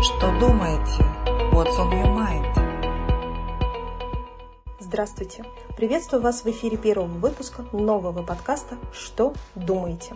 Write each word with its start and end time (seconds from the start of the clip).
Что 0.00 0.30
думаете? 0.38 1.02
What's 1.50 1.76
on 1.76 1.90
your 1.90 2.14
mind? 2.14 2.46
Здравствуйте! 4.78 5.44
Приветствую 5.76 6.22
вас 6.22 6.44
в 6.44 6.46
эфире 6.46 6.76
первого 6.76 7.08
выпуска 7.08 7.64
нового 7.72 8.22
подкаста 8.22 8.76
«Что 8.92 9.34
думаете?». 9.56 10.14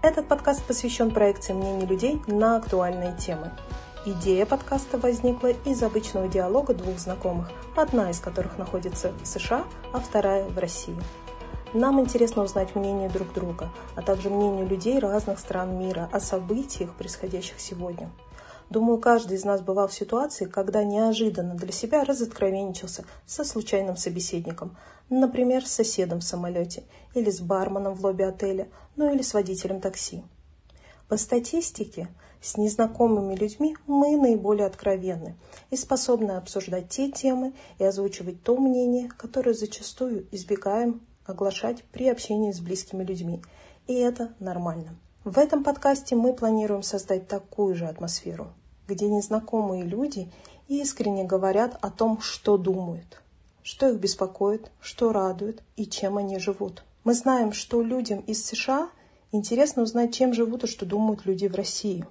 Этот 0.00 0.28
подкаст 0.28 0.64
посвящен 0.64 1.10
проекции 1.10 1.52
мнений 1.52 1.84
людей 1.84 2.22
на 2.26 2.56
актуальные 2.56 3.14
темы. 3.18 3.52
Идея 4.06 4.46
подкаста 4.46 4.96
возникла 4.96 5.48
из 5.66 5.82
обычного 5.82 6.26
диалога 6.26 6.72
двух 6.72 6.98
знакомых, 6.98 7.50
одна 7.76 8.08
из 8.08 8.18
которых 8.18 8.56
находится 8.56 9.12
в 9.22 9.26
США, 9.26 9.66
а 9.92 10.00
вторая 10.00 10.48
в 10.48 10.56
России. 10.56 10.96
Нам 11.74 12.00
интересно 12.00 12.44
узнать 12.44 12.74
мнение 12.74 13.10
друг 13.10 13.34
друга, 13.34 13.68
а 13.94 14.00
также 14.00 14.30
мнение 14.30 14.64
людей 14.64 14.98
разных 14.98 15.38
стран 15.38 15.78
мира 15.78 16.08
о 16.12 16.18
событиях, 16.18 16.94
происходящих 16.94 17.60
сегодня– 17.60 18.10
Думаю, 18.72 18.98
каждый 18.98 19.36
из 19.36 19.44
нас 19.44 19.60
бывал 19.60 19.86
в 19.86 19.92
ситуации, 19.92 20.46
когда 20.46 20.82
неожиданно 20.82 21.54
для 21.54 21.72
себя 21.72 22.04
разоткровенничался 22.04 23.04
со 23.26 23.44
случайным 23.44 23.98
собеседником, 23.98 24.78
например, 25.10 25.66
с 25.66 25.72
соседом 25.72 26.20
в 26.20 26.24
самолете, 26.24 26.82
или 27.12 27.30
с 27.30 27.40
барменом 27.40 27.92
в 27.92 28.02
лобби 28.02 28.22
отеля, 28.22 28.68
ну 28.96 29.12
или 29.12 29.20
с 29.20 29.34
водителем 29.34 29.82
такси. 29.82 30.22
По 31.06 31.18
статистике, 31.18 32.08
с 32.40 32.56
незнакомыми 32.56 33.34
людьми 33.34 33.76
мы 33.86 34.16
наиболее 34.16 34.68
откровенны 34.68 35.36
и 35.68 35.76
способны 35.76 36.32
обсуждать 36.32 36.88
те 36.88 37.10
темы 37.10 37.52
и 37.78 37.84
озвучивать 37.84 38.42
то 38.42 38.56
мнение, 38.56 39.10
которое 39.18 39.52
зачастую 39.52 40.26
избегаем 40.32 41.02
оглашать 41.26 41.84
при 41.92 42.08
общении 42.08 42.52
с 42.52 42.60
близкими 42.60 43.04
людьми. 43.04 43.42
И 43.86 43.92
это 43.92 44.32
нормально. 44.40 44.96
В 45.24 45.36
этом 45.38 45.62
подкасте 45.62 46.16
мы 46.16 46.32
планируем 46.32 46.82
создать 46.82 47.28
такую 47.28 47.74
же 47.74 47.84
атмосферу 47.84 48.54
где 48.86 49.08
незнакомые 49.08 49.84
люди 49.84 50.30
искренне 50.68 51.24
говорят 51.24 51.78
о 51.80 51.90
том, 51.90 52.20
что 52.20 52.56
думают, 52.56 53.20
что 53.62 53.88
их 53.88 53.98
беспокоит, 53.98 54.70
что 54.80 55.12
радует 55.12 55.62
и 55.76 55.86
чем 55.86 56.18
они 56.18 56.38
живут. 56.38 56.84
Мы 57.04 57.14
знаем, 57.14 57.52
что 57.52 57.82
людям 57.82 58.20
из 58.20 58.44
США 58.44 58.88
интересно 59.32 59.82
узнать, 59.82 60.14
чем 60.14 60.32
живут 60.34 60.64
и 60.64 60.68
что 60.68 60.86
думают 60.86 61.26
люди 61.26 61.46
в 61.46 61.54
России. 61.54 62.04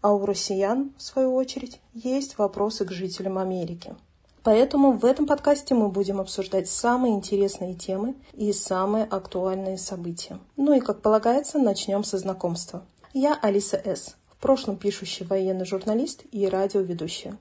А 0.00 0.12
у 0.12 0.24
россиян, 0.24 0.92
в 0.96 1.02
свою 1.02 1.34
очередь, 1.34 1.80
есть 1.92 2.38
вопросы 2.38 2.84
к 2.84 2.92
жителям 2.92 3.38
Америки. 3.38 3.96
Поэтому 4.44 4.92
в 4.92 5.04
этом 5.04 5.26
подкасте 5.26 5.74
мы 5.74 5.88
будем 5.88 6.20
обсуждать 6.20 6.68
самые 6.68 7.14
интересные 7.14 7.74
темы 7.74 8.14
и 8.32 8.52
самые 8.52 9.04
актуальные 9.04 9.76
события. 9.76 10.38
Ну 10.56 10.72
и, 10.72 10.78
как 10.80 11.02
полагается, 11.02 11.58
начнем 11.58 12.04
со 12.04 12.18
знакомства. 12.18 12.84
Я 13.12 13.36
Алиса 13.42 13.80
С 13.84 14.14
в 14.38 14.42
прошлом 14.42 14.76
пишущий 14.76 15.24
военный 15.24 15.64
журналист 15.64 16.24
и 16.30 16.46
радиоведущая. 16.46 17.38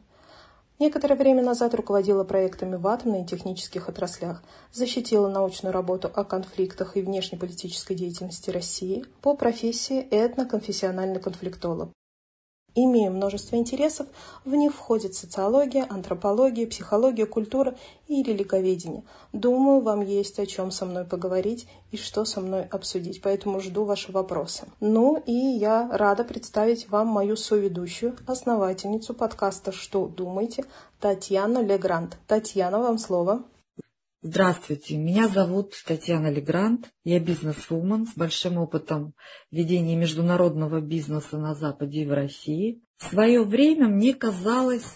Некоторое 0.77 1.15
время 1.15 1.41
назад 1.41 1.73
руководила 1.73 2.25
проектами 2.25 2.75
в 2.75 2.85
атомной 2.87 3.23
и 3.23 3.25
технических 3.25 3.87
отраслях, 3.87 4.43
защитила 4.73 5.29
научную 5.29 5.71
работу 5.71 6.11
о 6.13 6.25
конфликтах 6.25 6.97
и 6.97 7.01
внешнеполитической 7.01 7.95
деятельности 7.95 8.49
России 8.49 9.05
по 9.21 9.35
профессии 9.35 10.05
этноконфессиональный 10.11 11.21
конфликтолог. 11.21 11.91
Имея 12.77 13.09
множество 13.09 13.55
интересов, 13.55 14.05
в 14.43 14.53
них 14.53 14.73
входит 14.75 15.15
социология, 15.15 15.87
антропология, 15.89 16.67
психология, 16.67 17.25
культура 17.25 17.75
и 18.09 18.21
религоведение. 18.21 19.03
Думаю, 19.31 19.79
вам 19.79 20.01
есть 20.01 20.39
о 20.39 20.45
чем 20.45 20.71
со 20.71 20.85
мной 20.85 21.05
поговорить 21.05 21.67
и 21.91 21.97
что 21.97 22.25
со 22.25 22.41
мной 22.41 22.63
обсудить, 22.63 23.21
поэтому 23.21 23.61
жду 23.61 23.85
ваши 23.85 24.11
вопросы. 24.11 24.67
Ну 24.81 25.23
и 25.25 25.31
я 25.31 25.89
рада 25.89 26.25
представить 26.25 26.89
вам 26.89 27.07
мою 27.07 27.37
соведущую, 27.37 28.17
основательницу 28.27 29.13
подкаста 29.13 29.71
«Что 29.71 30.07
думаете?» 30.07 30.65
Татьяну 30.99 31.63
Легрант. 31.63 32.17
Татьяна, 32.27 32.79
вам 32.79 32.97
слово. 32.97 33.43
Здравствуйте, 34.27 34.97
меня 34.97 35.27
зовут 35.27 35.75
Татьяна 35.85 36.31
Легрант, 36.31 36.91
я 37.03 37.19
бизнес-вумен 37.19 38.07
с 38.07 38.15
большим 38.15 38.57
опытом 38.57 39.13
ведения 39.51 39.95
международного 39.95 40.81
бизнеса 40.81 41.37
на 41.37 41.53
Западе 41.53 42.01
и 42.01 42.05
в 42.07 42.11
России. 42.11 42.81
В 42.97 43.03
свое 43.03 43.43
время 43.43 43.87
мне 43.87 44.15
казалось, 44.15 44.95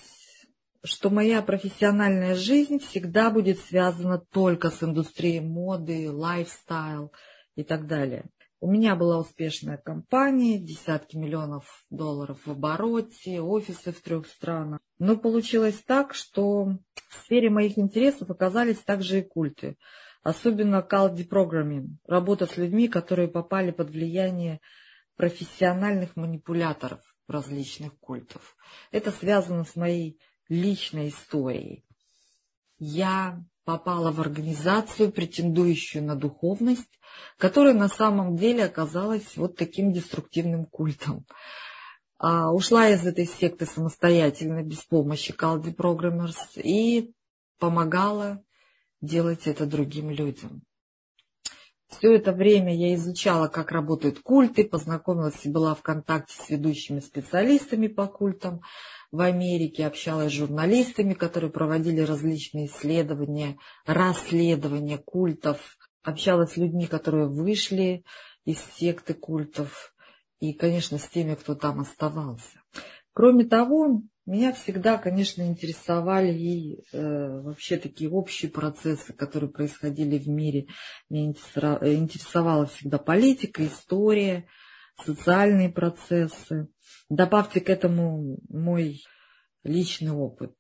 что 0.84 1.12
моя 1.12 1.44
профессиональная 1.44 2.34
жизнь 2.34 2.80
всегда 2.80 3.30
будет 3.30 3.60
связана 3.60 4.18
только 4.18 4.72
с 4.72 4.82
индустрией 4.82 5.42
моды, 5.42 6.12
лайфстайл 6.12 7.12
и 7.54 7.64
так 7.64 7.86
далее. 7.86 8.26
У 8.62 8.70
меня 8.70 8.96
была 8.98 9.20
успешная 9.20 9.78
компания, 9.78 10.60
десятки 10.60 11.16
миллионов 11.16 11.86
долларов 11.90 12.46
в 12.46 12.52
обороте, 12.52 13.40
офисы 13.40 13.94
в 13.94 14.02
трех 14.02 14.28
странах. 14.28 14.82
Но 14.98 15.16
получилось 15.16 15.82
так, 15.86 16.14
что 16.14 16.66
в 16.66 17.16
сфере 17.24 17.50
моих 17.50 17.78
интересов 17.78 18.30
оказались 18.30 18.80
также 18.80 19.20
и 19.20 19.22
культы. 19.22 19.78
Особенно 20.24 20.82
калди 20.82 21.24
программинг, 21.24 22.02
работа 22.06 22.48
с 22.48 22.58
людьми, 22.58 22.90
которые 22.90 23.30
попали 23.30 23.72
под 23.72 23.92
влияние 23.92 24.60
профессиональных 25.16 26.18
манипуляторов 26.18 27.00
различных 27.30 27.98
культов. 28.00 28.58
Это 28.92 29.12
связано 29.12 29.64
с 29.64 29.78
моей 29.78 30.20
личной 30.50 31.10
историей. 31.10 31.86
Я 32.78 33.42
попала 33.66 34.12
в 34.12 34.20
организацию, 34.20 35.12
претендующую 35.12 36.04
на 36.04 36.16
духовность, 36.16 37.00
которая 37.38 37.74
на 37.74 37.88
самом 37.88 38.36
деле 38.36 38.66
оказалась 38.66 39.36
вот 39.38 39.56
таким 39.56 39.92
деструктивным 39.92 40.66
культом. 40.66 41.26
А, 42.18 42.52
ушла 42.52 42.90
из 42.90 43.06
этой 43.06 43.26
секты 43.26 43.66
самостоятельно, 43.66 44.64
без 44.64 44.84
помощи 44.84 45.32
Caldi 45.32 45.74
Programmers, 45.76 46.62
и 46.62 47.14
помогала 47.60 48.44
делать 49.02 49.48
это 49.48 49.66
другим 49.66 50.10
людям. 50.10 50.64
Все 51.90 52.14
это 52.14 52.34
время 52.34 52.76
я 52.76 52.94
изучала, 52.96 53.48
как 53.48 53.72
работают 53.72 54.20
культы, 54.20 54.64
познакомилась 54.64 55.46
и 55.46 55.50
была 55.50 55.74
в 55.74 55.82
контакте 55.82 56.36
с 56.40 56.50
ведущими 56.50 57.00
специалистами 57.00 57.88
по 57.88 58.06
культам, 58.06 58.62
в 59.12 59.22
Америке, 59.22 59.88
общалась 59.88 60.32
с 60.32 60.36
журналистами, 60.36 61.14
которые 61.14 61.52
проводили 61.52 62.02
различные 62.02 62.68
исследования, 62.68 63.58
расследования 63.86 64.98
культов, 64.98 65.78
общалась 66.04 66.54
с 66.54 66.58
людьми, 66.58 66.88
которые 66.88 67.28
вышли 67.28 68.04
из 68.46 68.60
секты 68.78 69.14
культов, 69.14 69.94
и, 70.40 70.54
конечно, 70.54 70.98
с 70.98 71.08
теми, 71.10 71.36
кто 71.36 71.56
там 71.56 71.82
оставался. 71.82 72.62
Кроме 73.14 73.46
того, 73.46 74.02
меня 74.26 74.54
всегда, 74.54 74.98
конечно, 74.98 75.42
интересовали 75.42 76.32
и 76.32 76.84
э, 76.94 77.42
вообще 77.42 77.78
такие 77.78 78.10
общие 78.10 78.50
процессы, 78.50 79.12
которые 79.12 79.50
происходили 79.50 80.18
в 80.20 80.30
мире. 80.30 80.68
Меня 81.10 81.26
интересовала 81.26 82.68
всегда 82.68 83.00
политика, 83.00 83.66
история, 83.66 84.48
социальные 85.04 85.70
процессы. 85.70 86.68
Добавьте 87.10 87.62
к 87.62 87.70
этому 87.70 88.40
мой 88.50 89.02
личный 89.64 90.12
опыт, 90.12 90.54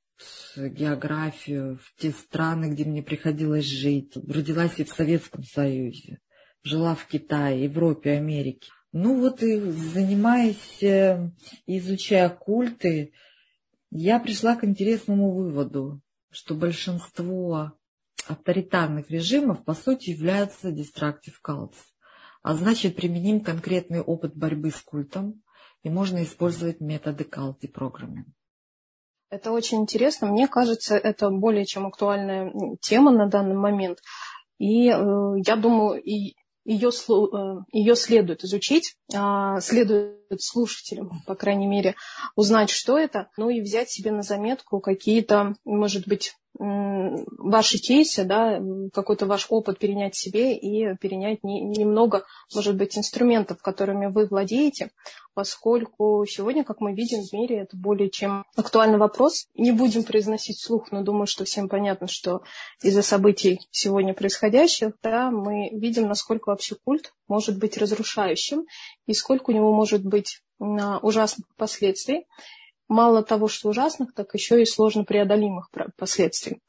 географию, 0.56 1.78
в 1.78 2.02
те 2.02 2.12
страны, 2.12 2.72
где 2.72 2.86
мне 2.86 3.04
приходилось 3.04 3.66
жить. 3.66 4.16
Родилась 4.16 4.80
и 4.80 4.84
в 4.84 4.90
Советском 4.90 5.44
Союзе, 5.44 6.20
жила 6.64 6.96
в 6.96 7.06
Китае, 7.08 7.64
Европе, 7.64 8.12
Америке. 8.12 8.70
Ну 8.92 9.20
вот 9.20 9.44
и 9.44 9.60
занимаясь, 9.60 10.82
э, 10.82 11.32
изучая 11.68 12.30
культы, 12.30 13.14
я 13.92 14.20
пришла 14.20 14.56
к 14.56 14.64
интересному 14.64 15.32
выводу, 15.32 16.02
что 16.32 16.56
большинство 16.56 17.74
авторитарных 18.28 19.10
режимов, 19.10 19.64
по 19.64 19.74
сути, 19.74 20.12
являются 20.12 20.70
destructive 20.70 21.38
cults. 21.46 21.78
А 22.42 22.54
значит, 22.54 22.96
применим 22.96 23.42
конкретный 23.42 24.02
опыт 24.02 24.36
борьбы 24.36 24.72
с 24.72 24.82
культом, 24.82 25.42
и 25.84 25.90
можно 25.90 26.24
использовать 26.24 26.80
методы 26.80 27.24
Калти 27.24 27.68
программы. 27.68 28.26
Это 29.30 29.52
очень 29.52 29.82
интересно. 29.82 30.28
Мне 30.28 30.48
кажется, 30.48 30.96
это 30.96 31.30
более 31.30 31.66
чем 31.66 31.86
актуальная 31.86 32.52
тема 32.82 33.12
на 33.12 33.28
данный 33.28 33.56
момент. 33.56 34.00
И 34.58 34.90
э, 34.90 34.94
я 35.46 35.56
думаю, 35.56 36.02
и 36.02 36.36
ее, 36.66 36.90
э, 36.90 37.62
ее 37.72 37.96
следует 37.96 38.44
изучить, 38.44 38.96
а, 39.14 39.60
следует 39.60 40.42
слушателям, 40.42 41.22
по 41.26 41.36
крайней 41.36 41.68
мере, 41.68 41.96
узнать, 42.36 42.70
что 42.70 42.98
это, 42.98 43.30
ну 43.38 43.50
и 43.50 43.62
взять 43.62 43.90
себе 43.90 44.12
на 44.12 44.24
заметку 44.24 44.80
какие-то, 44.80 45.56
может 45.64 46.08
быть, 46.08 46.36
ваши 46.60 47.78
кейсы, 47.78 48.26
да, 48.26 48.62
какой-то 48.94 49.26
ваш 49.26 49.48
опыт 49.50 49.80
перенять 49.80 50.16
себе 50.16 50.58
и 50.58 50.94
перенять 50.98 51.42
не, 51.42 51.62
немного, 51.62 52.26
может 52.54 52.76
быть, 52.76 52.98
инструментов, 52.98 53.62
которыми 53.62 54.08
вы 54.08 54.26
владеете, 54.26 54.92
поскольку 55.34 56.26
сегодня, 56.28 56.66
как 56.66 56.82
мы 56.82 56.94
видим 56.94 57.22
в 57.24 57.32
мире, 57.32 57.60
это 57.60 57.78
более 57.78 58.10
чем 58.10 58.44
актуальный 58.58 58.98
вопрос. 58.98 59.48
Не 59.56 59.72
будем 59.72 60.04
произносить 60.04 60.60
слух, 60.60 60.92
но 60.92 61.02
думаю, 61.02 61.28
что 61.28 61.46
всем 61.46 61.70
понятно, 61.70 62.08
что 62.08 62.42
из-за 62.84 63.04
событий 63.04 63.62
сегодня 63.72 64.14
происходящих, 64.14 64.92
да, 65.02 65.32
мы 65.32 65.70
видим, 65.72 66.08
насколько 66.10 66.50
вообще 66.50 66.76
культ 66.76 67.14
может 67.30 67.58
быть 67.58 67.78
разрушающим 67.78 68.66
и 69.06 69.14
сколько 69.14 69.52
у 69.52 69.54
него 69.54 69.74
может 69.74 70.04
быть 70.04 70.42
ужасных 70.60 71.48
последствий. 71.56 72.28
Мало 72.90 73.24
того, 73.24 73.48
что 73.48 73.70
ужасных, 73.70 74.14
так 74.14 74.34
еще 74.34 74.62
и 74.62 74.66
сложно 74.66 75.06
преодолимых 75.06 75.70
последствий. 75.98 76.60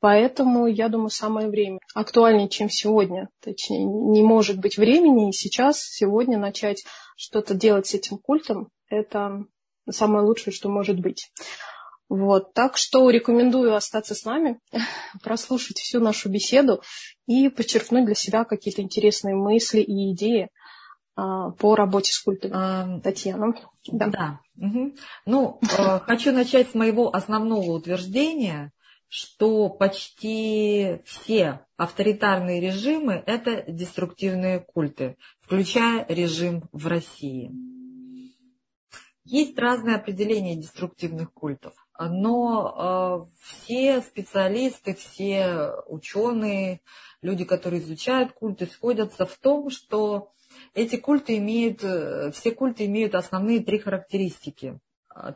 Поэтому, 0.00 0.66
я 0.66 0.88
думаю, 0.88 1.10
самое 1.10 1.48
время, 1.48 1.80
актуальнее, 1.94 2.48
чем 2.48 2.70
сегодня, 2.70 3.28
точнее, 3.42 3.84
не 3.84 4.22
может 4.22 4.58
быть 4.58 4.78
времени, 4.78 5.30
и 5.30 5.32
сейчас, 5.32 5.80
сегодня 5.82 6.38
начать 6.38 6.84
что-то 7.16 7.54
делать 7.54 7.86
с 7.86 7.94
этим 7.94 8.18
культом, 8.18 8.68
это 8.88 9.44
самое 9.90 10.24
лучшее, 10.24 10.54
что 10.54 10.68
может 10.68 11.00
быть. 11.00 11.30
Вот, 12.08 12.52
так 12.52 12.76
что 12.76 13.10
рекомендую 13.10 13.74
остаться 13.74 14.14
с 14.14 14.24
нами, 14.24 14.60
прослушать 15.22 15.78
всю 15.78 15.98
нашу 15.98 16.28
беседу 16.28 16.82
и 17.26 17.48
подчеркнуть 17.48 18.04
для 18.04 18.14
себя 18.14 18.44
какие-то 18.44 18.82
интересные 18.82 19.34
мысли 19.34 19.80
и 19.80 20.12
идеи 20.12 20.50
по 21.16 21.74
работе 21.74 22.12
с 22.12 22.20
культом. 22.20 22.50
А, 22.54 23.00
Татьяна. 23.00 23.54
Да. 23.86 24.06
да. 24.08 24.40
Угу. 24.58 24.94
Ну, 25.24 25.60
э, 25.62 25.98
хочу 26.00 26.32
начать 26.32 26.70
с 26.70 26.74
моего 26.74 27.14
основного 27.14 27.72
утверждения, 27.72 28.72
что 29.08 29.70
почти 29.70 31.00
все 31.04 31.60
авторитарные 31.76 32.60
режимы– 32.60 33.22
это 33.26 33.64
деструктивные 33.66 34.60
культы, 34.60 35.16
включая 35.40 36.04
режим 36.08 36.68
в 36.72 36.86
России. 36.86 37.50
Есть 39.24 39.58
разные 39.58 39.96
определения 39.96 40.54
деструктивных 40.54 41.32
культов, 41.32 41.74
но 41.98 43.26
э, 43.28 43.42
все 43.42 44.02
специалисты, 44.02 44.94
все 44.94 45.72
ученые, 45.86 46.80
люди, 47.22 47.44
которые 47.44 47.82
изучают 47.82 48.32
культы, 48.32 48.66
сходятся 48.66 49.26
в 49.26 49.36
том, 49.38 49.70
что 49.70 50.32
эти 50.76 50.96
культы 50.96 51.38
имеют, 51.38 51.82
э, 51.82 52.30
все 52.32 52.52
культы 52.52 52.86
имеют 52.86 53.14
основные 53.14 53.60
три 53.60 53.78
характеристики. 53.78 54.78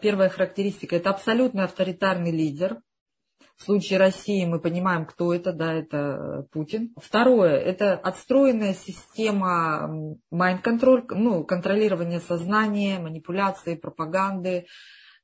Первая 0.03 0.29
характеристика– 0.29 0.95
это 0.97 1.11
абсолютный 1.11 1.65
авторитарный 1.65 2.31
лидер, 2.31 2.81
в 3.61 3.65
случае 3.65 3.99
России 3.99 4.47
мы 4.47 4.59
понимаем, 4.59 5.05
кто 5.05 5.35
это, 5.35 5.53
да, 5.53 5.75
это 5.75 6.47
Путин. 6.51 6.95
Второе, 6.97 7.59
это 7.59 7.93
отстроенная 7.93 8.73
система 8.73 10.17
mind-control, 10.33 11.05
ну, 11.11 11.45
контролирование 11.45 12.21
сознания, 12.21 12.99
манипуляции, 12.99 13.75
пропаганды, 13.75 14.49
э, 14.51 14.65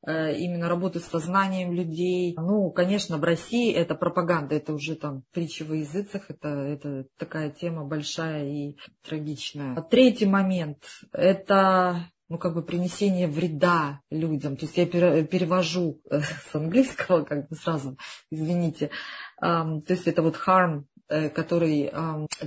именно 0.06 0.68
работы 0.68 1.00
с 1.00 1.06
сознанием 1.06 1.72
людей. 1.72 2.34
Ну, 2.38 2.70
конечно, 2.70 3.18
в 3.18 3.24
России 3.24 3.72
это 3.72 3.94
пропаганда, 3.94 4.54
это 4.54 4.72
уже 4.72 4.94
там 4.94 5.24
притча 5.32 5.64
во 5.64 5.76
языцах, 5.76 6.30
это, 6.30 6.48
это 6.48 7.06
такая 7.18 7.50
тема 7.50 7.84
большая 7.84 8.46
и 8.46 8.76
трагичная. 9.02 9.80
Третий 9.90 10.26
момент– 10.26 10.84
это 11.12 12.06
ну, 12.28 12.38
как 12.38 12.54
бы 12.54 12.62
принесение 12.62 13.28
вреда 13.28 14.00
людям. 14.10 14.56
То 14.56 14.66
есть 14.66 14.76
я 14.76 14.86
перевожу 14.86 16.00
э, 16.10 16.20
с 16.20 16.54
английского, 16.54 17.24
как 17.24 17.48
бы 17.48 17.56
сразу, 17.56 17.96
извините. 18.30 18.90
То 19.38 19.84
есть 19.88 20.06
это 20.06 20.22
вот 20.22 20.36
harm, 20.46 20.84
э, 21.08 21.28
который, 21.28 21.92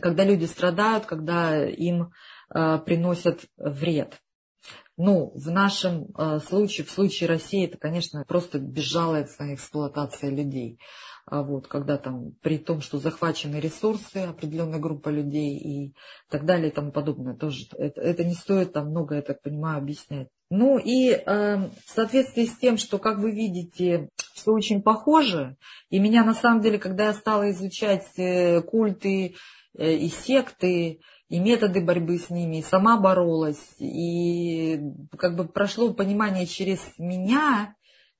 когда 0.02 0.24
люди 0.24 0.46
страдают, 0.46 1.06
когда 1.06 1.66
им 1.66 2.12
э, 2.54 2.80
приносят 2.80 3.46
вред. 3.58 4.20
Ну, 5.00 5.32
в 5.34 5.50
нашем 5.50 6.08
случае, 6.46 6.86
в 6.86 6.92
случае 6.92 7.30
России, 7.30 7.66
это, 7.66 7.78
конечно, 7.78 8.26
просто 8.28 8.60
безжалостная 8.60 9.56
эксплуатация 9.56 10.30
людей. 10.30 10.78
А 11.32 11.44
вот, 11.44 11.68
когда 11.68 11.98
там, 11.98 12.32
при 12.42 12.58
том, 12.58 12.82
что 12.82 12.98
захвачены 12.98 13.58
ресурсы, 13.58 14.18
определенная 14.18 14.80
группа 14.80 15.10
людей 15.10 15.58
и 15.58 15.94
так 16.28 16.46
далее 16.46 16.70
и 16.70 16.74
тому 16.74 16.92
подобное, 16.92 17.36
тоже 17.36 17.66
это, 17.78 18.02
это 18.02 18.24
не 18.24 18.34
стоит 18.34 18.74
там 18.74 18.90
много, 18.90 19.16
я 19.16 19.22
так 19.22 19.42
понимаю, 19.44 19.78
объяснять. 19.78 20.28
Ну 20.50 20.80
и 20.80 21.12
э, 21.12 21.22
в 21.26 21.90
соответствии 21.90 22.46
с 22.46 22.58
тем, 22.58 22.78
что, 22.78 22.98
как 22.98 23.20
вы 23.20 23.32
видите, 23.32 24.10
все 24.34 24.52
очень 24.52 24.82
похоже, 24.82 25.56
и 25.92 26.00
меня 26.00 26.24
на 26.24 26.34
самом 26.34 26.62
деле, 26.62 26.80
когда 26.80 27.06
я 27.06 27.14
стала 27.14 27.52
изучать 27.52 28.08
э, 28.18 28.62
культы 28.64 29.36
э, 29.78 29.94
и 29.94 30.10
секты, 30.10 31.00
и 31.30 31.40
методы 31.40 31.82
борьбы 31.82 32.18
с 32.18 32.30
ними, 32.30 32.58
и 32.58 32.64
сама 32.64 33.00
боролась, 33.00 33.76
и 33.80 34.82
как 35.18 35.36
бы 35.36 35.48
прошло 35.48 35.94
понимание 35.94 36.48
через 36.48 36.80
меня, 36.98 37.76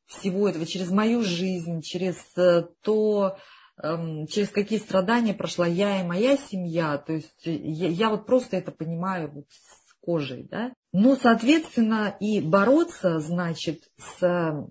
всего 0.06 0.50
этого, 0.50 0.66
через 0.66 0.90
мою 0.92 1.22
жизнь, 1.24 1.82
через 1.82 2.16
э, 2.36 2.64
то, 2.82 3.38
эм, 3.82 4.26
через 4.28 4.50
какие 4.50 4.80
страдания 4.80 5.34
прошла 5.36 5.68
я 5.68 6.02
и 6.02 6.04
моя 6.04 6.36
семья. 6.38 6.98
То 6.98 7.14
есть 7.14 7.46
я, 7.46 7.90
я 7.90 8.10
вот 8.10 8.26
просто 8.26 8.58
это 8.58 8.72
понимаю 8.72 9.32
вот 9.32 9.46
с 9.50 9.94
кожей, 10.02 10.48
да. 10.50 10.74
Ну, 10.94 11.16
соответственно, 11.16 12.16
и 12.20 12.42
бороться, 12.42 13.20
значит, 13.20 13.84
с 13.98 14.68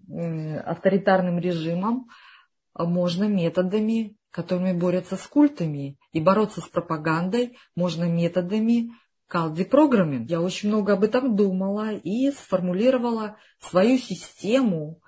авторитарным 0.67 1.39
режимом 1.39 2.09
можно 2.75 3.25
методами, 3.25 4.18
которыми 4.31 4.73
борются 4.73 5.17
с 5.17 5.27
культами. 5.27 5.99
И 6.13 6.21
бороться 6.21 6.61
с 6.61 6.69
пропагандой 6.69 7.57
можно 7.75 8.05
методами 8.05 8.91
Калди 9.27 9.65
программинг. 9.65 10.31
Я 10.31 10.41
очень 10.41 10.71
много 10.71 10.95
об 10.95 11.05
этом 11.05 11.37
думала 11.37 11.93
и 11.93 12.31
сформулировала 12.31 13.37
свою 13.61 13.99
систему 13.99 15.03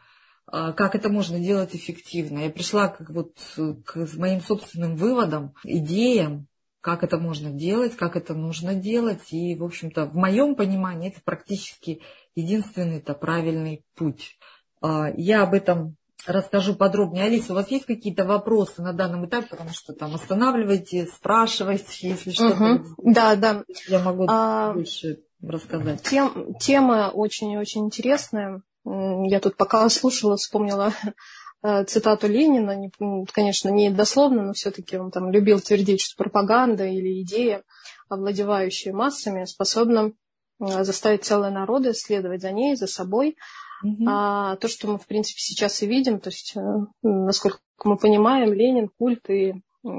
а, 0.52 0.72
как 0.72 0.94
это 0.94 1.08
можно 1.08 1.38
делать 1.38 1.74
эффективно. 1.74 2.40
Я 2.40 2.50
пришла 2.50 2.88
как 2.88 3.10
вот 3.10 3.36
к 3.84 4.08
моим 4.16 4.40
собственным 4.40 4.96
выводам, 4.96 5.54
идеям, 5.64 6.48
как 6.80 7.04
это 7.04 7.18
можно 7.18 7.50
делать, 7.50 7.96
как 7.96 8.16
это 8.16 8.34
нужно 8.34 8.74
делать. 8.74 9.32
И, 9.32 9.54
в 9.54 9.62
общем-то, 9.62 10.06
в 10.06 10.16
моем 10.16 10.56
понимании 10.56 11.10
это 11.10 11.20
практически 11.22 12.02
единственный-то 12.34 13.14
правильный 13.14 13.84
путь. 13.94 14.38
А, 14.80 15.10
я 15.16 15.42
об 15.42 15.54
этом 15.54 15.96
расскажу 16.26 16.74
подробнее. 16.74 17.24
Алиса, 17.24 17.52
у 17.52 17.54
вас 17.56 17.70
есть 17.70 17.86
какие-то 17.86 18.24
вопросы 18.24 18.82
на 18.82 18.92
данном 18.92 19.26
этапе, 19.26 19.48
потому 19.50 19.70
что 19.70 19.92
там 19.92 20.14
останавливайте, 20.14 21.06
спрашивайте, 21.06 22.08
если 22.08 22.30
что-то. 22.30 22.64
Угу. 22.64 23.12
Да, 23.12 23.36
да. 23.36 23.64
Я 23.88 24.00
могу 24.00 24.26
а, 24.28 24.72
больше 24.72 25.20
рассказать. 25.42 26.02
Тем, 26.02 26.54
тема 26.60 27.10
очень-очень 27.12 27.86
интересная. 27.86 28.62
Я 28.84 29.40
тут 29.40 29.56
пока 29.56 29.88
слушала, 29.88 30.36
вспомнила 30.36 30.92
э, 31.62 31.84
цитату 31.84 32.28
Ленина, 32.28 32.90
конечно, 33.32 33.68
не 33.68 33.90
дословно, 33.90 34.42
но 34.42 34.52
все-таки 34.52 34.96
он 34.96 35.10
там 35.10 35.30
любил 35.30 35.60
твердить, 35.60 36.02
что 36.02 36.16
пропаганда 36.16 36.86
или 36.86 37.22
идея, 37.22 37.62
овладевающая 38.08 38.92
массами, 38.92 39.44
способна 39.44 40.12
э, 40.60 40.84
заставить 40.84 41.24
целые 41.24 41.52
народы 41.52 41.92
следовать 41.92 42.40
за 42.42 42.52
ней, 42.52 42.74
за 42.76 42.86
собой. 42.86 43.36
А 44.06 44.56
то, 44.56 44.68
что 44.68 44.88
мы, 44.88 44.98
в 44.98 45.06
принципе, 45.06 45.40
сейчас 45.40 45.82
и 45.82 45.86
видим, 45.86 46.20
то 46.20 46.28
есть, 46.28 46.54
э, 46.56 46.60
насколько 47.02 47.60
мы 47.84 47.96
понимаем, 47.96 48.52
Ленин, 48.52 48.90
культ 48.98 49.28
и 49.30 49.54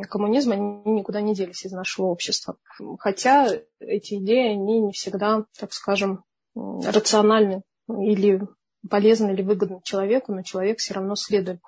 коммунизм, 0.09 0.51
они 0.51 0.81
никуда 0.85 1.21
не 1.21 1.33
делись 1.33 1.65
из 1.65 1.71
нашего 1.71 2.07
общества. 2.07 2.57
Хотя 2.99 3.49
эти 3.79 4.15
идеи, 4.15 4.53
они 4.53 4.79
не 4.79 4.91
всегда, 4.91 5.45
так 5.59 5.73
скажем, 5.73 6.23
рациональны 6.53 7.63
или 7.87 8.41
полезно 8.89 9.31
или 9.31 9.41
выгодно 9.41 9.81
человеку, 9.83 10.33
но 10.33 10.43
человек 10.43 10.79
все 10.79 10.93
равно 10.93 11.15
следует 11.15 11.59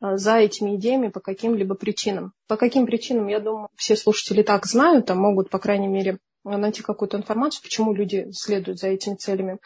а, 0.00 0.16
за 0.16 0.36
этими 0.38 0.76
идеями 0.76 1.08
по 1.08 1.20
каким-либо 1.20 1.74
причинам. 1.74 2.32
По 2.48 2.56
каким 2.56 2.86
причинам, 2.86 3.28
я 3.28 3.40
думаю, 3.40 3.68
все 3.76 3.96
слушатели 3.96 4.42
так 4.42 4.66
знают, 4.66 5.06
там 5.06 5.18
могут, 5.18 5.50
по 5.50 5.58
крайней 5.58 5.88
мере, 5.88 6.18
найти 6.44 6.82
какую-то 6.82 7.16
информацию, 7.16 7.62
почему 7.62 7.92
люди 7.92 8.28
следуют 8.32 8.78
за 8.78 8.88
этими 8.88 9.14
целями. 9.14 9.58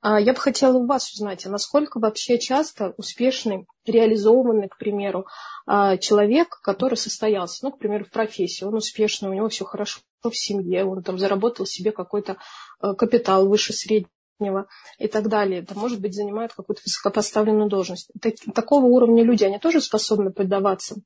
А, 0.00 0.20
я 0.20 0.32
бы 0.32 0.38
хотела 0.38 0.76
у 0.78 0.86
вас 0.86 1.12
узнать, 1.12 1.46
а 1.46 1.50
насколько 1.50 1.98
вообще 1.98 2.38
часто 2.38 2.94
успешный, 2.96 3.66
реализованный, 3.84 4.68
к 4.68 4.78
примеру, 4.78 5.26
а, 5.66 5.96
человек, 5.96 6.60
который 6.62 6.96
состоялся, 6.96 7.64
ну, 7.64 7.72
к 7.72 7.78
примеру, 7.78 8.04
в 8.04 8.10
профессии, 8.10 8.64
он 8.64 8.74
успешный, 8.74 9.30
у 9.30 9.34
него 9.34 9.48
все 9.48 9.64
хорошо 9.64 10.00
в 10.22 10.32
семье, 10.32 10.84
он 10.84 11.02
там 11.02 11.18
заработал 11.18 11.66
себе 11.66 11.90
какой-то 11.90 12.36
капитал 12.80 13.48
выше 13.48 13.72
среднего, 13.72 14.68
и 14.98 15.08
так 15.08 15.28
далее, 15.28 15.60
это, 15.60 15.78
может 15.78 16.00
быть, 16.00 16.14
занимают 16.14 16.52
какую-то 16.52 16.82
высокопоставленную 16.84 17.68
должность. 17.68 18.10
Так, 18.20 18.34
такого 18.54 18.86
уровня 18.86 19.22
люди, 19.22 19.44
они 19.44 19.58
тоже 19.58 19.80
способны 19.80 20.32
поддаваться 20.32 20.96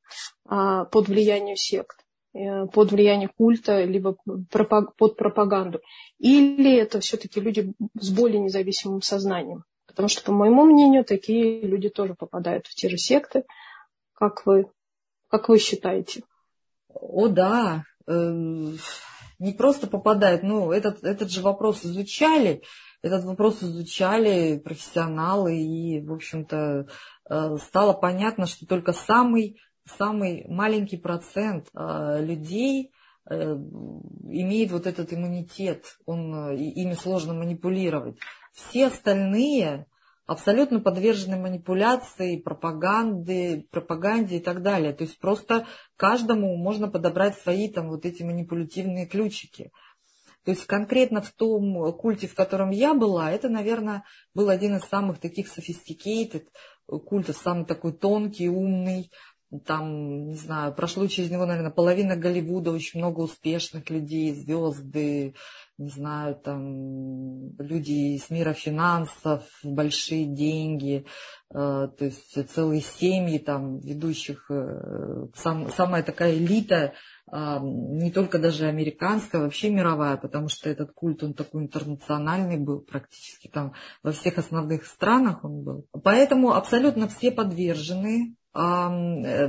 под 0.44 1.08
влияние 1.08 1.56
сект, 1.56 1.98
э, 1.98 2.05
под 2.72 2.92
влияние 2.92 3.30
культа, 3.36 3.84
либо 3.84 4.16
под 4.50 5.16
пропаганду. 5.16 5.80
Или 6.18 6.76
это 6.76 7.00
все-таки 7.00 7.40
люди 7.40 7.72
с 7.94 8.10
более 8.10 8.40
независимым 8.40 9.02
сознанием. 9.02 9.64
Потому 9.86 10.08
что, 10.08 10.22
по 10.22 10.32
моему 10.32 10.64
мнению, 10.64 11.04
такие 11.04 11.62
люди 11.62 11.88
тоже 11.88 12.14
попадают 12.14 12.66
в 12.66 12.74
те 12.74 12.88
же 12.88 12.98
секты, 12.98 13.44
как 14.12 14.44
вы, 14.44 14.70
как 15.28 15.48
вы 15.48 15.58
считаете. 15.58 16.22
О, 16.88 17.28
да. 17.28 17.84
Эм, 18.06 18.78
не 19.38 19.52
просто 19.52 19.86
попадают, 19.86 20.42
ну, 20.42 20.72
этот, 20.72 21.02
этот 21.04 21.30
же 21.30 21.42
вопрос 21.42 21.84
изучали, 21.84 22.62
этот 23.02 23.24
вопрос 23.24 23.62
изучали 23.62 24.58
профессионалы, 24.58 25.56
и, 25.58 26.00
в 26.00 26.12
общем-то, 26.12 26.86
э, 27.28 27.56
стало 27.58 27.92
понятно, 27.92 28.46
что 28.46 28.66
только 28.66 28.92
самый, 28.92 29.58
самый 29.86 30.44
маленький 30.48 30.96
процент 30.96 31.68
э, 31.74 32.24
людей 32.24 32.92
э, 33.28 33.34
имеет 33.34 34.72
вот 34.72 34.86
этот 34.86 35.12
иммунитет, 35.12 35.98
он, 36.04 36.52
ими 36.54 36.94
сложно 36.94 37.34
манипулировать. 37.34 38.18
Все 38.52 38.86
остальные 38.86 39.86
абсолютно 40.26 40.80
подвержены 40.80 41.36
манипуляции, 41.36 42.40
пропаганде, 42.40 43.66
пропаганде 43.70 44.36
и 44.36 44.40
так 44.40 44.62
далее. 44.62 44.92
То 44.92 45.04
есть 45.04 45.18
просто 45.18 45.66
каждому 45.96 46.56
можно 46.56 46.88
подобрать 46.88 47.38
свои 47.38 47.68
там 47.68 47.88
вот 47.88 48.04
эти 48.04 48.22
манипулятивные 48.22 49.06
ключики. 49.06 49.70
То 50.44 50.52
есть 50.52 50.66
конкретно 50.66 51.22
в 51.22 51.32
том 51.32 51.92
культе, 51.94 52.28
в 52.28 52.34
котором 52.34 52.70
я 52.70 52.94
была, 52.94 53.32
это, 53.32 53.48
наверное, 53.48 54.04
был 54.32 54.48
один 54.48 54.76
из 54.76 54.82
самых 54.82 55.18
таких 55.18 55.48
sophisticated 55.48 56.46
культов, 56.86 57.36
самый 57.36 57.64
такой 57.66 57.92
тонкий, 57.92 58.48
умный. 58.48 59.10
Там, 59.64 60.26
не 60.26 60.34
знаю, 60.34 60.74
прошло 60.74 61.06
через 61.06 61.30
него, 61.30 61.46
наверное, 61.46 61.70
половина 61.70 62.16
Голливуда, 62.16 62.72
очень 62.72 62.98
много 62.98 63.20
успешных 63.20 63.88
людей, 63.90 64.34
звезды, 64.34 65.34
не 65.78 65.90
знаю, 65.90 66.34
там 66.34 67.54
люди 67.58 68.16
из 68.16 68.28
мира 68.30 68.54
финансов, 68.54 69.44
большие 69.62 70.24
деньги, 70.24 71.04
э, 71.50 71.54
то 71.54 72.04
есть 72.04 72.48
целые 72.50 72.80
семьи 72.80 73.38
там 73.38 73.78
ведущих, 73.80 74.50
э, 74.50 75.26
сам, 75.36 75.70
самая 75.70 76.02
такая 76.02 76.34
элита, 76.34 76.94
э, 77.30 77.58
не 77.60 78.10
только 78.10 78.38
даже 78.38 78.66
американская, 78.66 79.42
вообще 79.42 79.70
мировая, 79.70 80.16
потому 80.16 80.48
что 80.48 80.70
этот 80.70 80.92
культ, 80.92 81.22
он 81.22 81.34
такой 81.34 81.62
интернациональный 81.62 82.56
был 82.56 82.80
практически 82.80 83.48
там 83.48 83.74
во 84.02 84.12
всех 84.12 84.38
основных 84.38 84.86
странах 84.86 85.44
он 85.44 85.62
был. 85.62 85.86
Поэтому 86.02 86.54
абсолютно 86.54 87.06
все 87.06 87.30
подвержены 87.30 88.34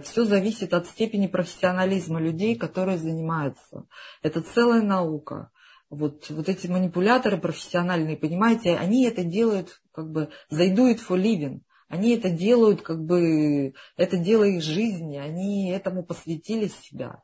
все 0.03 0.25
зависит 0.25 0.73
от 0.73 0.87
степени 0.87 1.27
профессионализма 1.27 2.19
людей, 2.19 2.55
которые 2.55 2.97
занимаются. 2.97 3.85
Это 4.21 4.41
целая 4.41 4.81
наука 4.81 5.49
вот, 5.89 6.29
вот 6.29 6.49
эти 6.49 6.67
манипуляторы 6.67 7.37
профессиональные, 7.37 8.17
понимаете, 8.17 8.75
они 8.75 9.05
это 9.05 9.23
делают 9.23 9.81
как 9.93 10.11
бы 10.11 10.29
they 10.51 10.75
do 10.75 10.93
it 10.93 10.99
for 11.07 11.17
living. 11.17 11.61
Они 11.89 12.15
это 12.15 12.29
делают, 12.29 12.81
как 12.81 13.03
бы, 13.05 13.73
это 13.95 14.17
дело 14.17 14.43
их 14.43 14.61
жизни, 14.61 15.17
они 15.17 15.71
этому 15.71 16.03
посвятили 16.03 16.67
себя. 16.67 17.21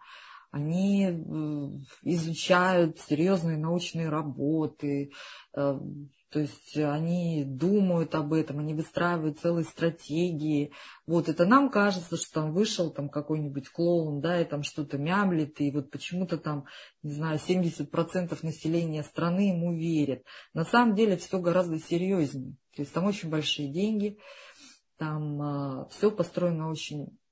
Они 0.52 1.06
изучают 2.04 3.00
серьезные 3.02 3.58
научные 3.58 4.08
работы, 4.08 5.12
э, 5.54 5.80
то 6.34 6.40
есть 6.40 6.76
они 6.78 7.44
думают 7.46 8.16
об 8.16 8.34
этом, 8.34 8.58
они 8.58 8.74
выстраивают 8.74 9.40
целые 9.40 9.66
стратегии. 9.66 10.74
Вот 11.06 11.30
это 11.30 11.46
нам 11.46 11.70
кажется, 11.70 12.18
что 12.18 12.42
там 12.42 12.54
вышел 12.54 12.92
там 12.92 13.08
какой-нибудь 13.08 13.70
клоун, 13.70 14.20
да, 14.20 14.42
и 14.42 14.44
там 14.44 14.64
что-то 14.64 14.98
мямлит, 14.98 15.62
и 15.62 15.70
вот 15.70 15.92
почему-то 15.92 16.40
там, 16.40 16.66
не 17.04 17.12
знаю, 17.12 17.38
70% 17.38 18.36
населения 18.42 19.04
страны 19.04 19.50
ему 19.52 19.78
верят. 19.78 20.24
На 20.56 20.66
самом 20.66 20.96
деле 20.96 21.18
все 21.18 21.38
гораздо 21.38 21.78
серьезнее. 21.78 22.56
То 22.76 22.82
есть 22.82 22.92
там 22.94 23.06
очень 23.06 23.30
большие 23.30 23.72
деньги, 23.72 24.18
там 24.98 25.40
а, 25.40 25.88
все 25.90 26.10
построено 26.10 26.72
очень 26.72 27.10
Э, 27.10 27.23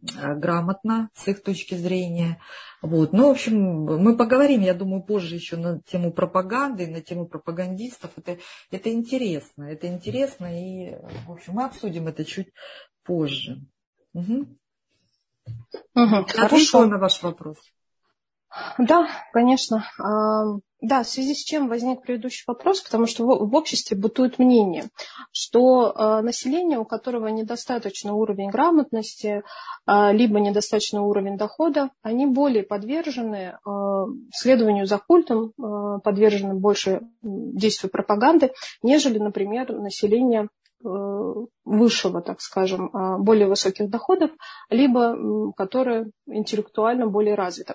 грамотно 0.00 1.10
с 1.14 1.28
их 1.28 1.42
точки 1.42 1.74
зрения. 1.74 2.40
Вот. 2.80 3.12
Ну, 3.12 3.28
в 3.28 3.30
общем, 3.30 3.58
мы 3.58 4.16
поговорим, 4.16 4.60
я 4.62 4.74
думаю, 4.74 5.02
позже 5.02 5.36
еще 5.36 5.56
на 5.56 5.80
тему 5.82 6.12
пропаганды, 6.12 6.86
на 6.88 7.00
тему 7.00 7.26
пропагандистов. 7.26 8.10
Это, 8.16 8.38
это 8.70 8.92
интересно, 8.92 9.64
это 9.64 9.86
интересно, 9.86 10.46
и, 10.46 10.96
в 11.26 11.32
общем, 11.32 11.54
мы 11.54 11.64
обсудим 11.64 12.08
это 12.08 12.24
чуть 12.24 12.52
позже. 13.04 13.64
Угу. 14.14 14.46
Угу, 15.94 16.16
Ответила 16.38 16.86
на 16.86 16.98
ваш 16.98 17.22
вопрос. 17.22 17.58
Да, 18.78 19.08
конечно. 19.32 19.84
Да, 20.82 21.04
в 21.04 21.08
связи 21.08 21.34
с 21.34 21.44
чем 21.44 21.68
возник 21.68 22.02
предыдущий 22.02 22.42
вопрос, 22.44 22.80
потому 22.80 23.06
что 23.06 23.24
в 23.24 23.54
обществе 23.54 23.96
бытует 23.96 24.40
мнение, 24.40 24.86
что 25.30 25.92
а, 25.94 26.22
население, 26.22 26.80
у 26.80 26.84
которого 26.84 27.28
недостаточный 27.28 28.10
уровень 28.10 28.50
грамотности, 28.50 29.44
а, 29.86 30.10
либо 30.10 30.40
недостаточный 30.40 30.98
уровень 30.98 31.36
дохода, 31.36 31.90
они 32.02 32.26
более 32.26 32.64
подвержены 32.64 33.58
а, 33.64 34.06
следованию 34.34 34.86
за 34.86 34.98
культом, 34.98 35.52
подвержены 36.02 36.54
больше 36.54 37.02
действию 37.22 37.88
пропаганды, 37.92 38.50
нежели, 38.82 39.18
например, 39.18 39.72
население 39.72 40.48
Э, 40.61 40.61
высшего, 40.82 42.22
так 42.22 42.40
скажем, 42.40 42.90
а, 42.92 43.18
более 43.18 43.46
высоких 43.46 43.88
доходов, 43.88 44.30
либо 44.70 45.52
которые 45.52 46.10
интеллектуально 46.26 47.06
более 47.06 47.34
развиты. 47.34 47.74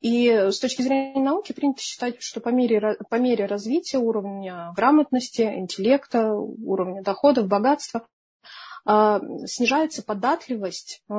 И 0.00 0.28
с 0.28 0.58
точки 0.58 0.82
зрения 0.82 1.22
науки 1.22 1.52
принято 1.52 1.80
считать, 1.80 2.16
что 2.20 2.40
по 2.40 2.50
мере, 2.50 2.96
по 3.10 3.16
мере 3.16 3.46
развития 3.46 3.98
уровня 3.98 4.72
грамотности, 4.76 5.42
интеллекта, 5.42 6.32
уровня 6.32 7.02
доходов, 7.02 7.46
богатства, 7.46 8.06
а, 8.88 9.20
снижается 9.46 10.04
податливость 10.04 11.02
э, 11.10 11.14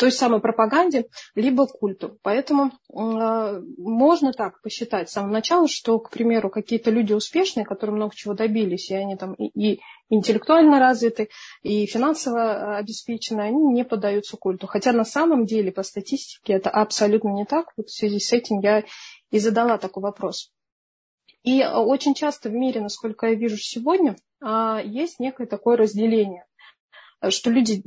той 0.00 0.10
самой 0.10 0.40
пропаганде, 0.40 1.08
либо 1.34 1.66
культу. 1.66 2.18
Поэтому 2.22 2.70
э, 2.70 3.62
можно 3.76 4.32
так 4.32 4.62
посчитать 4.62 5.10
с 5.10 5.12
самого 5.12 5.32
начала, 5.32 5.68
что, 5.68 5.98
к 5.98 6.10
примеру, 6.10 6.48
какие-то 6.48 6.90
люди 6.90 7.12
успешные, 7.12 7.66
которые 7.66 7.96
много 7.96 8.14
чего 8.16 8.32
добились, 8.32 8.90
и 8.90 8.94
они 8.94 9.16
там 9.16 9.34
и, 9.34 9.48
и 9.48 9.80
интеллектуально 10.08 10.80
развиты, 10.80 11.28
и 11.62 11.84
финансово 11.84 12.78
обеспечены, 12.78 13.42
они 13.42 13.62
не 13.74 13.84
поддаются 13.84 14.38
культу. 14.38 14.66
Хотя 14.66 14.92
на 14.92 15.04
самом 15.04 15.44
деле 15.44 15.70
по 15.70 15.82
статистике 15.82 16.54
это 16.54 16.70
абсолютно 16.70 17.28
не 17.28 17.44
так. 17.44 17.66
Вот 17.76 17.88
в 17.88 17.94
связи 17.94 18.20
с 18.20 18.32
этим 18.32 18.60
я 18.60 18.84
и 19.30 19.38
задала 19.38 19.76
такой 19.76 20.02
вопрос. 20.02 20.50
И 21.42 21.62
очень 21.62 22.14
часто 22.14 22.48
в 22.48 22.52
мире, 22.54 22.80
насколько 22.80 23.26
я 23.26 23.34
вижу 23.34 23.58
сегодня, 23.58 24.16
а, 24.42 24.80
есть 24.82 25.20
некое 25.20 25.46
такое 25.46 25.76
разделение, 25.76 26.46
что 27.28 27.50
люди 27.50 27.82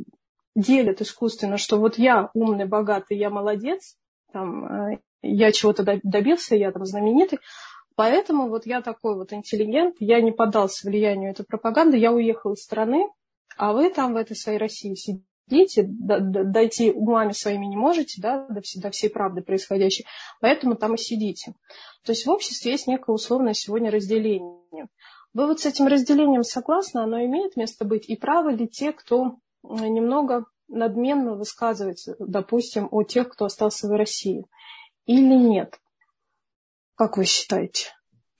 делят 0.56 1.02
искусственно, 1.02 1.58
что 1.58 1.78
вот 1.78 1.98
я 1.98 2.30
умный, 2.34 2.66
богатый, 2.66 3.18
я 3.18 3.30
молодец, 3.30 3.96
там, 4.32 4.66
э, 4.66 5.00
я 5.22 5.52
чего-то 5.52 6.00
добился, 6.04 6.56
я 6.56 6.72
там 6.72 6.86
знаменитый, 6.86 7.40
поэтому 7.96 8.50
вот 8.50 8.66
я 8.66 8.82
такой 8.82 9.16
вот 9.16 9.34
интеллигент, 9.34 9.96
я 10.00 10.22
не 10.22 10.32
поддался 10.32 10.88
влиянию 10.88 11.32
этой 11.32 11.46
пропаганды, 11.46 11.98
я 11.98 12.12
уехал 12.12 12.54
из 12.54 12.64
страны, 12.64 13.08
а 13.58 13.74
вы 13.74 13.90
там 13.90 14.14
в 14.14 14.18
этой 14.18 14.36
своей 14.36 14.58
России 14.58 14.96
сидите, 14.96 15.84
дойти 15.88 16.92
умами 16.92 17.32
своими 17.32 17.66
не 17.66 17.76
можете, 17.76 18.22
да, 18.22 18.48
до, 18.48 18.62
до 18.76 18.92
всей 18.92 19.10
правды 19.10 19.42
происходящей, 19.42 20.06
поэтому 20.42 20.76
там 20.76 20.96
и 20.96 20.98
сидите. 20.98 21.54
То 22.04 22.12
есть 22.12 22.26
в 22.26 22.30
обществе 22.30 22.72
есть 22.72 22.88
некое 22.88 23.14
условное 23.14 23.54
сегодня 23.54 23.92
разделение. 23.92 24.88
Вы 25.34 25.48
вот 25.48 25.62
с 25.62 25.66
этим 25.66 25.88
разделением 25.88 26.44
согласны, 26.44 27.00
оно 27.00 27.24
имеет 27.26 27.56
место 27.56 27.86
быть, 27.86 28.08
и 28.08 28.16
правы 28.16 28.54
ли 28.54 28.68
те, 28.68 28.92
кто 28.92 29.38
немного 29.64 30.46
надменно 30.68 31.36
высказывается, 31.36 32.16
допустим, 32.20 32.88
о 32.92 33.04
тех, 33.04 33.30
кто 33.30 33.46
остался 33.46 33.88
в 33.88 33.92
России, 33.92 34.46
или 35.06 35.36
нет? 35.36 35.80
Как 36.96 37.18
вы 37.18 37.26
считаете? 37.26 37.90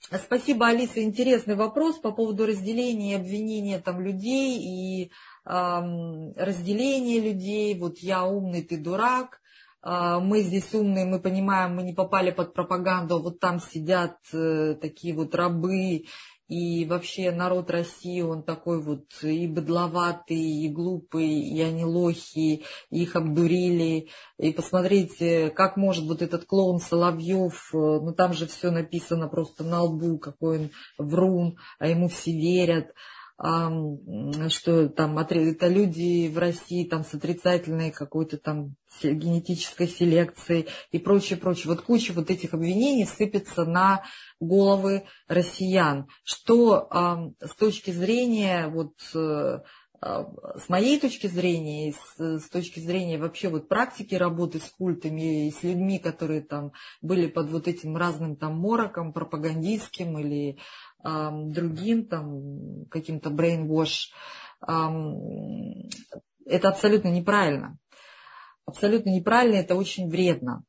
Спасибо, 0.00 0.68
Алиса. 0.68 1.02
Интересный 1.02 1.56
вопрос 1.56 1.98
по 1.98 2.12
поводу 2.12 2.46
разделения 2.46 3.12
и 3.12 3.16
обвинения 3.16 3.80
там, 3.80 4.00
людей 4.00 4.58
и 4.60 5.10
эм, 5.46 6.32
разделения 6.36 7.20
людей. 7.20 7.78
Вот 7.78 7.98
я 7.98 8.24
умный, 8.24 8.62
ты 8.62 8.76
дурак. 8.76 9.40
Э, 9.82 10.18
мы 10.20 10.42
здесь 10.42 10.72
умные, 10.74 11.06
мы 11.06 11.20
понимаем, 11.20 11.76
мы 11.76 11.82
не 11.82 11.94
попали 11.94 12.30
под 12.30 12.54
пропаганду. 12.54 13.20
Вот 13.20 13.40
там 13.40 13.60
сидят 13.60 14.18
э, 14.32 14.76
такие 14.80 15.14
вот 15.14 15.34
рабы 15.34 16.04
и 16.48 16.84
вообще 16.84 17.30
народ 17.30 17.70
России, 17.70 18.20
он 18.20 18.42
такой 18.42 18.82
вот 18.82 19.06
и 19.22 19.46
быдловатый, 19.46 20.36
и 20.36 20.68
глупый, 20.68 21.40
и 21.40 21.60
они 21.62 21.84
лохи, 21.84 22.64
их 22.90 23.16
обдурили. 23.16 24.08
И 24.38 24.52
посмотрите, 24.52 25.50
как 25.50 25.76
может 25.76 26.04
вот 26.04 26.20
этот 26.20 26.44
клоун 26.44 26.80
Соловьев, 26.80 27.70
э, 27.72 27.76
ну 27.76 28.12
там 28.12 28.34
же 28.34 28.46
все 28.46 28.70
написано 28.70 29.28
просто 29.28 29.64
на 29.64 29.82
лбу, 29.82 30.18
какой 30.18 30.58
он 30.58 30.70
врун, 30.98 31.56
а 31.78 31.88
ему 31.88 32.08
все 32.08 32.32
верят 32.32 32.88
что 33.36 34.88
там 34.90 35.18
это 35.18 35.66
люди 35.66 36.28
в 36.28 36.38
России 36.38 36.88
там 36.88 37.04
с 37.04 37.14
отрицательной 37.14 37.90
какой-то 37.90 38.38
там 38.38 38.76
генетической 39.02 39.88
селекцией 39.88 40.68
и 40.92 40.98
прочее, 40.98 41.38
прочее. 41.38 41.74
Вот 41.74 41.82
куча 41.82 42.12
вот 42.12 42.30
этих 42.30 42.54
обвинений 42.54 43.06
сыпется 43.06 43.64
на 43.64 44.04
головы 44.38 45.04
россиян, 45.26 46.06
что 46.22 46.88
с 47.40 47.54
точки 47.56 47.90
зрения 47.90 48.68
вот 48.68 48.94
э, 49.14 49.58
а, 50.04 50.26
с 50.58 50.68
моей 50.68 51.00
точки 51.00 51.28
зрения, 51.28 51.94
с, 51.94 52.20
с 52.20 52.48
точки 52.50 52.78
зрения 52.78 53.16
вообще 53.16 53.48
вот 53.48 53.68
практики 53.68 54.14
работы 54.14 54.58
с 54.58 54.68
культами 54.68 55.48
и 55.48 55.50
с 55.50 55.62
людьми, 55.62 55.98
которые 55.98 56.42
там 56.42 56.72
были 57.00 57.26
под 57.26 57.50
вот 57.50 57.68
этим 57.68 57.96
разным 57.96 58.36
там 58.36 58.58
мороком 58.58 59.14
пропагандистским 59.14 60.18
или 60.18 60.58
другим, 61.04 62.06
там, 62.06 62.86
каким-то 62.90 63.30
brainwash, 63.30 64.08
это 66.46 66.68
абсолютно 66.68 67.08
неправильно. 67.08 67.76
Абсолютно 68.66 69.10
неправильно, 69.10 69.56
это 69.56 69.74
очень 69.74 70.08
вредно. 70.08 70.64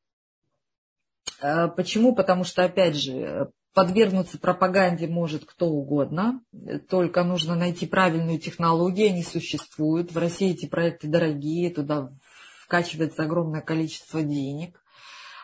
А, 1.41 1.69
почему? 1.69 2.13
Потому 2.13 2.43
что, 2.43 2.65
опять 2.65 2.95
же, 2.95 3.49
подвергнуться 3.73 4.37
пропаганде 4.37 5.07
может 5.07 5.45
кто 5.45 5.67
угодно, 5.67 6.41
только 6.89 7.23
нужно 7.23 7.55
найти 7.55 7.85
правильную 7.85 8.39
технологию, 8.39 9.07
они 9.07 9.23
существуют. 9.23 10.11
В 10.11 10.17
России 10.17 10.51
эти 10.51 10.65
проекты 10.65 11.07
дорогие, 11.07 11.69
туда 11.73 12.09
вкачивается 12.63 13.23
огромное 13.23 13.61
количество 13.61 14.21
денег. 14.21 14.81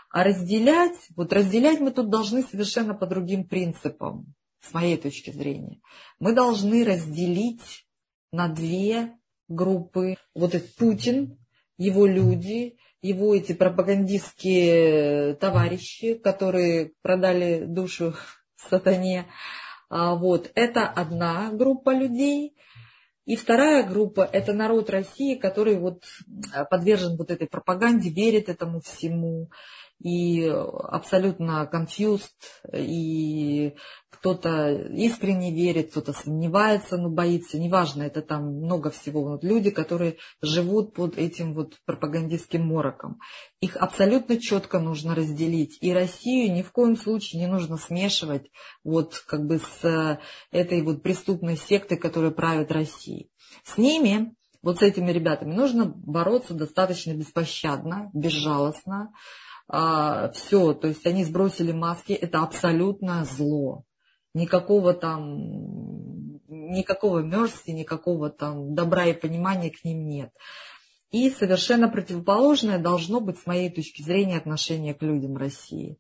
А 0.10 0.26
разделять, 0.26 0.98
вот 1.16 1.32
разделять 1.32 1.80
мы 1.80 1.92
тут 1.92 2.10
должны 2.10 2.44
совершенно 2.44 2.94
по 2.94 3.06
другим 3.06 3.48
принципам, 3.48 4.34
с 4.62 4.74
моей 4.74 4.98
точки 4.98 5.32
зрения. 5.32 5.82
Мы 6.20 6.34
должны 6.34 6.84
разделить 6.86 7.86
на 8.32 8.48
две 8.48 9.18
группы. 9.48 10.16
Вот 10.34 10.56
этот 10.56 10.76
Путин, 10.76 11.38
его 11.78 12.06
люди, 12.06 12.78
его 13.02 13.36
эти 13.36 13.54
пропагандистские 13.54 15.36
товарищи, 15.36 16.14
которые 16.14 16.94
продали 17.02 17.66
душу 17.66 18.14
сатане. 18.56 19.28
А 19.90 20.16
вот, 20.16 20.52
это 20.56 20.88
одна 20.88 21.52
группа 21.52 21.94
людей. 21.94 22.56
И 23.26 23.36
вторая 23.36 23.84
группа– 23.84 24.22
это 24.34 24.52
народ 24.54 24.90
России, 24.90 25.36
который 25.36 25.78
вот 25.78 26.04
подвержен 26.70 27.18
вот 27.18 27.30
этой 27.30 27.48
пропаганде, 27.48 28.10
верит 28.10 28.50
этому 28.50 28.82
всему 28.82 29.52
и 30.04 30.48
абсолютно 30.48 31.70
confused, 31.72 32.32
и 32.74 33.74
кто-то 34.10 34.72
искренне 34.72 35.54
верит, 35.54 35.92
кто-то 35.92 36.14
сомневается, 36.14 36.98
но 36.98 37.10
боится, 37.10 37.60
неважно, 37.60 38.04
это 38.04 38.22
там 38.22 38.58
много 38.58 38.92
всего. 38.92 39.24
Вот 39.24 39.44
люди, 39.44 39.72
которые 39.72 40.18
живут 40.42 40.94
под 40.94 41.18
этим 41.18 41.54
вот 41.54 41.76
пропагандистским 41.86 42.66
мороком. 42.66 43.20
Их 43.62 43.76
абсолютно 43.78 44.40
четко 44.40 44.80
нужно 44.80 45.16
разделить. 45.16 45.78
И 45.82 45.94
Россию 45.94 46.54
ни 46.54 46.62
в 46.62 46.72
коем 46.72 46.96
случае 46.96 47.42
не 47.42 47.48
нужно 47.48 47.78
смешивать 47.78 48.52
вот 48.84 49.24
как 49.28 49.46
бы 49.46 49.60
с 49.60 50.20
этой 50.52 50.82
вот 50.82 51.02
преступной 51.02 51.58
сектой, 51.58 51.98
которая 51.98 52.32
правит 52.32 52.72
Россией. 52.72 53.32
С 53.64 53.78
ними 53.78 54.36
вот 54.62 54.80
с 54.80 54.82
этими 54.84 55.12
ребятами 55.12 55.54
нужно 55.54 55.86
бороться 55.86 56.54
достаточно 56.54 57.14
беспощадно, 57.14 58.12
безжалостно, 58.14 59.12
все, 59.72 60.74
то 60.74 60.88
есть 60.88 61.06
они 61.06 61.24
сбросили 61.24 61.72
маски, 61.72 62.14
это 62.14 62.44
абсолютно 62.44 63.24
зло. 63.26 63.86
Никакого 64.34 64.94
там, 64.94 66.40
никакого 66.48 67.20
мерзости, 67.20 67.72
никакого 67.72 68.30
там 68.30 68.76
добра 68.76 69.06
и 69.06 69.14
понимания 69.14 69.70
к 69.70 69.84
ним 69.84 70.08
нет. 70.08 70.32
И 71.12 71.30
совершенно 71.30 71.90
противоположное 71.90 72.80
должно 72.80 73.20
быть, 73.20 73.38
с 73.38 73.46
моей 73.46 73.70
точки 73.70 74.02
зрения, 74.02 74.38
отношение 74.38 74.94
к 74.94 75.02
людям 75.02 75.36
России. 75.36 75.98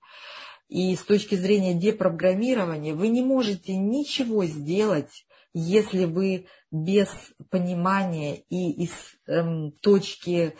И 0.70 0.96
с 0.96 1.04
точки 1.04 1.36
зрения 1.36 1.74
депрограммирования 1.74 2.96
вы 2.96 3.10
не 3.10 3.22
можете 3.22 3.76
ничего 3.76 4.46
сделать, 4.46 5.26
если 5.54 6.06
вы 6.06 6.48
без 6.72 7.10
понимания 7.50 8.38
и 8.50 8.86
из 8.86 8.92
эм, 9.28 9.74
точки 9.82 10.56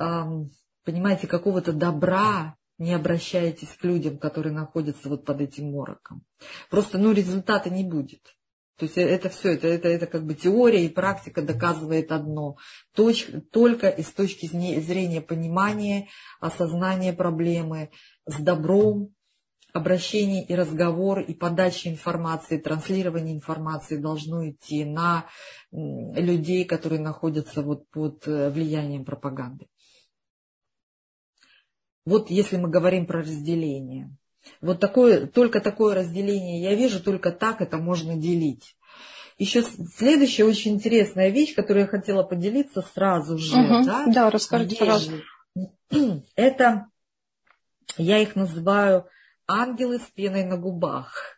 эм, 0.00 0.50
понимаете, 0.84 1.26
какого-то 1.26 1.72
добра 1.72 2.56
не 2.78 2.92
обращаетесь 2.92 3.68
к 3.68 3.84
людям, 3.84 4.18
которые 4.18 4.52
находятся 4.52 5.08
вот 5.08 5.24
под 5.24 5.40
этим 5.40 5.72
мороком. 5.72 6.24
Просто, 6.70 6.98
ну, 6.98 7.12
результата 7.12 7.70
не 7.70 7.84
будет. 7.84 8.20
То 8.76 8.86
есть 8.86 8.98
это 8.98 9.28
все, 9.28 9.54
это, 9.54 9.68
это, 9.68 9.86
это 9.86 10.06
как 10.06 10.26
бы 10.26 10.34
теория 10.34 10.84
и 10.84 10.88
практика 10.88 11.42
доказывает 11.42 12.10
одно. 12.10 12.56
Точ, 12.92 13.28
только 13.52 13.88
из 13.88 14.10
точки 14.12 14.46
зрения 14.46 15.20
понимания, 15.20 16.08
осознания 16.40 17.12
проблемы, 17.12 17.90
с 18.26 18.36
добром, 18.40 19.14
обращение 19.72 20.44
и 20.44 20.54
разговор, 20.56 21.20
и 21.20 21.34
подача 21.34 21.88
информации, 21.88 22.58
транслирование 22.58 23.34
информации 23.34 23.96
должно 23.96 24.48
идти 24.48 24.84
на 24.84 25.26
людей, 25.70 26.64
которые 26.64 27.00
находятся 27.00 27.62
вот 27.62 27.88
под 27.90 28.26
э, 28.26 28.50
влиянием 28.50 29.04
пропаганды. 29.04 29.66
Вот 32.04 32.30
если 32.30 32.56
мы 32.56 32.68
говорим 32.68 33.06
про 33.06 33.20
разделение. 33.20 34.16
Вот 34.60 34.78
такое, 34.78 35.26
только 35.26 35.60
такое 35.60 35.94
разделение 35.94 36.62
я 36.62 36.74
вижу, 36.74 37.02
только 37.02 37.32
так 37.32 37.62
это 37.62 37.78
можно 37.78 38.14
делить. 38.14 38.76
Еще 39.38 39.62
следующая 39.62 40.44
очень 40.44 40.74
интересная 40.74 41.30
вещь, 41.30 41.54
которую 41.54 41.84
я 41.84 41.88
хотела 41.88 42.22
поделиться 42.22 42.82
сразу 42.82 43.38
же. 43.38 43.56
Угу, 43.56 43.84
да? 43.84 44.06
да, 44.06 44.30
расскажите 44.30 44.76
сразу. 44.76 45.12
Это, 46.36 46.86
я 47.96 48.18
их 48.18 48.36
называю 48.36 49.06
ангелы 49.46 49.98
с 49.98 50.10
пеной 50.14 50.44
на 50.44 50.56
губах 50.56 51.33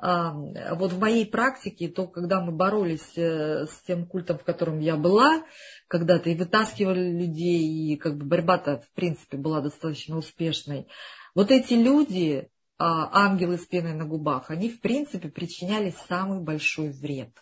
вот 0.00 0.92
в 0.92 1.00
моей 1.00 1.26
практике, 1.26 1.88
то 1.88 2.06
когда 2.06 2.40
мы 2.40 2.52
боролись 2.52 3.16
э, 3.16 3.66
с 3.66 3.82
тем 3.84 4.06
культом, 4.06 4.38
в 4.38 4.44
котором 4.44 4.78
я 4.78 4.96
была, 4.96 5.42
когда-то 5.88 6.30
и 6.30 6.36
вытаскивали 6.36 7.10
людей, 7.10 7.92
и 7.92 7.96
как 7.96 8.16
бы 8.16 8.24
борьба-то, 8.24 8.80
в 8.80 8.90
принципе, 8.94 9.36
была 9.36 9.60
достаточно 9.60 10.16
успешной, 10.16 10.86
вот 11.34 11.50
эти 11.50 11.74
люди, 11.74 12.48
а, 12.78 13.26
ангелы 13.26 13.58
с 13.58 13.66
пеной 13.66 13.94
на 13.94 14.04
губах, 14.04 14.52
они, 14.52 14.70
в 14.70 14.80
принципе, 14.80 15.28
причиняли 15.28 15.92
самый 16.08 16.40
большой 16.40 16.90
вред. 16.90 17.32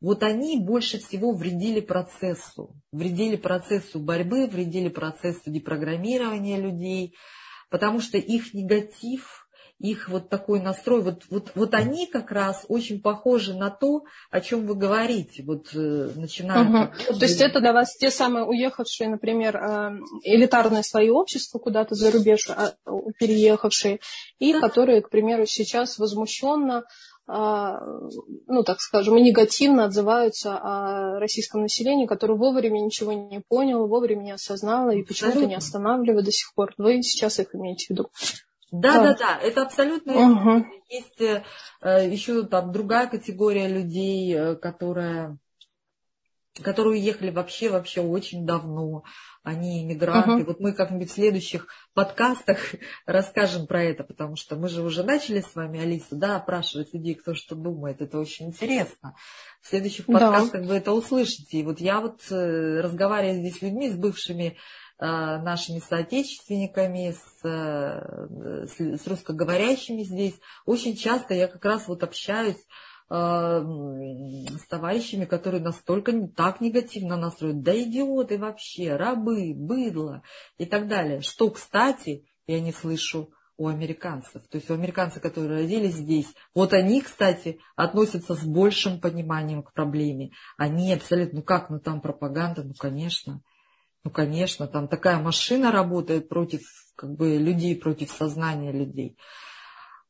Вот 0.00 0.22
они 0.22 0.58
больше 0.58 0.98
всего 0.98 1.34
вредили 1.34 1.80
процессу, 1.80 2.74
вредили 2.90 3.36
процессу 3.36 4.00
борьбы, 4.00 4.46
вредили 4.46 4.88
процессу 4.88 5.50
депрограммирования 5.50 6.58
людей, 6.58 7.14
потому 7.68 8.00
что 8.00 8.16
их 8.16 8.54
негатив– 8.54 9.46
их 9.80 10.10
вот 10.10 10.28
такой 10.28 10.60
настрой, 10.60 11.00
вот, 11.00 11.22
вот, 11.30 11.52
вот 11.54 11.74
они 11.74 12.06
как 12.06 12.30
раз 12.30 12.66
очень 12.68 13.00
похожи 13.00 13.54
на 13.54 13.70
то, 13.70 14.04
о 14.30 14.40
чем 14.42 14.66
вы 14.66 14.74
говорите, 14.74 15.42
вот 15.42 15.68
э, 15.74 16.10
начиная. 16.14 16.68
Угу. 16.68 17.18
То 17.18 17.24
есть 17.24 17.40
это 17.40 17.60
для 17.60 17.72
вас 17.72 17.96
те 17.96 18.10
самые 18.10 18.44
уехавшие, 18.44 19.08
например, 19.08 19.56
э, 19.56 19.98
элитарное 20.24 20.82
свое 20.82 21.12
общество 21.12 21.58
куда-то 21.58 21.94
за 21.94 22.10
рубеж 22.10 22.50
а, 22.50 22.74
переехавшие, 23.18 24.00
и 24.38 24.52
да. 24.52 24.60
которые, 24.60 25.00
к 25.00 25.08
примеру, 25.08 25.46
сейчас 25.46 25.98
возмущенно 25.98 26.84
а, 27.26 27.80
ну, 28.48 28.64
так 28.64 28.80
скажем, 28.80 29.14
негативно 29.16 29.84
отзываются 29.84 30.58
о 30.58 31.20
российском 31.20 31.62
населении, 31.62 32.06
которое 32.06 32.34
вовремя 32.34 32.80
ничего 32.80 33.12
не 33.12 33.40
понял, 33.40 33.86
вовремя 33.86 34.22
не 34.24 34.32
осознало 34.32 34.90
и 34.90 35.04
почему-то 35.04 35.46
не 35.46 35.54
останавливает 35.54 36.24
до 36.24 36.32
сих 36.32 36.52
пор. 36.54 36.74
Вы 36.76 37.02
сейчас 37.02 37.38
их 37.38 37.54
имеете 37.54 37.86
в 37.86 37.90
виду? 37.90 38.10
Да, 38.70 39.02
да, 39.02 39.14
да, 39.14 39.38
это 39.38 39.62
абсолютно 39.62 40.14
угу. 40.14 40.66
есть 40.88 41.20
э, 41.20 41.42
еще 41.82 42.44
там 42.44 42.70
другая 42.70 43.08
категория 43.08 43.66
людей, 43.66 44.32
э, 44.32 44.54
которая, 44.54 45.38
которые 46.62 47.00
уехали 47.00 47.30
вообще 47.30 47.68
вообще 47.68 48.00
очень 48.00 48.46
давно. 48.46 49.02
Они 49.42 49.82
иммигранты. 49.82 50.42
Угу. 50.42 50.44
Вот 50.44 50.60
мы 50.60 50.72
как-нибудь 50.72 51.10
в 51.10 51.14
следующих 51.14 51.66
подкастах 51.94 52.58
расскажем 53.06 53.66
про 53.66 53.82
это, 53.82 54.04
потому 54.04 54.36
что 54.36 54.54
мы 54.54 54.68
же 54.68 54.82
уже 54.82 55.02
начали 55.02 55.40
с 55.40 55.56
вами, 55.56 55.80
Алиса, 55.80 56.14
да, 56.14 56.36
опрашивать 56.36 56.94
людей, 56.94 57.14
кто 57.14 57.34
что 57.34 57.56
думает. 57.56 58.00
Это 58.00 58.18
очень 58.18 58.48
интересно. 58.48 59.16
В 59.62 59.68
следующих 59.68 60.06
подкастах 60.06 60.62
да. 60.62 60.68
вы 60.68 60.74
это 60.74 60.92
услышите. 60.92 61.58
И 61.58 61.64
вот 61.64 61.80
я 61.80 62.00
вот 62.00 62.20
э, 62.30 62.80
разговариваю 62.80 63.40
здесь 63.40 63.58
с 63.58 63.62
людьми, 63.62 63.90
с 63.90 63.96
бывшими 63.96 64.58
нашими 65.06 65.78
соотечественниками, 65.78 67.12
с, 67.12 67.48
э, 67.48 68.66
с, 68.66 69.02
с 69.02 69.06
русскоговорящими 69.06 70.02
здесь. 70.02 70.38
Очень 70.66 70.96
часто 70.96 71.34
я 71.34 71.48
как 71.48 71.64
раз 71.64 71.88
вот 71.88 72.02
общаюсь 72.02 72.62
э, 73.08 73.14
с 73.14 74.66
товарищами, 74.68 75.24
которые 75.24 75.62
настолько 75.62 76.12
так 76.28 76.60
негативно 76.60 77.16
настроены. 77.16 77.62
Да 77.62 77.82
идиоты 77.82 78.38
вообще, 78.38 78.96
рабы, 78.96 79.54
быдло 79.54 80.22
и 80.58 80.66
так 80.66 80.86
далее. 80.86 81.22
Что, 81.22 81.50
кстати, 81.50 82.26
я 82.46 82.60
не 82.60 82.72
слышу 82.72 83.32
у 83.60 83.68
американцев. 83.68 84.42
То 84.48 84.56
есть 84.56 84.70
у 84.70 84.74
американцев, 84.74 85.22
которые 85.22 85.62
родились 85.62 85.94
здесь, 85.94 86.28
вот 86.54 86.72
они, 86.72 87.02
кстати, 87.02 87.60
относятся 87.76 88.34
с 88.34 88.42
большим 88.42 89.00
пониманием 89.00 89.62
к 89.62 89.74
проблеме. 89.74 90.30
Они 90.56 90.92
абсолютно, 90.94 91.40
ну 91.40 91.44
как, 91.44 91.68
ну 91.68 91.78
там 91.78 92.00
пропаганда, 92.00 92.64
ну 92.64 92.72
конечно. 92.72 93.42
Ну, 94.04 94.10
конечно, 94.10 94.66
там 94.66 94.88
такая 94.88 95.18
машина 95.18 95.70
работает 95.70 96.28
против 96.28 96.62
как 96.96 97.14
бы, 97.14 97.36
людей, 97.36 97.76
против 97.76 98.10
сознания 98.10 98.72
людей. 98.72 99.16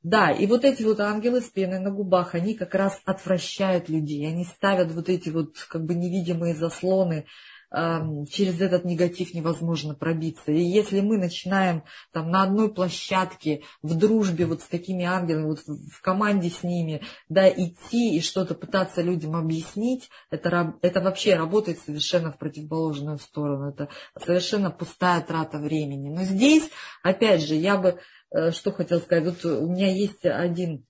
Да, 0.02 0.30
и 0.30 0.46
вот 0.46 0.64
эти 0.64 0.82
вот 0.82 0.98
ангелы 1.00 1.42
с 1.42 1.50
пеной 1.50 1.78
на 1.78 1.90
губах, 1.90 2.34
они 2.34 2.54
как 2.54 2.74
раз 2.74 3.00
отвращают 3.04 3.88
людей, 3.88 4.26
они 4.26 4.44
ставят 4.44 4.92
вот 4.92 5.08
эти 5.08 5.28
вот 5.28 5.58
как 5.68 5.84
бы 5.84 5.94
невидимые 5.94 6.54
заслоны 6.54 7.26
через 7.72 8.60
этот 8.60 8.84
негатив 8.84 9.32
невозможно 9.32 9.94
пробиться. 9.94 10.50
И 10.50 10.60
если 10.60 11.00
мы 11.00 11.18
начинаем 11.18 11.84
там 12.12 12.30
на 12.30 12.42
одной 12.42 12.72
площадке, 12.72 13.62
в 13.82 13.96
дружбе 13.96 14.46
вот 14.46 14.62
с 14.62 14.66
такими 14.66 15.04
ангелами, 15.04 15.44
вот 15.44 15.60
в 15.60 16.00
команде 16.02 16.50
с 16.50 16.64
ними, 16.64 17.02
да, 17.28 17.48
идти 17.48 18.16
и 18.16 18.20
что-то 18.20 18.54
пытаться 18.54 19.02
людям 19.02 19.36
объяснить, 19.36 20.10
это, 20.30 20.74
это 20.82 21.00
вообще 21.00 21.36
работает 21.36 21.78
совершенно 21.78 22.32
в 22.32 22.38
противоположную 22.38 23.18
сторону. 23.18 23.70
Это 23.70 23.88
совершенно 24.18 24.70
пустая 24.70 25.20
трата 25.20 25.58
времени. 25.58 26.08
Но 26.08 26.24
здесь, 26.24 26.68
опять 27.04 27.42
же, 27.42 27.54
я 27.54 27.76
бы 27.76 28.00
э, 28.34 28.50
что 28.50 28.72
хотел 28.72 29.00
сказать. 29.00 29.24
Вот 29.24 29.44
у 29.44 29.70
меня 29.70 29.92
есть 29.92 30.24
один 30.24 30.84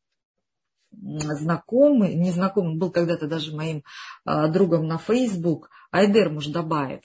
знакомый, 0.92 2.14
незнакомый, 2.14 2.76
был 2.76 2.90
когда-то 2.90 3.26
даже 3.26 3.54
моим 3.54 3.82
а, 4.24 4.48
другом 4.48 4.86
на 4.86 4.98
Facebook, 4.98 5.70
Айдер 5.92 6.30
Муждабаев. 6.30 7.02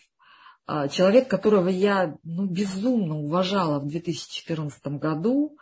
А, 0.67 0.88
человек, 0.88 1.28
которого 1.28 1.67
я 1.67 2.15
ну, 2.24 2.45
безумно 2.45 3.19
уважала 3.19 3.80
в 3.80 3.88
2014 3.88 4.88
году, 5.00 5.58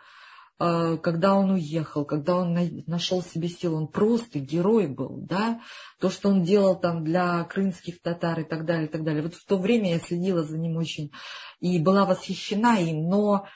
а, 0.58 0.96
когда 0.96 1.34
он 1.34 1.50
уехал, 1.50 2.04
когда 2.04 2.36
он 2.36 2.56
нашел 2.86 3.22
себе 3.22 3.48
силу, 3.48 3.76
он 3.76 3.88
просто 3.88 4.38
герой 4.38 4.86
был, 4.86 5.18
да, 5.18 5.60
то, 6.00 6.10
что 6.10 6.30
он 6.30 6.42
делал 6.42 6.78
там 6.78 7.04
для 7.04 7.44
крымских 7.44 8.00
татар 8.00 8.40
и 8.40 8.44
так 8.44 8.64
далее, 8.64 8.86
и 8.86 8.90
так 8.90 9.04
далее. 9.04 9.22
Вот 9.22 9.34
в 9.34 9.44
то 9.44 9.58
время 9.58 9.92
я 9.92 10.00
следила 10.00 10.42
за 10.42 10.56
ним 10.56 10.76
очень 10.76 11.12
и 11.60 11.78
была 11.78 12.04
восхищена 12.04 12.78
им, 12.80 13.08
но 13.08 13.46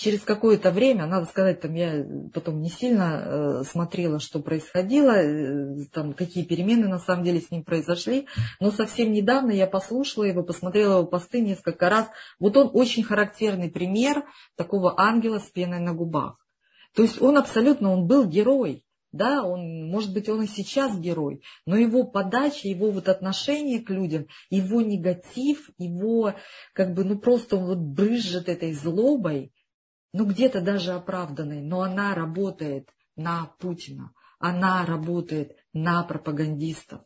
через 0.00 0.22
какое-то 0.22 0.70
время, 0.70 1.04
надо 1.04 1.26
сказать, 1.26 1.60
там 1.60 1.74
я 1.74 2.06
потом 2.32 2.62
не 2.62 2.70
сильно 2.70 3.22
э, 3.22 3.64
смотрела, 3.64 4.18
что 4.18 4.40
происходило, 4.40 5.10
э, 5.10 5.84
там 5.92 6.14
какие 6.14 6.42
перемены 6.44 6.88
на 6.88 6.98
самом 6.98 7.22
деле 7.22 7.40
с 7.40 7.50
ним 7.50 7.64
произошли, 7.64 8.26
но 8.60 8.70
совсем 8.70 9.12
недавно 9.12 9.50
я 9.50 9.66
послушала 9.66 10.24
его, 10.24 10.42
посмотрела 10.42 10.98
его 10.98 11.06
посты 11.06 11.42
несколько 11.42 11.90
раз. 11.90 12.08
Вот 12.38 12.56
он 12.56 12.70
очень 12.72 13.02
характерный 13.02 13.70
пример 13.70 14.24
такого 14.56 14.98
ангела 14.98 15.38
с 15.38 15.50
пеной 15.50 15.80
на 15.80 15.92
губах. 15.92 16.38
То 16.94 17.02
есть 17.02 17.20
он 17.20 17.36
абсолютно, 17.36 17.92
он 17.92 18.06
был 18.06 18.24
герой. 18.24 18.82
Да, 19.12 19.42
он, 19.42 19.88
может 19.90 20.14
быть, 20.14 20.28
он 20.28 20.44
и 20.44 20.46
сейчас 20.46 20.96
герой, 20.96 21.42
но 21.66 21.76
его 21.76 22.04
подача, 22.04 22.68
его 22.68 22.92
вот 22.92 23.08
отношение 23.08 23.80
к 23.80 23.90
людям, 23.90 24.26
его 24.50 24.82
негатив, 24.82 25.68
его 25.78 26.34
как 26.74 26.94
бы, 26.94 27.02
ну 27.02 27.18
просто 27.18 27.56
он 27.56 27.64
вот 27.64 27.78
брызжет 27.78 28.48
этой 28.48 28.72
злобой, 28.72 29.52
ну 30.12 30.24
где-то 30.26 30.60
даже 30.60 30.92
оправданной, 30.92 31.60
но 31.62 31.82
она 31.82 32.14
работает 32.14 32.88
на 33.16 33.46
Путина, 33.58 34.12
она 34.38 34.84
работает 34.84 35.56
на 35.72 36.02
пропагандистов. 36.02 37.02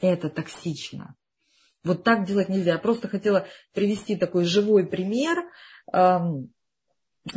Это 0.00 0.30
токсично. 0.30 1.16
Вот 1.84 2.04
так 2.04 2.24
делать 2.24 2.48
нельзя. 2.48 2.72
Я 2.72 2.78
просто 2.78 3.08
хотела 3.08 3.46
привести 3.72 4.16
такой 4.16 4.44
живой 4.44 4.86
пример, 4.86 5.44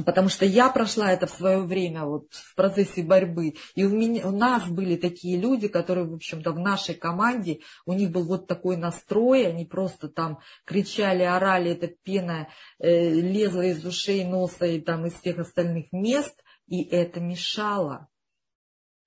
потому 0.06 0.30
что 0.30 0.46
я 0.46 0.70
прошла 0.70 1.12
это 1.12 1.28
в 1.28 1.32
свое 1.32 1.60
время 1.60 2.06
вот, 2.06 2.28
в 2.32 2.56
процессе 2.56 3.04
борьбы. 3.04 3.56
И 3.76 3.86
у, 3.86 3.90
меня, 3.90 4.28
у 4.28 4.32
нас 4.32 4.68
были 4.68 4.96
такие 4.96 5.40
люди, 5.40 5.68
которые, 5.68 6.08
в 6.08 6.14
общем-то, 6.14 6.52
в 6.52 6.60
нашей 6.60 6.96
команде, 6.96 7.60
у 7.86 7.94
них 7.94 8.12
был 8.12 8.26
вот 8.26 8.48
такой 8.48 8.78
настрой, 8.78 9.48
они 9.48 9.66
просто 9.66 10.10
там 10.10 10.40
кричали, 10.66 11.24
орали, 11.24 11.72
эта 11.72 11.88
пена 11.88 12.48
э, 12.80 13.10
лезла 13.10 13.62
из 13.62 13.86
ушей, 13.86 14.24
носа 14.24 14.66
и 14.66 14.80
там 14.80 15.06
из 15.06 15.14
всех 15.14 15.40
остальных 15.40 15.92
мест, 15.92 16.42
и 16.68 16.84
это 16.84 17.20
мешало 17.20 18.08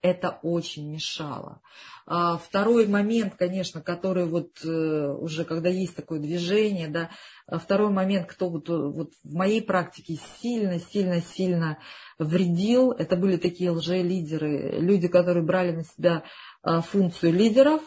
это 0.04 0.38
очень 0.42 0.92
мешало. 0.92 1.62
А 2.06 2.36
второй 2.36 2.86
момент, 2.86 3.36
конечно, 3.36 3.80
который 3.80 4.26
вот 4.26 4.62
э, 4.62 4.68
уже, 4.68 5.46
когда 5.46 5.70
есть 5.70 5.96
такое 5.96 6.20
движение, 6.20 6.88
да, 6.88 7.08
а 7.46 7.58
второй 7.58 7.90
момент, 7.90 8.26
кто 8.26 8.50
вот, 8.50 8.68
вот 8.68 9.12
в 9.24 9.34
моей 9.34 9.62
практике 9.62 10.18
сильно-сильно-сильно 10.42 11.78
вредил, 12.18 12.92
это 12.92 13.16
были 13.16 13.38
такие 13.38 13.70
лже-лидеры, 13.70 14.78
люди, 14.78 15.08
которые 15.08 15.42
брали 15.42 15.72
на 15.72 15.84
себя 15.84 16.24
а, 16.62 16.82
функцию 16.82 17.32
лидеров, 17.32 17.80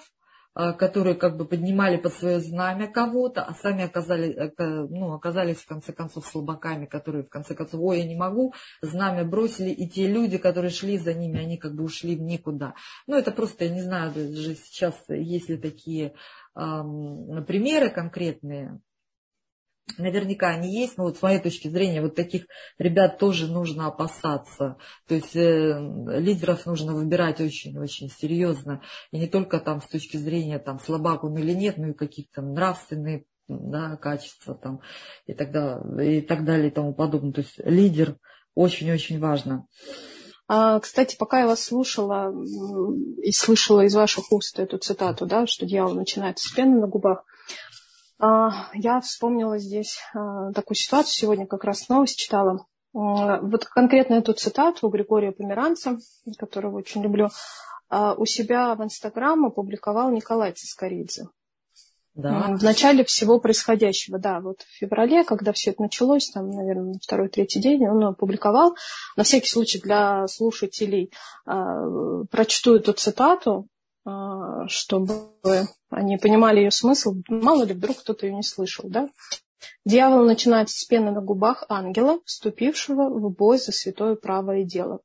которые 0.74 1.16
как 1.16 1.38
бы 1.38 1.46
поднимали 1.46 1.98
под 1.98 2.14
свое 2.14 2.40
знамя 2.40 2.88
кого-то, 2.88 3.44
а 3.44 3.54
сами 3.54 3.84
оказались, 3.84 4.36
э, 4.36 4.50
ну, 4.58 5.14
оказались 5.14 5.58
в 5.58 5.68
конце 5.68 5.94
концов 5.94 6.26
слабаками, 6.26 6.86
которые 6.86 7.24
в 7.24 7.30
конце 7.30 7.54
концов, 7.54 7.80
ой, 7.82 8.00
я 8.00 8.06
не 8.06 8.16
могу, 8.16 8.54
знамя 8.82 9.24
бросили, 9.24 9.70
и 9.70 9.88
те 9.88 10.08
люди, 10.08 10.38
которые 10.38 10.72
шли 10.72 10.98
за 10.98 11.14
ними, 11.14 11.40
они 11.40 11.58
как 11.58 11.76
бы 11.76 11.84
ушли 11.84 12.16
в 12.16 12.22
никуда. 12.22 12.74
Ну, 13.06 13.16
это 13.16 13.32
просто, 13.32 13.66
я 13.66 13.72
не 13.72 13.82
знаю, 13.82 14.12
даже 14.14 14.56
сейчас 14.56 14.96
есть 15.10 15.50
ли 15.50 15.58
такие 15.58 16.14
эм, 16.56 17.46
примеры 17.46 17.90
конкретные, 17.90 18.80
Наверняка 19.98 20.50
они 20.50 20.80
есть, 20.80 20.98
но 20.98 21.06
вот 21.06 21.18
с 21.18 21.22
моей 21.22 21.40
точки 21.40 21.70
зрения 21.70 22.02
вот 22.02 22.16
таких 22.16 22.46
ребят 22.78 23.18
тоже 23.18 23.48
нужно 23.48 23.88
опасаться. 23.88 24.78
То 25.08 25.16
есть 25.16 25.36
э, 25.36 25.80
лидеров 26.20 26.66
нужно 26.66 26.94
выбирать 26.94 27.40
очень-очень 27.40 28.10
серьезно. 28.10 28.82
И 29.12 29.18
не 29.18 29.28
только 29.28 29.60
там 29.60 29.82
с 29.82 29.88
точки 29.88 30.18
зрения 30.18 30.60
там 30.60 30.80
слабак 30.80 31.24
он 31.24 31.38
или 31.38 31.54
нет, 31.54 31.78
но 31.78 31.90
и 31.90 31.94
какие-то 31.94 32.42
нравственные 32.42 33.26
да, 33.48 33.96
качества 33.96 34.56
там 34.56 34.82
и 35.26 35.34
далее, 35.34 36.18
и 36.20 36.22
так 36.22 36.44
далее 36.44 36.68
и 36.68 36.72
тому 36.72 36.94
подобное. 36.94 37.32
То 37.32 37.42
есть 37.42 37.58
лидер 37.60 38.18
очень-очень 38.56 39.20
важно. 39.20 39.68
А, 40.50 40.80
кстати, 40.80 41.18
пока 41.18 41.42
я 41.42 41.48
вас 41.48 41.64
слушала 41.64 42.34
и 43.22 43.32
слышала 43.32 43.82
из 43.82 43.96
ваших 43.96 44.32
уст 44.32 44.60
эту 44.60 44.78
цитату, 44.78 45.26
да, 45.26 45.46
что 45.46 45.66
дьявол 45.66 45.94
начинается 45.94 46.48
с 46.48 46.52
пены 46.52 46.80
на 46.80 46.88
губах, 46.88 47.26
я 48.20 49.02
вспомнила 49.02 49.60
здесь 49.60 50.00
а, 50.14 50.52
такую 50.54 50.76
ситуацию, 50.76 51.14
сегодня 51.14 51.46
как 51.46 51.64
раз 51.64 51.88
новость 51.88 52.18
читала. 52.18 52.66
Вот 52.94 53.66
конкретно 53.66 54.16
эту 54.16 54.34
цитату 54.34 54.88
у 54.88 54.90
Григория 54.90 55.32
Померанца, 55.32 55.98
которого 56.40 56.78
очень 56.78 57.04
люблю, 57.04 57.30
а, 57.90 58.14
у 58.16 58.26
себя 58.26 58.74
в 58.74 58.84
Инстаграм 58.84 59.46
опубликовал 59.46 60.10
Николай 60.10 60.54
Цискоридзе. 60.54 61.28
Да. 62.16 62.56
В 62.58 62.64
начале 62.64 63.04
всего 63.04 63.40
происходящего, 63.40 64.18
да, 64.18 64.40
вот 64.40 64.62
в 64.62 64.78
феврале, 64.80 65.24
когда 65.24 65.52
все 65.54 65.70
это 65.70 65.84
началось, 65.84 66.32
там, 66.32 66.50
наверное, 66.50 66.96
второй-третий 67.00 67.60
день, 67.60 67.88
он 67.88 68.04
опубликовал. 68.04 68.76
На 69.16 69.24
всякий 69.24 69.48
случай 69.48 69.80
для 69.80 70.26
слушателей 70.28 71.14
прочту 71.46 72.76
эту 72.78 72.94
цитату, 72.94 73.68
а, 74.04 74.68
чтобы 74.68 75.14
они 75.90 76.18
понимали 76.18 76.60
ее 76.60 76.72
смысл. 76.72 77.16
Мало 77.28 77.64
ли, 77.64 77.74
вдруг 77.74 77.98
кто-то 78.00 78.26
ее 78.26 78.34
не 78.34 78.44
слышал, 78.44 78.90
да? 78.90 79.10
Дьявол 79.86 80.26
начинается 80.26 80.78
с 80.78 80.86
пены 80.86 81.12
на 81.12 81.22
губах 81.22 81.64
ангела, 81.70 82.20
вступившего 82.26 83.10
в 83.10 83.34
бой 83.34 83.58
за 83.58 83.72
святое 83.72 84.16
правое 84.16 84.64
дело. 84.64 85.00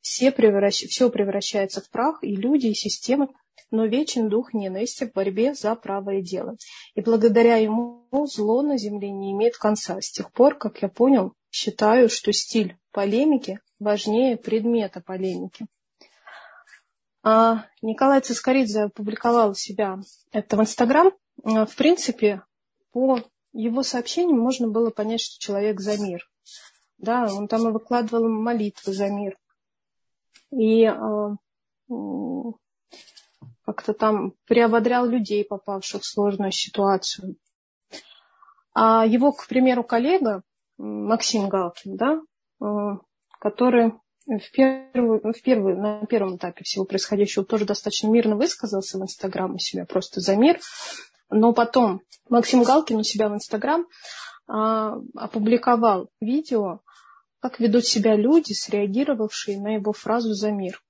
Все, 0.00 0.32
превращ... 0.32 0.86
все 0.86 1.10
превращается 1.10 1.80
в 1.80 1.90
прах, 1.90 2.22
и 2.22 2.34
люди, 2.34 2.68
и 2.68 2.74
системы, 2.74 3.28
но 3.70 3.86
вечен 3.86 4.28
дух 4.28 4.54
ненависти 4.54 5.04
в 5.04 5.12
борьбе 5.12 5.54
за 5.54 5.74
правое 5.74 6.22
дело. 6.22 6.56
И 6.94 7.00
благодаря 7.00 7.56
ему 7.56 8.06
зло 8.26 8.62
на 8.62 8.78
земле 8.78 9.10
не 9.10 9.32
имеет 9.32 9.56
конца. 9.56 10.00
С 10.00 10.10
тех 10.10 10.32
пор, 10.32 10.56
как 10.56 10.82
я 10.82 10.88
понял, 10.88 11.32
считаю, 11.50 12.08
что 12.08 12.32
стиль 12.32 12.76
полемики 12.92 13.60
важнее 13.78 14.36
предмета 14.36 15.00
полемики. 15.00 15.66
А 17.28 17.64
Николай 17.82 18.20
Цискоридзе 18.20 18.84
опубликовал 18.84 19.56
себя 19.56 19.98
это 20.30 20.56
в 20.56 20.60
Инстаграм. 20.60 21.10
А, 21.42 21.66
в 21.66 21.74
принципе, 21.74 22.42
по 22.92 23.18
его 23.52 23.82
сообщениям 23.82 24.38
можно 24.38 24.68
было 24.68 24.90
понять, 24.90 25.22
что 25.22 25.40
человек 25.40 25.80
за 25.80 26.00
мир. 26.00 26.30
Да, 26.98 27.26
он 27.28 27.48
там 27.48 27.68
и 27.68 27.72
выкладывал 27.72 28.28
молитвы 28.28 28.92
за 28.92 29.08
мир. 29.08 29.36
И 30.52 30.84
а, 30.84 31.34
как-то 33.64 33.92
там 33.92 34.34
приободрял 34.46 35.04
людей, 35.04 35.44
попавших 35.44 36.02
в 36.02 36.06
сложную 36.06 36.52
ситуацию. 36.52 37.34
А 38.72 39.04
его, 39.04 39.32
к 39.32 39.48
примеру, 39.48 39.82
коллега 39.82 40.44
Максим 40.78 41.48
Галкин, 41.48 41.96
да, 41.96 42.20
который 43.40 43.94
в 44.26 44.50
первую, 44.50 45.20
в 45.32 45.42
первую, 45.42 45.78
на 45.78 46.04
первом 46.06 46.36
этапе 46.36 46.64
всего 46.64 46.84
происходящего 46.84 47.44
тоже 47.44 47.64
достаточно 47.64 48.08
мирно 48.08 48.36
высказался 48.36 48.98
в 48.98 49.02
Инстаграм 49.02 49.54
у 49.54 49.58
себя 49.58 49.86
просто 49.86 50.20
за 50.20 50.36
мир. 50.36 50.58
Но 51.30 51.52
потом 51.52 52.02
Максим 52.28 52.62
Галкин 52.62 52.98
у 52.98 53.02
себя 53.02 53.28
в 53.28 53.34
Инстаграм 53.34 53.86
а, 54.48 54.96
опубликовал 55.14 56.08
видео, 56.20 56.80
как 57.40 57.60
ведут 57.60 57.84
себя 57.84 58.16
люди, 58.16 58.52
среагировавшие 58.52 59.60
на 59.60 59.74
его 59.74 59.92
фразу 59.92 60.34
«за 60.34 60.50
мир». 60.50 60.82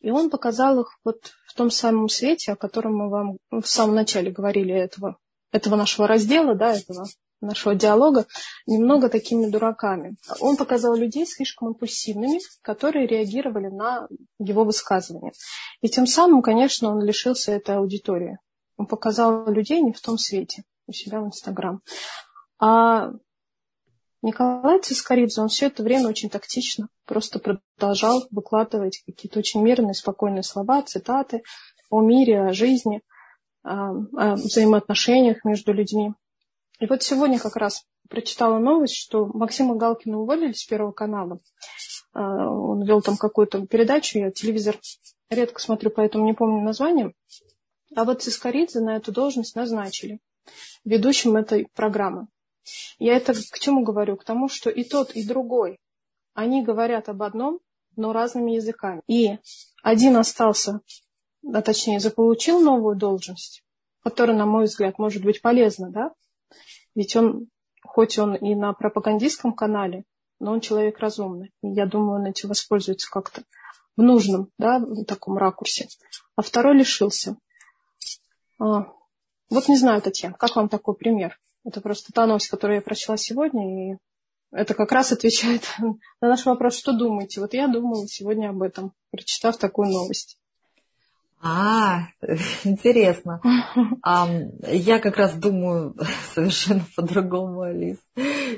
И 0.00 0.10
он 0.10 0.30
показал 0.30 0.80
их 0.80 0.98
вот 1.04 1.32
в 1.46 1.54
том 1.54 1.70
самом 1.70 2.08
свете, 2.08 2.52
о 2.52 2.56
котором 2.56 2.96
мы 2.96 3.10
вам 3.10 3.36
в 3.50 3.66
самом 3.66 3.94
начале 3.96 4.30
говорили 4.30 4.72
этого, 4.72 5.18
этого 5.52 5.76
нашего 5.76 6.06
раздела, 6.06 6.54
да, 6.54 6.74
этого 6.74 7.06
нашего 7.40 7.74
диалога 7.74 8.26
немного 8.66 9.08
такими 9.08 9.46
дураками. 9.46 10.16
Он 10.40 10.56
показал 10.56 10.94
людей 10.94 11.26
слишком 11.26 11.68
импульсивными, 11.68 12.40
которые 12.62 13.06
реагировали 13.06 13.68
на 13.68 14.08
его 14.38 14.64
высказывания. 14.64 15.32
И 15.80 15.88
тем 15.88 16.06
самым, 16.06 16.42
конечно, 16.42 16.90
он 16.90 17.02
лишился 17.02 17.52
этой 17.52 17.76
аудитории. 17.76 18.38
Он 18.76 18.86
показал 18.86 19.48
людей 19.50 19.80
не 19.80 19.92
в 19.92 20.00
том 20.00 20.18
свете 20.18 20.64
у 20.86 20.92
себя 20.92 21.20
в 21.20 21.26
Инстаграм. 21.26 21.80
А 22.58 23.10
Николай 24.22 24.80
Цискоридзе, 24.80 25.40
он 25.40 25.48
все 25.48 25.66
это 25.66 25.82
время 25.82 26.08
очень 26.08 26.28
тактично 26.28 26.88
просто 27.10 27.40
продолжал 27.40 28.24
выкладывать 28.30 29.02
какие-то 29.04 29.40
очень 29.40 29.62
мирные, 29.62 29.94
спокойные 29.94 30.44
слова, 30.44 30.80
цитаты 30.82 31.42
о 31.90 32.02
мире, 32.02 32.42
о 32.42 32.52
жизни, 32.52 33.02
о 33.64 34.36
взаимоотношениях 34.36 35.44
между 35.44 35.72
людьми. 35.72 36.12
И 36.80 36.86
вот 36.86 37.02
сегодня 37.02 37.38
как 37.38 37.56
раз 37.56 37.84
прочитала 38.08 38.58
новость, 38.58 38.96
что 38.96 39.26
Максима 39.26 39.76
Галкина 39.76 40.18
уволили 40.18 40.52
с 40.52 40.64
Первого 40.64 40.92
канала. 40.92 41.40
А, 42.12 42.48
он 42.48 42.82
вел 42.84 43.02
там 43.02 43.16
какую-то 43.16 43.66
передачу, 43.66 44.18
я 44.18 44.30
телевизор 44.30 44.78
редко 45.28 45.60
смотрю, 45.60 45.90
поэтому 45.90 46.24
не 46.24 46.32
помню 46.32 46.62
название. 46.62 47.12
А 47.94 48.04
вот 48.04 48.22
Цискоридзе 48.22 48.80
на 48.80 48.96
эту 48.96 49.12
должность 49.12 49.54
назначили 49.54 50.20
ведущим 50.84 51.36
этой 51.36 51.68
программы. 51.74 52.28
Я 52.98 53.16
это 53.16 53.34
к 53.34 53.58
чему 53.58 53.82
говорю? 53.82 54.16
К 54.16 54.24
тому, 54.24 54.48
что 54.48 54.70
и 54.70 54.82
тот, 54.84 55.12
и 55.12 55.26
другой, 55.26 55.78
они 56.34 56.62
говорят 56.62 57.08
об 57.08 57.22
одном, 57.22 57.60
но 57.96 58.12
разными 58.12 58.52
языками. 58.52 59.02
И 59.06 59.38
один 59.82 60.16
остался, 60.16 60.80
а 61.44 61.60
точнее 61.60 62.00
заполучил 62.00 62.60
новую 62.60 62.96
должность, 62.96 63.64
которая, 64.02 64.36
на 64.36 64.46
мой 64.46 64.64
взгляд, 64.64 64.98
может 64.98 65.22
быть 65.22 65.42
полезна, 65.42 65.90
да? 65.90 66.12
Ведь 66.94 67.16
он, 67.16 67.48
хоть 67.82 68.18
он 68.18 68.34
и 68.34 68.54
на 68.54 68.72
пропагандистском 68.72 69.52
канале, 69.52 70.04
но 70.38 70.52
он 70.52 70.60
человек 70.60 70.98
разумный. 70.98 71.52
И 71.62 71.68
я 71.68 71.86
думаю, 71.86 72.20
он 72.20 72.26
этим 72.26 72.48
воспользуется 72.48 73.08
как-то 73.10 73.42
в 73.96 74.02
нужном, 74.02 74.50
да, 74.58 74.78
в 74.78 75.04
таком 75.04 75.36
ракурсе. 75.36 75.88
А 76.36 76.42
второй 76.42 76.76
лишился. 76.76 77.36
А, 78.58 78.92
вот 79.50 79.68
не 79.68 79.76
знаю, 79.76 80.00
Татьяна, 80.00 80.34
как 80.34 80.56
вам 80.56 80.68
такой 80.68 80.94
пример? 80.94 81.38
Это 81.64 81.80
просто 81.80 82.12
та 82.12 82.26
новость, 82.26 82.48
которую 82.48 82.76
я 82.76 82.82
прочла 82.82 83.16
сегодня, 83.16 83.92
и 83.92 83.98
это 84.52 84.74
как 84.74 84.90
раз 84.92 85.12
отвечает 85.12 85.62
на 85.78 86.28
наш 86.28 86.46
вопрос, 86.46 86.78
что 86.78 86.92
думаете. 86.92 87.40
Вот 87.40 87.54
я 87.54 87.68
думала 87.68 88.08
сегодня 88.08 88.50
об 88.50 88.62
этом, 88.62 88.92
прочитав 89.10 89.58
такую 89.58 89.90
новость. 89.90 90.39
А, 91.42 92.08
интересно. 92.64 93.40
А, 94.02 94.28
я 94.66 94.98
как 94.98 95.16
раз 95.16 95.34
думаю 95.34 95.94
совершенно 96.34 96.84
по-другому, 96.96 97.62
Алис. 97.62 97.98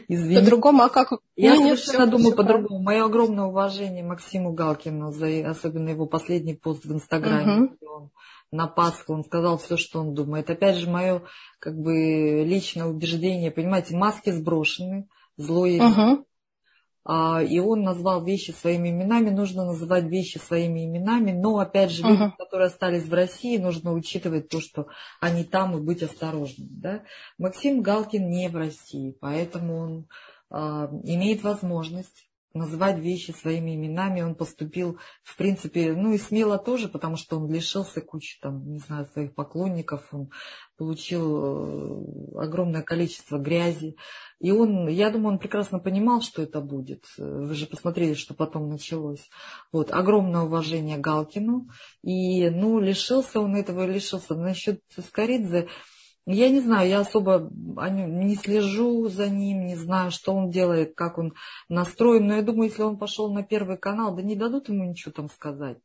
Извини. 0.08 0.36
По-другому, 0.40 0.82
а 0.82 0.88
как? 0.88 1.12
Я 1.36 1.56
нет, 1.56 1.78
совершенно 1.78 2.06
думаю 2.06 2.34
по-другому. 2.34 2.82
Мое 2.82 3.04
огромное 3.04 3.44
уважение 3.44 4.04
Максиму 4.04 4.52
Галкину 4.52 5.12
за 5.12 5.26
особенно 5.48 5.90
его 5.90 6.06
последний 6.06 6.54
пост 6.54 6.84
в 6.84 6.92
Инстаграме. 6.92 7.70
Угу. 7.80 8.10
на 8.52 8.66
Пасху 8.66 9.14
он 9.14 9.24
сказал 9.24 9.58
все, 9.58 9.76
что 9.76 10.00
он 10.00 10.14
думает. 10.14 10.50
Опять 10.50 10.76
же, 10.76 10.88
мое 10.88 11.22
как 11.58 11.76
бы 11.76 12.44
личное 12.44 12.86
убеждение, 12.86 13.50
понимаете, 13.50 13.96
маски 13.96 14.30
сброшены, 14.30 15.08
зло 15.36 15.66
есть. 15.66 15.98
Угу. 15.98 16.24
А, 17.04 17.42
и 17.42 17.58
он 17.58 17.82
назвал 17.82 18.24
вещи 18.24 18.52
своими 18.52 18.90
именами, 18.90 19.30
нужно 19.30 19.64
называть 19.64 20.04
вещи 20.04 20.38
своими 20.38 20.84
именами, 20.84 21.32
но, 21.32 21.58
опять 21.58 21.90
же, 21.90 22.02
люди, 22.02 22.22
uh-huh. 22.22 22.36
которые 22.38 22.68
остались 22.68 23.08
в 23.08 23.12
России, 23.12 23.58
нужно 23.58 23.92
учитывать 23.92 24.48
то, 24.48 24.60
что 24.60 24.86
они 25.20 25.44
там, 25.44 25.76
и 25.76 25.80
быть 25.80 26.02
осторожными. 26.02 26.70
Да? 26.70 27.02
Максим 27.38 27.82
Галкин 27.82 28.30
не 28.30 28.48
в 28.48 28.56
России, 28.56 29.16
поэтому 29.20 29.76
он 29.76 30.06
а, 30.50 30.88
имеет 31.02 31.42
возможность 31.42 32.28
называть 32.54 32.98
вещи 32.98 33.30
своими 33.32 33.74
именами. 33.74 34.22
Он 34.22 34.34
поступил, 34.34 34.98
в 35.22 35.36
принципе, 35.36 35.92
ну 35.94 36.12
и 36.12 36.18
смело 36.18 36.58
тоже, 36.58 36.88
потому 36.88 37.16
что 37.16 37.38
он 37.38 37.50
лишился 37.50 38.00
кучи, 38.00 38.38
там, 38.40 38.72
не 38.72 38.78
знаю, 38.78 39.06
своих 39.06 39.34
поклонников, 39.34 40.08
он 40.12 40.30
получил 40.76 42.36
э, 42.36 42.44
огромное 42.44 42.82
количество 42.82 43.38
грязи. 43.38 43.96
И 44.40 44.50
он, 44.50 44.88
я 44.88 45.10
думаю, 45.10 45.34
он 45.34 45.38
прекрасно 45.38 45.78
понимал, 45.78 46.20
что 46.20 46.42
это 46.42 46.60
будет. 46.60 47.04
Вы 47.16 47.54
же 47.54 47.66
посмотрели, 47.66 48.14
что 48.14 48.34
потом 48.34 48.68
началось. 48.68 49.28
Вот, 49.70 49.92
огромное 49.92 50.42
уважение 50.42 50.98
Галкину. 50.98 51.68
И, 52.02 52.50
ну, 52.50 52.80
лишился 52.80 53.40
он 53.40 53.54
этого, 53.54 53.86
лишился. 53.86 54.34
Насчет 54.34 54.80
Скоридзе, 54.98 55.68
я 56.26 56.50
не 56.50 56.60
знаю, 56.60 56.88
я 56.88 57.00
особо 57.00 57.50
не 57.50 58.36
слежу 58.36 59.08
за 59.08 59.28
ним, 59.28 59.66
не 59.66 59.76
знаю, 59.76 60.12
что 60.12 60.32
он 60.32 60.50
делает, 60.50 60.94
как 60.94 61.18
он 61.18 61.34
настроен. 61.68 62.26
Но 62.26 62.36
я 62.36 62.42
думаю, 62.42 62.68
если 62.68 62.82
он 62.82 62.96
пошел 62.96 63.32
на 63.32 63.42
первый 63.42 63.76
канал, 63.76 64.14
да 64.14 64.22
не 64.22 64.36
дадут 64.36 64.68
ему 64.68 64.84
ничего 64.84 65.12
там 65.12 65.28
сказать. 65.28 65.78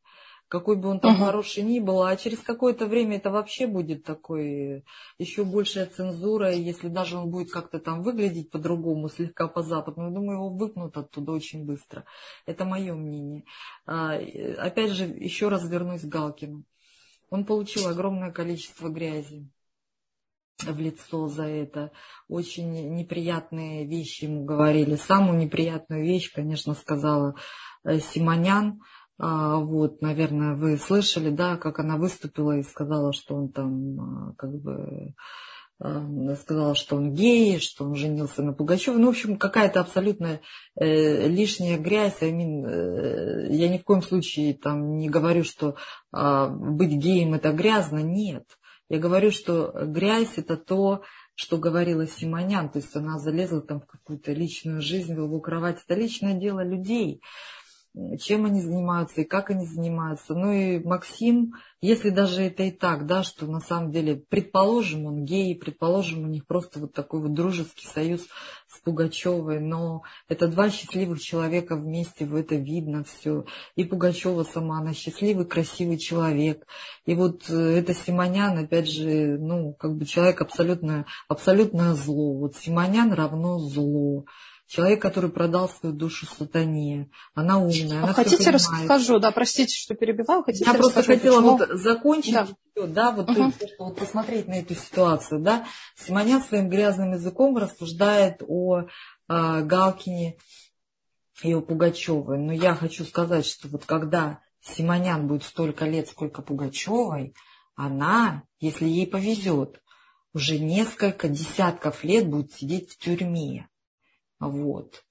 Какой 0.47 0.77
бы 0.77 0.87
он 0.87 1.01
там 1.01 1.15
uh-huh. 1.15 1.25
хороший 1.25 1.63
ни 1.63 1.79
был, 1.79 2.03
а 2.03 2.15
через 2.15 2.39
какое-то 2.39 2.85
время 2.85 3.17
это 3.17 3.31
вообще 3.31 3.67
будет 3.67 4.05
такой 4.05 4.85
еще 5.17 5.43
большая 5.43 5.87
цензура, 5.87 6.53
если 6.53 6.87
даже 6.87 7.17
он 7.17 7.29
будет 7.29 7.51
как-то 7.51 7.79
там 7.79 8.01
выглядеть 8.01 8.49
по-другому, 8.49 9.09
слегка 9.13 9.47
по-западному, 9.49 10.13
думаю, 10.13 10.37
его 10.37 10.49
выпнут 10.49 10.95
оттуда 10.95 11.33
очень 11.33 11.65
быстро. 11.65 12.05
Это 12.45 12.63
мое 12.63 12.93
мнение. 12.93 13.43
А, 13.85 14.13
опять 14.57 14.91
же, 14.91 15.05
еще 15.05 15.49
раз 15.49 15.67
вернусь 15.67 16.03
к 16.03 16.05
Галкину. 16.05 16.63
Он 17.29 17.43
получил 17.43 17.89
огромное 17.89 18.31
количество 18.31 18.87
грязи 18.87 19.49
в 20.63 20.79
лицо 20.79 21.27
за 21.27 21.43
это. 21.43 21.91
Очень 22.27 22.95
неприятные 22.95 23.85
вещи 23.85 24.25
ему 24.25 24.45
говорили. 24.45 24.95
Самую 24.95 25.37
неприятную 25.37 26.03
вещь, 26.03 26.31
конечно, 26.33 26.73
сказала 26.73 27.35
э, 27.83 27.99
Симонян. 27.99 28.81
А, 29.19 29.57
вот, 29.57 30.01
наверное, 30.01 30.55
вы 30.55 30.77
слышали, 30.77 31.29
да, 31.29 31.57
как 31.57 31.79
она 31.79 31.97
выступила 31.97 32.57
и 32.57 32.63
сказала, 32.63 33.13
что 33.13 33.35
он 33.35 33.49
там 33.49 33.99
а, 33.99 34.33
как 34.37 34.51
бы 34.51 35.15
а, 35.79 36.35
сказала, 36.35 36.75
что 36.75 36.95
он 36.95 37.13
гей, 37.13 37.59
что 37.59 37.85
он 37.85 37.95
женился 37.95 38.43
на 38.43 38.53
Пугачеве. 38.53 38.97
Ну, 38.97 39.07
в 39.07 39.09
общем, 39.09 39.37
какая-то 39.37 39.79
абсолютно 39.79 40.39
э, 40.75 41.27
лишняя 41.27 41.77
грязь. 41.77 42.21
I 42.21 42.31
mean, 42.31 42.67
э, 42.67 43.47
я 43.55 43.69
ни 43.69 43.77
в 43.77 43.83
коем 43.83 44.01
случае 44.01 44.55
там 44.55 44.97
не 44.97 45.09
говорю, 45.09 45.43
что 45.43 45.75
э, 46.15 46.47
быть 46.49 46.91
геем 46.91 47.35
это 47.35 47.51
грязно. 47.51 47.99
Нет. 47.99 48.45
Я 48.89 48.99
говорю, 48.99 49.31
что 49.31 49.71
грязь 49.85 50.37
это 50.37 50.55
то, 50.57 51.03
что 51.35 51.57
говорила 51.57 52.07
Симонян, 52.07 52.69
то 52.69 52.79
есть 52.79 52.95
она 52.95 53.19
залезла 53.19 53.61
там 53.61 53.81
в 53.81 53.85
какую-то 53.85 54.31
личную 54.31 54.81
жизнь, 54.81 55.13
в 55.13 55.23
его 55.23 55.39
кровать. 55.39 55.79
Это 55.85 55.99
личное 55.99 56.33
дело 56.33 56.63
людей 56.63 57.21
чем 58.19 58.45
они 58.45 58.61
занимаются 58.61 59.21
и 59.21 59.25
как 59.25 59.49
они 59.49 59.65
занимаются. 59.65 60.33
Ну 60.33 60.51
и 60.51 60.79
Максим, 60.79 61.53
если 61.81 62.09
даже 62.09 62.43
это 62.43 62.63
и 62.63 62.71
так, 62.71 63.05
да, 63.05 63.23
что 63.23 63.47
на 63.47 63.59
самом 63.59 63.91
деле, 63.91 64.15
предположим, 64.15 65.05
он 65.05 65.25
гей, 65.25 65.55
предположим, 65.55 66.23
у 66.23 66.27
них 66.27 66.45
просто 66.45 66.79
вот 66.79 66.93
такой 66.93 67.21
вот 67.21 67.33
дружеский 67.33 67.87
союз 67.87 68.21
с 68.67 68.79
Пугачевой, 68.83 69.59
но 69.59 70.03
это 70.27 70.47
два 70.47 70.69
счастливых 70.69 71.21
человека 71.21 71.75
вместе, 71.75 72.25
в 72.25 72.35
это 72.35 72.55
видно 72.55 73.03
все. 73.03 73.45
И 73.75 73.83
Пугачева 73.83 74.43
сама, 74.43 74.79
она 74.79 74.93
счастливый, 74.93 75.45
красивый 75.45 75.97
человек. 75.97 76.65
И 77.05 77.15
вот 77.15 77.49
э, 77.49 77.79
это 77.79 77.93
Симонян, 77.93 78.57
опять 78.57 78.89
же, 78.89 79.37
ну, 79.39 79.73
как 79.73 79.95
бы 79.95 80.05
человек 80.05 80.41
абсолютно, 80.41 81.05
абсолютно 81.27 81.95
зло. 81.95 82.37
Вот 82.37 82.55
Симонян 82.55 83.13
равно 83.13 83.59
зло 83.59 84.25
человек, 84.67 85.01
который 85.01 85.31
продал 85.31 85.69
свою 85.69 85.95
душу 85.95 86.25
сатане. 86.25 87.09
Она 87.33 87.57
умная. 87.57 88.03
Она 88.03 88.13
хотите 88.13 88.49
расскажу, 88.51 89.19
да, 89.19 89.31
простите, 89.31 89.75
что 89.75 89.95
перебиваю. 89.95 90.43
Хотите 90.43 90.65
Я 90.65 90.73
просто 90.73 91.03
хотела 91.03 91.37
почему? 91.37 91.57
вот 91.57 91.79
закончить 91.79 92.33
да, 92.33 92.45
все, 92.45 92.87
да 92.87 93.11
вот, 93.11 93.29
угу. 93.29 93.51
то, 93.51 93.67
что, 93.67 93.85
вот 93.85 93.97
посмотреть 93.97 94.47
на 94.47 94.55
эту 94.55 94.75
ситуацию, 94.75 95.41
да. 95.41 95.65
Симонян 95.95 96.43
своим 96.43 96.69
грязным 96.69 97.13
языком 97.13 97.57
рассуждает 97.57 98.43
о 98.45 98.81
э, 98.81 98.85
Галкине 99.27 100.37
и 101.43 101.53
о 101.53 101.61
Пугачевой. 101.61 102.37
Но 102.37 102.51
я 102.51 102.75
хочу 102.75 103.05
сказать, 103.05 103.45
что 103.45 103.69
вот 103.69 103.85
когда 103.85 104.41
Симонян 104.61 105.27
будет 105.27 105.43
столько 105.43 105.85
лет, 105.85 106.09
сколько 106.09 106.41
Пугачевой, 106.41 107.33
она, 107.75 108.43
если 108.59 108.85
ей 108.85 109.07
повезет, 109.07 109.81
уже 110.33 110.59
несколько 110.59 111.29
десятков 111.29 112.03
лет 112.03 112.27
будет 112.27 112.51
сидеть 112.53 112.91
в 112.91 112.97
тюрьме. 112.97 113.69
Вот. 114.39 115.03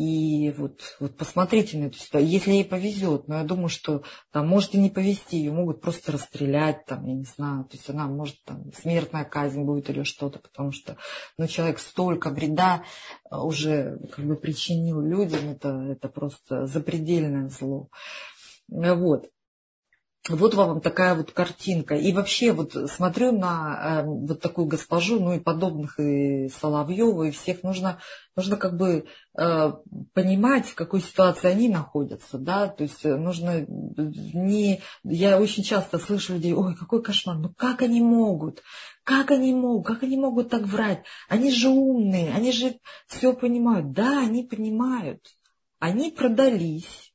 И 0.00 0.50
вот, 0.56 0.80
вот 0.98 1.18
посмотрите 1.18 1.76
на 1.76 1.84
эту 1.84 1.98
ситуацию. 1.98 2.30
Если 2.30 2.52
ей 2.52 2.64
повезет, 2.64 3.28
но 3.28 3.36
я 3.36 3.44
думаю, 3.44 3.68
что 3.68 4.02
там 4.32 4.48
может 4.48 4.74
и 4.74 4.78
не 4.78 4.88
повезти, 4.88 5.36
ее 5.36 5.52
могут 5.52 5.82
просто 5.82 6.12
расстрелять, 6.12 6.86
там, 6.86 7.04
я 7.04 7.14
не 7.14 7.24
знаю, 7.24 7.64
то 7.64 7.76
есть 7.76 7.90
она 7.90 8.06
может 8.06 8.42
там 8.44 8.72
смертная 8.72 9.26
казнь 9.26 9.62
будет 9.62 9.90
или 9.90 10.02
что-то, 10.04 10.38
потому 10.38 10.72
что 10.72 10.96
ну, 11.36 11.46
человек 11.46 11.78
столько 11.80 12.30
вреда 12.30 12.82
э, 13.30 13.36
уже 13.36 13.98
как 14.10 14.24
бы 14.24 14.36
причинил 14.36 15.02
людям, 15.02 15.50
это, 15.50 15.68
это 15.68 16.08
просто 16.08 16.64
запредельное 16.64 17.50
зло. 17.50 17.90
Вот. 18.68 19.28
Вот 20.28 20.54
вам 20.54 20.82
такая 20.82 21.14
вот 21.14 21.32
картинка. 21.32 21.96
И 21.96 22.12
вообще 22.12 22.52
вот 22.52 22.74
смотрю 22.90 23.32
на 23.32 24.02
э, 24.02 24.04
вот 24.04 24.40
такую 24.40 24.66
госпожу, 24.66 25.18
ну 25.18 25.32
и 25.32 25.40
подобных 25.40 25.98
и 25.98 26.50
Соловьева, 26.50 27.24
и 27.24 27.30
всех. 27.30 27.62
Нужно, 27.62 27.98
нужно 28.36 28.56
как 28.56 28.76
бы 28.76 29.06
э, 29.34 29.72
понимать, 30.12 30.66
в 30.66 30.74
какой 30.74 31.00
ситуации 31.00 31.48
они 31.48 31.70
находятся, 31.70 32.36
да, 32.36 32.68
то 32.68 32.82
есть 32.82 33.02
нужно 33.02 33.64
не... 33.66 34.82
Я 35.04 35.40
очень 35.40 35.62
часто 35.62 35.98
слышу 35.98 36.34
людей, 36.34 36.52
ой, 36.52 36.76
какой 36.76 37.02
кошмар, 37.02 37.38
ну 37.38 37.54
как 37.56 37.80
они 37.80 38.02
могут, 38.02 38.62
как 39.04 39.30
они 39.30 39.54
могут, 39.54 39.86
как 39.86 40.02
они 40.02 40.18
могут 40.18 40.50
так 40.50 40.64
врать, 40.64 41.02
они 41.30 41.50
же 41.50 41.70
умные, 41.70 42.34
они 42.34 42.52
же 42.52 42.78
все 43.06 43.32
понимают. 43.32 43.92
Да, 43.92 44.20
они 44.20 44.44
понимают, 44.44 45.24
они 45.78 46.10
продались, 46.10 47.14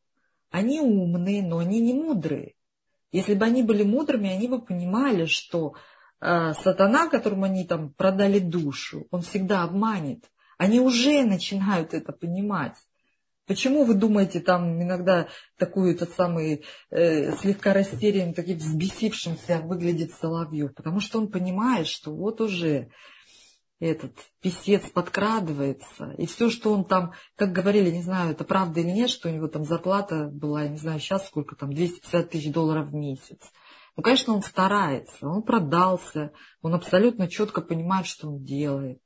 они 0.50 0.82
умные, 0.82 1.44
но 1.44 1.60
они 1.60 1.80
не 1.82 1.94
мудрые. 1.94 2.55
Если 3.12 3.34
бы 3.34 3.46
они 3.46 3.63
были 3.63 3.84
мудрыми, 3.84 4.30
они 4.30 4.48
бы 4.48 4.62
понимали, 4.62 5.26
что 5.26 5.76
э, 6.22 6.54
сатана, 6.54 7.08
которому 7.08 7.46
они 7.46 7.65
там 7.65 7.94
продали 7.94 8.39
душу, 8.39 9.08
он 9.12 9.22
всегда 9.22 9.63
обманет. 9.63 10.26
Они 10.58 10.80
уже 10.80 11.24
начинают 11.24 11.94
это 11.94 12.12
понимать. 12.13 12.76
Почему 13.48 13.84
вы 13.84 13.94
думаете, 13.94 14.39
там 14.39 14.82
иногда 14.82 15.28
такой 15.58 15.94
этот 15.94 16.12
самый 16.13 16.65
э, 16.89 17.36
слегка 17.38 17.74
растерян, 17.74 18.34
таким 18.34 18.58
взбесившимся 18.58 19.60
выглядит 19.60 20.13
Соловьев? 20.13 20.74
Потому 20.74 21.00
что 21.00 21.20
он 21.20 21.28
понимает, 21.28 21.86
что 21.86 22.12
вот 22.12 22.41
уже 22.41 22.89
этот 23.91 24.13
писец 24.41 24.89
подкрадывается, 24.89 26.13
и 26.17 26.26
все, 26.26 26.50
что 26.50 26.74
он 26.74 26.86
там, 26.86 27.13
как 27.36 27.52
говорили, 27.52 27.89
не 27.91 28.02
знаю, 28.02 28.32
это 28.32 28.43
правда 28.43 28.80
или 28.80 28.91
нет, 28.91 29.10
что 29.10 29.30
у 29.30 29.32
него 29.32 29.48
там 29.48 29.65
зарплата 29.65 30.30
была, 30.32 30.63
я 30.63 30.69
не 30.69 30.78
знаю, 30.78 31.00
сейчас 31.00 31.28
сколько 31.28 31.56
там, 31.56 31.74
250 31.74 32.30
тысяч 32.30 32.52
долларов 32.52 32.88
в 32.88 32.93
месяц. 32.93 33.39
Ну, 33.95 34.04
конечно, 34.04 34.34
он 34.34 34.41
старается, 34.41 35.28
он 35.28 35.41
продался, 35.41 36.32
он 36.62 36.74
абсолютно 36.74 37.28
четко 37.28 37.62
понимает, 37.62 38.06
что 38.06 38.28
он 38.28 38.43
делает. 38.43 39.00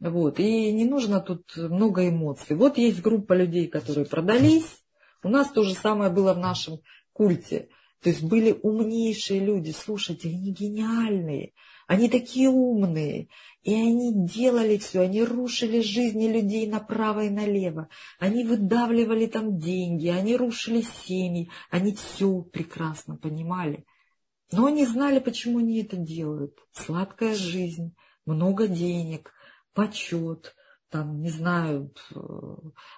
Вот. 0.00 0.40
И 0.40 0.72
не 0.72 0.84
нужно 0.84 1.20
тут 1.20 1.56
много 1.56 2.08
эмоций. 2.08 2.56
Вот 2.56 2.76
есть 2.76 3.00
группа 3.00 3.34
людей, 3.34 3.68
которые 3.68 4.04
продались. 4.04 4.82
У 5.22 5.28
нас 5.28 5.52
то 5.52 5.62
же 5.62 5.74
самое 5.74 6.10
было 6.10 6.34
в 6.34 6.38
нашем 6.38 6.80
культе. 7.12 7.68
То 8.02 8.08
есть 8.08 8.22
были 8.24 8.58
умнейшие 8.62 9.38
люди, 9.38 9.70
слушайте, 9.70 10.28
они 10.28 10.50
гениальные, 10.52 11.52
они 11.86 12.08
такие 12.08 12.48
умные, 12.48 13.28
и 13.62 13.74
они 13.74 14.12
делали 14.26 14.76
все, 14.78 15.00
они 15.00 15.22
рушили 15.22 15.80
жизни 15.80 16.28
людей 16.28 16.66
направо 16.66 17.24
и 17.24 17.30
налево, 17.30 17.88
они 18.18 18.44
выдавливали 18.44 19.26
там 19.26 19.58
деньги, 19.58 20.08
они 20.08 20.36
рушили 20.36 20.82
семьи, 20.82 21.50
они 21.70 21.94
все 21.94 22.42
прекрасно 22.42 23.16
понимали. 23.16 23.84
Но 24.50 24.66
они 24.66 24.84
знали, 24.84 25.18
почему 25.18 25.58
они 25.58 25.82
это 25.82 25.96
делают. 25.96 26.58
Сладкая 26.72 27.34
жизнь, 27.34 27.94
много 28.26 28.66
денег– 28.66 29.32
почет, 29.74 30.54
там, 30.92 31.22
не 31.22 31.30
знаю, 31.30 31.90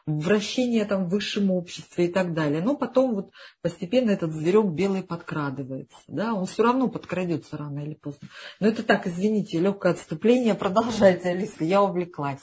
вращение 0.04 0.84
там 0.84 1.06
в 1.06 1.10
высшем 1.10 1.50
обществе 1.52 2.06
и 2.06 2.12
так 2.12 2.34
далее. 2.34 2.60
Но 2.60 2.76
потом 2.76 3.14
вот 3.14 3.30
постепенно 3.62 4.10
этот 4.10 4.32
зверек 4.32 4.66
белый 4.66 5.04
подкрадывается, 5.04 6.02
да, 6.08 6.34
он 6.34 6.46
все 6.46 6.64
равно 6.64 6.88
подкрадется 6.88 7.56
рано 7.56 7.80
или 7.80 7.94
поздно. 7.94 8.28
Но 8.58 8.66
это 8.66 8.82
так, 8.82 9.06
извините, 9.06 9.60
легкое 9.60 9.92
отступление. 9.92 10.54
Продолжайте, 10.54 11.30
Алиса, 11.30 11.64
я 11.64 11.82
увлеклась. 11.82 12.42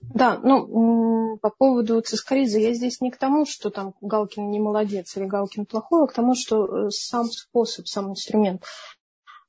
Да, 0.00 0.38
ну, 0.42 1.38
по 1.40 1.50
поводу 1.50 2.00
цискориза, 2.00 2.58
я 2.58 2.74
здесь 2.74 3.00
не 3.00 3.10
к 3.10 3.16
тому, 3.16 3.46
что 3.46 3.70
там 3.70 3.94
Галкин 4.00 4.50
не 4.50 4.58
молодец 4.58 5.16
или 5.16 5.24
Галкин 5.24 5.64
плохой, 5.64 6.04
а 6.04 6.06
к 6.06 6.12
тому, 6.12 6.34
что 6.34 6.66
э, 6.66 6.90
сам 6.90 7.26
способ, 7.26 7.86
сам 7.86 8.10
инструмент. 8.10 8.64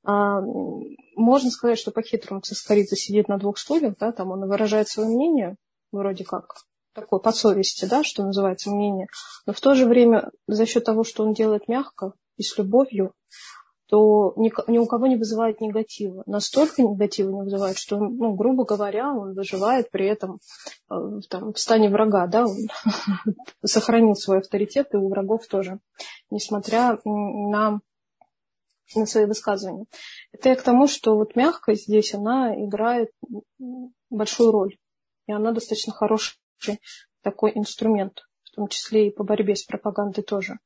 А, 0.04 0.42
можно 1.16 1.52
сказать, 1.52 1.78
что 1.78 1.92
по-хитрому 1.92 2.42
Цискоридзе 2.42 2.96
сидит 2.96 3.28
на 3.28 3.38
двух 3.38 3.58
стульях, 3.58 3.96
да, 4.00 4.12
там 4.12 4.32
он 4.32 4.48
выражает 4.48 4.88
свое 4.88 5.10
мнение, 5.10 5.56
вроде 5.92 6.24
как, 6.24 6.56
такое 6.94 7.20
по 7.20 7.32
совести, 7.32 7.86
да, 7.86 8.04
что 8.04 8.24
называется 8.24 8.72
мнение, 8.72 9.08
но 9.46 9.54
в 9.54 9.62
то 9.62 9.76
же 9.76 9.86
время 9.86 10.32
за 10.48 10.66
счет 10.66 10.84
того, 10.84 11.04
что 11.04 11.24
он 11.24 11.34
делает 11.34 11.68
мягко 11.68 12.14
и 12.38 12.44
с 12.44 12.58
любовью, 12.58 13.14
то 13.92 14.34
ни, 14.38 14.52
ни 14.72 14.78
у 14.78 14.86
кого 14.86 15.06
не 15.08 15.18
вызывает 15.18 15.60
негатива. 15.60 16.24
Настолько 16.26 16.82
негатива 16.82 17.30
не 17.30 17.42
вызывает, 17.42 17.78
что, 17.78 17.98
ну, 17.98 18.34
грубо 18.36 18.64
говоря, 18.64 19.14
он 19.14 19.34
выживает 19.34 19.92
при 19.92 20.08
этом 20.08 20.40
э, 20.90 20.96
там, 21.30 21.52
в 21.52 21.60
стане 21.60 21.90
врага, 21.90 22.26
да, 22.28 22.46
он 22.46 22.56
сохранил 23.66 24.16
свой 24.16 24.40
авторитет 24.40 24.94
и 24.94 24.98
у 24.98 25.10
врагов 25.10 25.46
тоже, 25.48 25.80
несмотря 26.30 27.00
на 27.04 27.82
на 28.96 29.06
свои 29.06 29.26
высказывания. 29.26 29.86
Это 30.32 30.50
я 30.50 30.56
к 30.56 30.62
тому, 30.62 30.88
что 30.88 31.16
вот 31.16 31.36
мягкость 31.36 31.84
здесь, 31.84 32.14
она 32.14 32.54
играет 32.56 33.10
большую 34.10 34.52
роль. 34.52 34.78
И 35.28 35.32
она 35.32 35.52
достаточно 35.52 35.94
хороший 35.94 36.38
такой 37.22 37.52
инструмент, 37.56 38.22
в 38.44 38.56
том 38.56 38.68
числе 38.68 39.08
и 39.08 39.12
по 39.14 39.24
борьбе 39.24 39.56
с 39.56 39.64
пропагандой 39.64 40.24
тоже. 40.24 40.58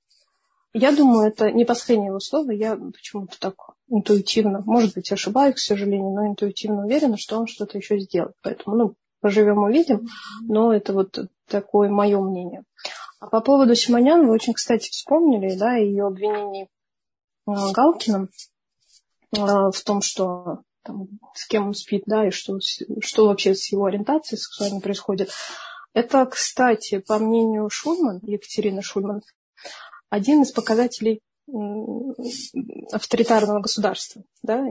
Я 0.74 0.92
думаю, 0.92 1.28
это 1.28 1.52
не 1.52 1.64
последнее 1.64 2.08
его 2.08 2.20
слово. 2.20 2.52
Я 2.52 2.76
почему-то 2.76 3.40
так 3.40 3.56
интуитивно, 3.88 4.62
может 4.66 4.94
быть, 4.94 5.10
ошибаюсь, 5.12 5.56
к 5.56 5.60
сожалению, 5.60 6.12
но 6.14 6.28
интуитивно 6.28 6.86
уверена, 6.86 7.16
что 7.18 7.40
он 7.40 7.48
что-то 7.48 7.78
еще 7.78 7.98
сделает. 8.00 8.36
Поэтому, 8.42 8.76
ну, 8.76 8.96
поживем, 9.22 9.60
увидим. 9.60 10.08
Но 10.42 10.74
это 10.74 10.92
вот 10.92 11.18
такое 11.48 11.90
мое 11.90 12.20
мнение. 12.20 12.64
А 13.22 13.28
по 13.28 13.40
поводу 13.40 13.74
Симонян, 13.74 14.26
вы 14.26 14.34
очень, 14.34 14.54
кстати, 14.54 14.90
вспомнили, 14.90 15.56
да, 15.56 15.76
ее 15.76 16.08
обвинений 16.08 16.68
Галкиным 17.46 18.30
э, 19.36 19.40
в 19.40 19.84
том, 19.84 20.02
что 20.02 20.64
там, 20.84 21.08
с 21.34 21.48
кем 21.48 21.68
он 21.68 21.74
спит, 21.74 22.04
да, 22.06 22.28
и 22.28 22.32
что, 22.32 22.60
что 23.02 23.28
вообще 23.28 23.56
с 23.56 23.72
его 23.72 23.86
ориентацией 23.86 24.40
сексуальной 24.40 24.82
происходит. 24.82 25.32
Это, 25.94 26.26
кстати, 26.26 27.00
по 27.00 27.18
мнению 27.18 27.70
Шульман, 27.70 28.20
Екатерины 28.24 28.82
Шульман, 28.82 29.22
один 30.10 30.44
из 30.44 30.52
показателей 30.52 31.22
авторитарного 32.92 33.62
государства, 33.62 34.24
да, 34.44 34.64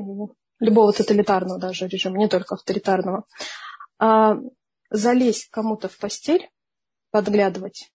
любого 0.61 0.93
тоталитарного 0.93 1.59
даже 1.59 1.87
режима, 1.87 2.19
не 2.19 2.29
только 2.29 2.55
авторитарного. 2.55 3.25
А 3.99 4.37
залезть 4.91 5.49
кому-то 5.51 5.89
в 5.89 5.99
постель, 5.99 6.51
подглядывать, 7.11 7.91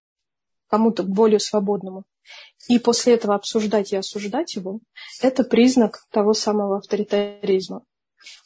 кому-то 0.69 1.03
более 1.03 1.39
свободному, 1.39 2.03
и 2.67 2.79
после 2.79 3.15
этого 3.15 3.36
обсуждать 3.36 3.91
и 3.91 3.97
осуждать 3.97 4.55
его, 4.55 4.79
это 5.21 5.43
признак 5.43 5.99
того 6.12 6.34
самого 6.34 6.77
авторитаризма. 6.77 7.84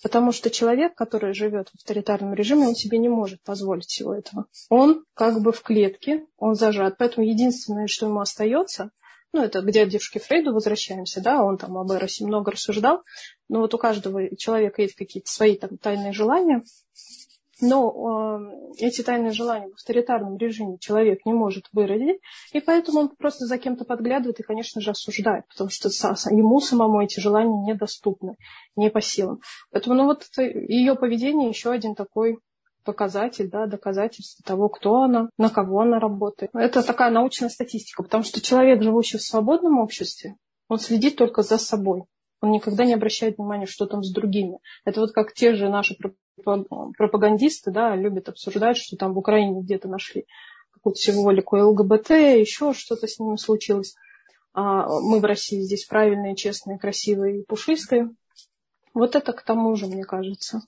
Потому 0.02 0.32
что 0.32 0.50
человек, 0.50 0.96
который 0.96 1.34
живет 1.34 1.70
в 1.70 1.76
авторитарном 1.76 2.34
режиме, 2.34 2.68
он 2.68 2.76
себе 2.76 3.00
не 3.00 3.10
может 3.10 3.42
позволить 3.44 3.86
всего 3.86 4.14
этого. 4.14 4.46
Он 4.70 5.04
как 5.14 5.42
бы 5.42 5.52
в 5.52 5.62
клетке, 5.62 6.26
он 6.38 6.56
зажат. 6.56 6.96
Поэтому 6.98 7.26
единственное, 7.26 7.88
что 7.88 8.06
ему 8.06 8.20
остается, 8.20 8.92
ну, 9.34 9.42
это 9.42 9.62
к 9.62 9.72
дядюшке 9.72 10.20
Фрейду 10.20 10.54
возвращаемся, 10.54 11.20
да, 11.20 11.44
он 11.44 11.58
там 11.58 11.76
об 11.78 11.92
Эросе 11.92 12.24
много 12.24 12.52
рассуждал, 12.52 13.02
но 13.50 13.62
вот 13.62 13.74
у 13.74 13.80
каждого 13.80 14.36
человека 14.38 14.84
есть 14.84 14.96
какие-то 14.96 15.30
свои 15.30 15.58
там 15.58 15.78
тайные 15.78 16.14
желания, 16.14 16.62
но 17.62 18.40
э, 18.80 18.86
эти 18.86 19.02
тайные 19.02 19.32
желания 19.32 19.70
в 19.70 19.76
авторитарном 19.76 20.38
режиме 20.38 20.78
человек 20.80 21.26
не 21.26 21.34
может 21.34 21.66
выразить, 21.72 22.20
и 22.52 22.60
поэтому 22.60 23.00
он 23.02 23.10
просто 23.10 23.46
за 23.46 23.58
кем-то 23.58 23.86
подглядывает 23.86 24.40
и, 24.40 24.44
конечно 24.44 24.82
же, 24.82 24.92
осуждает, 24.92 25.46
потому 25.48 25.70
что 25.70 25.90
ему 26.32 26.60
самому 26.60 27.02
эти 27.02 27.20
желания 27.20 27.74
недоступны, 27.74 28.36
не 28.76 28.90
по 28.90 29.02
силам. 29.02 29.42
Поэтому 29.72 29.96
ну, 29.96 30.06
вот 30.06 30.28
ее 30.38 30.96
поведение 30.96 31.50
еще 31.50 31.72
один 31.72 31.96
такой 31.96 32.40
показатель, 32.84 33.50
да, 33.50 33.66
доказательство 33.66 34.44
того, 34.46 34.70
кто 34.70 35.04
она, 35.04 35.30
на 35.38 35.50
кого 35.50 35.82
она 35.82 36.00
работает. 36.00 36.52
Это 36.54 36.84
такая 36.84 37.12
научная 37.12 37.50
статистика, 37.50 38.04
потому 38.04 38.24
что 38.24 38.42
человек, 38.42 38.82
живущий 38.82 39.18
в 39.18 39.24
свободном 39.24 39.80
обществе, 39.80 40.36
он 40.68 40.80
следит 40.80 41.16
только 41.16 41.44
за 41.44 41.58
собой. 41.58 42.04
Он 42.42 42.52
никогда 42.52 42.84
не 42.84 42.94
обращает 42.94 43.38
внимания, 43.38 43.66
что 43.66 43.86
там 43.86 44.04
с 44.04 44.12
другими. 44.12 44.60
Это 44.84 45.00
вот 45.00 45.14
как 45.14 45.34
те 45.34 45.56
же 45.56 45.70
наши 45.70 45.96
пропагандисты 46.44 47.72
да, 47.72 47.96
любят 47.96 48.30
обсуждать, 48.30 48.78
что 48.78 48.98
там 48.98 49.14
в 49.14 49.18
Украине 49.18 49.62
где-то 49.62 49.88
нашли 49.88 50.26
какую-то 50.84 51.00
символику 51.00 51.56
ЛГБТ, 51.56 52.10
еще 52.10 52.74
что-то 52.74 53.08
с 53.08 53.18
ними 53.18 53.38
случилось. 53.38 53.96
А 54.54 54.88
мы 54.88 55.20
в 55.20 55.26
России 55.26 55.62
здесь 55.62 55.86
правильные, 55.86 56.36
честные, 56.36 56.78
красивые 56.78 57.40
и 57.40 57.46
пушистые. 57.46 58.12
Вот 58.94 59.16
это 59.16 59.34
к 59.34 59.44
тому 59.44 59.76
же, 59.76 59.88
мне 59.88 60.04
кажется, 60.04 60.62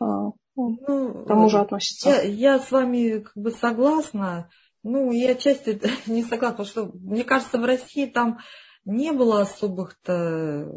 а, 0.00 0.32
ну, 0.56 1.24
к 1.24 1.28
тому 1.28 1.48
же 1.48 1.60
относится. 1.60 2.10
Я, 2.10 2.22
я 2.22 2.58
с 2.58 2.70
вами 2.70 3.20
как 3.20 3.36
бы 3.36 3.50
согласна. 3.52 4.50
Ну, 4.82 5.12
я 5.12 5.30
отчасти 5.30 5.80
не 6.10 6.22
согласна, 6.22 6.64
потому 6.64 6.68
что, 6.68 6.98
мне 6.98 7.24
кажется, 7.24 7.58
в 7.58 7.64
России 7.64 8.06
там 8.06 8.38
не 8.84 9.12
было 9.12 9.42
особых-то 9.42 10.68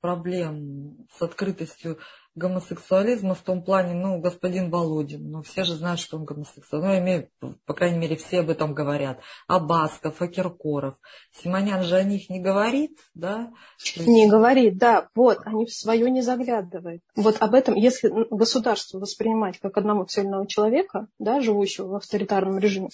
проблем 0.00 1.06
с 1.16 1.22
открытостью 1.22 1.98
гомосексуализма 2.38 3.34
в 3.34 3.42
том 3.42 3.62
плане, 3.62 3.94
ну, 3.94 4.18
господин 4.20 4.70
Володин, 4.70 5.30
ну, 5.30 5.42
все 5.42 5.64
же 5.64 5.74
знают, 5.74 6.00
что 6.00 6.16
он 6.16 6.24
гомосексуал. 6.24 6.82
Ну, 6.82 6.92
я 6.92 7.00
имею, 7.00 7.28
по 7.66 7.74
крайней 7.74 7.98
мере, 7.98 8.16
все 8.16 8.40
об 8.40 8.50
этом 8.50 8.72
говорят. 8.72 9.20
А 9.46 9.60
Басков, 9.60 10.22
а 10.22 10.28
Киркоров. 10.28 10.94
Симонян 11.32 11.82
же 11.82 11.96
о 11.96 12.02
них 12.02 12.30
не 12.30 12.40
говорит, 12.40 12.98
да? 13.14 13.52
Есть... 13.84 14.06
Не 14.08 14.28
говорит, 14.28 14.78
да. 14.78 15.08
Вот, 15.14 15.38
они 15.44 15.66
в 15.66 15.72
свое 15.72 16.10
не 16.10 16.22
заглядывают. 16.22 17.02
Вот 17.14 17.36
об 17.40 17.54
этом, 17.54 17.74
если 17.74 18.10
государство 18.30 18.98
воспринимать 18.98 19.58
как 19.58 19.76
одного 19.76 20.04
цельного 20.04 20.46
человека, 20.46 21.08
да, 21.18 21.40
живущего 21.40 21.88
в 21.88 21.94
авторитарном 21.96 22.58
режиме, 22.58 22.88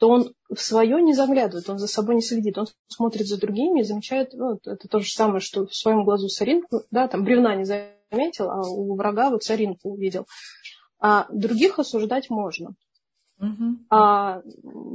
то 0.00 0.08
он 0.08 0.34
в 0.48 0.58
свое 0.58 1.00
не 1.02 1.14
заглядывает, 1.14 1.68
он 1.68 1.78
за 1.78 1.86
собой 1.86 2.16
не 2.16 2.22
следит, 2.22 2.56
он 2.56 2.66
смотрит 2.88 3.26
за 3.26 3.38
другими 3.38 3.80
и 3.80 3.84
замечает, 3.84 4.32
ну, 4.32 4.58
это 4.64 4.88
то 4.88 4.98
же 4.98 5.12
самое, 5.12 5.40
что 5.40 5.66
в 5.66 5.74
своем 5.74 6.04
глазу 6.04 6.28
соринку, 6.28 6.82
да, 6.90 7.06
там 7.06 7.22
бревна 7.22 7.54
не 7.54 7.64
заметил, 8.10 8.50
а 8.50 8.60
у 8.60 8.94
врага 8.96 9.30
вот 9.30 9.42
соринку 9.42 9.90
увидел. 9.90 10.26
А 11.00 11.26
других 11.30 11.78
осуждать 11.78 12.30
можно. 12.30 12.74
Угу. 13.40 13.86
А 13.88 14.42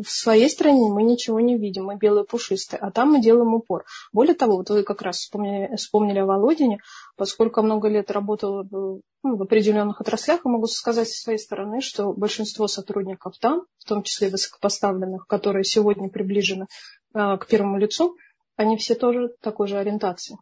в 0.03 0.07
своей 0.07 0.49
стране 0.49 0.91
мы 0.91 1.01
ничего 1.01 1.39
не 1.39 1.57
видим, 1.57 1.86
мы 1.86 1.95
белые 1.95 2.26
пушистые, 2.26 2.80
а 2.80 2.91
там 2.91 3.13
мы 3.13 3.22
делаем 3.22 3.55
упор. 3.55 3.86
Более 4.13 4.36
того, 4.36 4.57
вот 4.57 4.70
вы 4.70 4.84
как 4.84 5.01
раз 5.01 5.18
вспомнили, 5.18 5.76
вспомнили 5.76 6.20
о 6.20 6.28
Володине, 6.28 6.78
поскольку 7.18 7.63
много 7.63 7.88
лет 7.88 8.11
работала 8.11 8.61
в, 8.61 9.01
ну, 9.24 9.36
в 9.36 9.41
определенных 9.41 9.99
отраслях, 9.99 10.41
я 10.45 10.51
могу 10.51 10.68
сказать 10.68 11.09
со 11.09 11.24
своей 11.24 11.39
стороны, 11.39 11.82
что 11.82 12.13
большинство 12.13 12.68
сотрудников 12.68 13.34
там, 13.39 13.63
в 13.80 13.86
том 13.86 14.03
числе 14.03 14.30
высокопоставленных, 14.30 15.26
которые 15.26 15.63
сегодня 15.63 16.09
приближены 16.09 16.68
э, 17.16 17.38
к 17.38 17.47
первому 17.47 17.80
лицу, 17.80 18.16
они 18.57 18.78
все 18.78 18.93
тоже 18.93 19.34
такой 19.41 19.68
же 19.68 19.80
ориентации. 19.80 20.38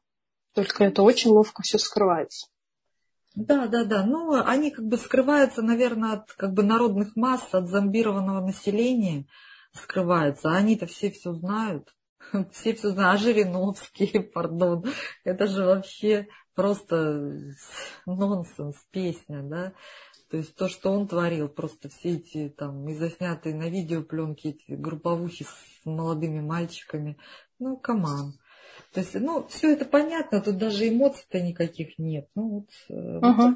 Только 0.53 0.84
это 0.84 1.03
очень 1.03 1.32
ловко 1.32 1.63
все 1.63 1.80
скрывается. 1.80 2.47
Да, 3.36 3.68
да, 3.68 3.84
да. 3.84 4.06
Ну, 4.06 4.36
они 4.44 4.70
как 4.72 4.86
бы 4.86 4.98
скрываются, 4.98 5.62
наверное, 5.62 6.14
от 6.14 6.34
как 6.34 6.54
бы 6.54 6.64
народных 6.64 7.16
масс, 7.16 7.48
от 7.52 7.68
зомбированного 7.68 8.46
населения 8.46 9.26
скрываются. 9.74 10.52
Они-то 10.52 10.86
все 10.86 11.12
все 11.12 11.34
знают. 11.34 11.94
Все 12.52 12.74
все 12.74 12.90
знают. 12.92 13.16
А 13.16 13.18
Жириновский, 13.18 14.20
пардон, 14.34 14.86
это 15.24 15.48
же 15.48 15.66
вообще 15.66 16.28
просто 16.54 17.56
нонсенс, 18.06 18.78
песня, 18.92 19.42
да. 19.42 19.74
То 20.30 20.38
есть 20.38 20.56
то, 20.56 20.68
что 20.68 20.92
он 20.92 21.08
творил, 21.08 21.48
просто 21.48 21.90
все 21.90 22.18
эти 22.18 22.50
там 22.50 22.88
и 22.90 22.96
заснятые 22.96 23.54
на 23.54 23.70
видео 23.70 24.02
пленки, 24.04 24.48
эти 24.48 24.72
групповухи 24.72 25.44
с 25.44 25.86
молодыми 25.86 26.40
мальчиками. 26.40 27.18
Ну, 27.60 27.78
каман. 27.78 28.34
То 28.94 29.00
есть, 29.00 29.16
ну, 29.16 29.48
все 29.48 29.74
это 29.74 29.86
понятно, 29.86 30.39
тут 30.39 30.58
даже 30.58 30.88
эмоций-то 30.88 31.41
никаких 31.41 31.98
нет. 31.98 32.30
Ну, 32.36 32.50
вот, 32.50 32.70
uh-huh. 32.89 33.56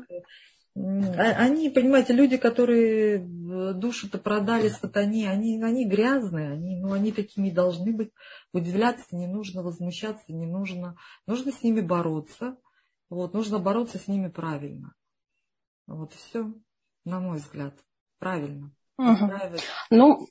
вот, 0.74 1.16
они, 1.18 1.70
понимаете, 1.70 2.14
люди, 2.14 2.38
которые 2.38 3.20
душу-то 3.20 4.18
продали 4.18 4.70
сатане, 4.70 5.30
они, 5.30 5.62
они 5.64 5.86
грязные, 5.86 6.52
они, 6.52 6.78
ну, 6.78 6.94
они 6.94 7.12
такими 7.12 7.50
должны 7.52 7.94
быть. 7.94 8.12
Удивляться 8.52 9.16
не 9.16 9.28
нужно, 9.28 9.62
возмущаться 9.62 10.34
не 10.34 10.46
нужно. 10.46 10.98
Нужно 11.28 11.52
с 11.52 11.62
ними 11.62 11.82
бороться. 11.82 12.58
Вот, 13.10 13.34
нужно 13.34 13.60
бороться 13.60 14.00
с 14.00 14.08
ними 14.08 14.30
правильно. 14.30 14.94
Вот 15.88 16.14
все, 16.14 16.52
на 17.06 17.20
мой 17.20 17.38
взгляд, 17.38 17.74
правильно. 18.20 18.72
Угу. 18.98 19.32
Ну, 19.92 20.28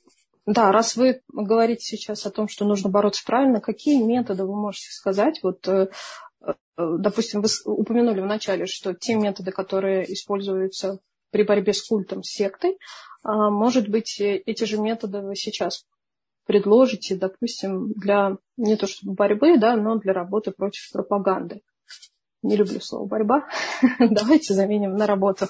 да, 0.47 0.71
раз 0.71 0.95
вы 0.95 1.21
говорите 1.27 1.83
сейчас 1.83 2.25
о 2.25 2.31
том, 2.31 2.47
что 2.47 2.63
нужно 2.63 2.89
бороться 2.89 3.21
правильно, 3.25 3.59
какие 3.59 4.01
методы 4.01 4.45
вы 4.45 4.55
можете 4.55 4.91
сказать? 4.91 5.41
Вот, 5.43 5.67
э, 5.67 5.89
э, 6.41 6.53
допустим, 6.77 7.41
вы 7.41 7.49
упомянули 7.65 8.21
вначале, 8.21 8.65
что 8.65 8.93
те 8.93 9.15
методы, 9.15 9.51
которые 9.51 10.11
используются 10.11 10.99
при 11.31 11.43
борьбе 11.43 11.73
с 11.73 11.85
культом, 11.85 12.23
с 12.23 12.29
сектой, 12.29 12.77
а, 13.23 13.49
может 13.49 13.89
быть, 13.89 14.21
э, 14.21 14.37
эти 14.45 14.63
же 14.63 14.79
методы 14.79 15.19
вы 15.19 15.35
сейчас 15.35 15.85
предложите, 16.45 17.17
допустим, 17.17 17.91
для 17.91 18.37
не 18.55 18.77
то 18.77 18.87
чтобы 18.87 19.15
борьбы, 19.15 19.57
да, 19.57 19.75
но 19.75 19.97
для 19.97 20.13
работы 20.13 20.51
против 20.51 20.89
пропаганды. 20.93 21.61
Не 22.41 22.55
люблю 22.55 22.79
слово 22.79 23.05
борьба. 23.05 23.49
Давайте 23.99 24.53
заменим 24.53 24.95
на 24.95 25.07
работу 25.07 25.47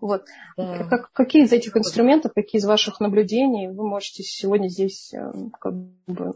вот. 0.00 0.24
Да. 0.56 0.84
Как, 0.84 1.12
какие 1.12 1.44
из 1.44 1.52
этих 1.52 1.76
инструментов, 1.76 2.32
какие 2.34 2.60
из 2.60 2.64
ваших 2.64 3.00
наблюдений 3.00 3.68
вы 3.68 3.86
можете 3.86 4.22
сегодня 4.22 4.68
здесь 4.68 5.12
э, 5.14 5.32
как 5.60 5.74
бы, 6.06 6.34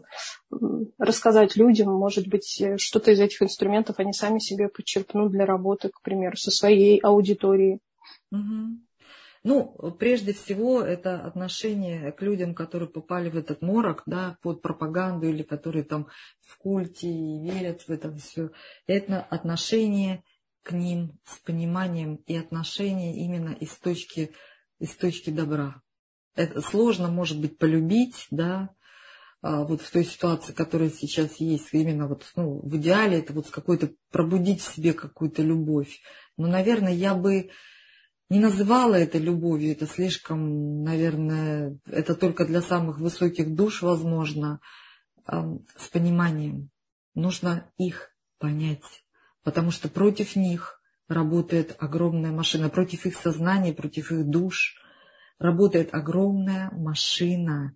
рассказать 0.97 1.55
людям? 1.55 1.93
Может 1.93 2.27
быть, 2.27 2.59
э, 2.61 2.77
что-то 2.77 3.11
из 3.11 3.19
этих 3.19 3.41
инструментов 3.41 3.99
они 3.99 4.13
сами 4.13 4.39
себе 4.39 4.69
подчеркнут 4.69 5.31
для 5.31 5.45
работы, 5.45 5.89
к 5.89 6.01
примеру, 6.01 6.37
со 6.37 6.51
своей 6.51 6.99
аудиторией? 6.99 7.79
Угу. 8.31 8.79
Ну, 9.43 9.95
прежде 9.97 10.33
всего, 10.33 10.81
это 10.81 11.21
отношение 11.21 12.11
к 12.11 12.21
людям, 12.21 12.53
которые 12.53 12.89
попали 12.89 13.29
в 13.29 13.37
этот 13.37 13.61
морок, 13.61 14.03
да, 14.05 14.37
под 14.41 14.61
пропаганду 14.61 15.27
или 15.27 15.43
которые 15.43 15.85
там 15.85 16.07
в 16.41 16.57
культе 16.57 17.07
и 17.07 17.39
верят 17.49 17.83
в 17.83 17.89
это 17.89 18.13
все. 18.17 18.51
Это 18.85 19.21
отношение 19.21 20.23
к 20.69 20.71
ним 20.71 21.19
с 21.25 21.39
пониманием 21.39 22.17
и 22.27 22.37
отношением 22.37 23.15
именно 23.15 23.53
из 23.53 23.71
точки, 23.79 24.35
из 24.77 24.95
точки 24.95 25.31
добра. 25.31 25.81
Это 26.35 26.61
сложно, 26.61 27.07
может 27.07 27.41
быть, 27.41 27.57
полюбить, 27.57 28.27
да, 28.29 28.69
а, 29.41 29.63
вот 29.63 29.81
в 29.81 29.89
той 29.89 30.05
ситуации, 30.05 30.53
которая 30.53 30.91
сейчас 30.91 31.37
есть, 31.37 31.69
именно 31.71 32.07
вот, 32.07 32.31
ну, 32.35 32.61
в 32.61 32.77
идеале 32.77 33.17
это 33.17 33.33
вот 33.33 33.49
какой-то 33.49 33.93
пробудить 34.11 34.61
в 34.61 34.75
себе 34.75 34.93
какую-то 34.93 35.41
любовь. 35.41 36.01
Но, 36.37 36.45
наверное, 36.45 36.93
я 36.93 37.15
бы 37.15 37.49
не 38.29 38.39
называла 38.39 38.93
это 38.93 39.17
любовью, 39.17 39.71
это 39.71 39.87
слишком, 39.87 40.83
наверное, 40.83 41.79
это 41.87 42.13
только 42.13 42.45
для 42.45 42.61
самых 42.61 42.99
высоких 42.99 43.55
душ 43.55 43.81
возможно, 43.81 44.59
с 45.25 45.87
пониманием. 45.91 46.69
Нужно 47.15 47.71
их 47.77 48.11
понять 48.37 49.03
потому 49.43 49.71
что 49.71 49.89
против 49.89 50.35
них 50.35 50.81
работает 51.07 51.75
огромная 51.79 52.31
машина, 52.31 52.69
против 52.69 53.05
их 53.05 53.15
сознания, 53.15 53.73
против 53.73 54.11
их 54.11 54.25
душ 54.25 54.75
работает 55.39 55.93
огромная 55.93 56.69
машина, 56.71 57.75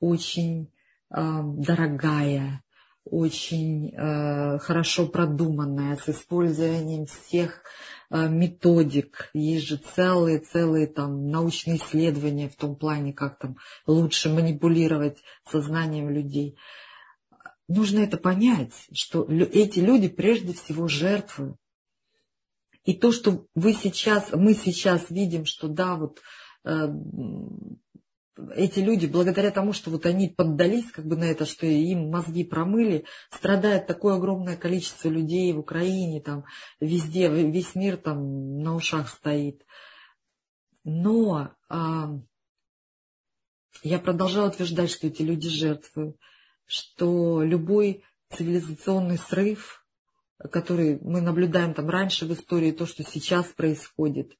очень 0.00 0.72
э, 1.10 1.40
дорогая, 1.42 2.62
очень 3.04 3.94
э, 3.94 4.58
хорошо 4.58 5.06
продуманная, 5.06 5.96
с 5.96 6.08
использованием 6.08 7.06
всех 7.06 7.62
э, 8.10 8.28
методик. 8.28 9.30
Есть 9.32 9.66
же 9.66 9.76
целые-целые 9.78 10.86
там 10.86 11.30
научные 11.30 11.78
исследования 11.78 12.48
в 12.48 12.56
том 12.56 12.76
плане, 12.76 13.12
как 13.12 13.38
там 13.38 13.56
лучше 13.86 14.28
манипулировать 14.28 15.22
сознанием 15.50 16.10
людей 16.10 16.56
нужно 17.68 18.00
это 18.00 18.16
понять, 18.16 18.72
что 18.92 19.24
эти 19.24 19.78
люди 19.78 20.08
прежде 20.08 20.54
всего 20.54 20.88
жертвы. 20.88 21.56
И 22.84 22.94
то, 22.94 23.12
что 23.12 23.46
вы 23.54 23.74
сейчас, 23.74 24.32
мы 24.32 24.54
сейчас 24.54 25.10
видим, 25.10 25.44
что 25.44 25.68
да, 25.68 25.96
вот 25.96 26.22
э, 26.64 26.88
эти 28.54 28.80
люди, 28.80 29.04
благодаря 29.04 29.50
тому, 29.50 29.74
что 29.74 29.90
вот 29.90 30.06
они 30.06 30.28
поддались 30.28 30.90
как 30.90 31.06
бы 31.06 31.16
на 31.16 31.24
это, 31.24 31.44
что 31.44 31.66
им 31.66 32.08
мозги 32.08 32.44
промыли, 32.44 33.04
страдает 33.30 33.86
такое 33.86 34.16
огромное 34.16 34.56
количество 34.56 35.08
людей 35.08 35.52
в 35.52 35.58
Украине, 35.58 36.22
там, 36.22 36.44
везде, 36.80 37.28
весь 37.28 37.74
мир 37.74 37.98
там 37.98 38.58
на 38.60 38.74
ушах 38.74 39.10
стоит. 39.10 39.66
Но 40.84 41.50
э, 41.68 41.74
я 43.82 43.98
продолжаю 43.98 44.48
утверждать, 44.48 44.90
что 44.90 45.08
эти 45.08 45.20
люди 45.20 45.50
жертвы 45.50 46.14
что 46.68 47.42
любой 47.42 48.04
цивилизационный 48.30 49.18
срыв, 49.18 49.84
который 50.52 51.00
мы 51.00 51.20
наблюдаем 51.20 51.74
там 51.74 51.88
раньше 51.88 52.26
в 52.26 52.32
истории, 52.32 52.70
то, 52.70 52.86
что 52.86 53.02
сейчас 53.02 53.46
происходит, 53.46 54.36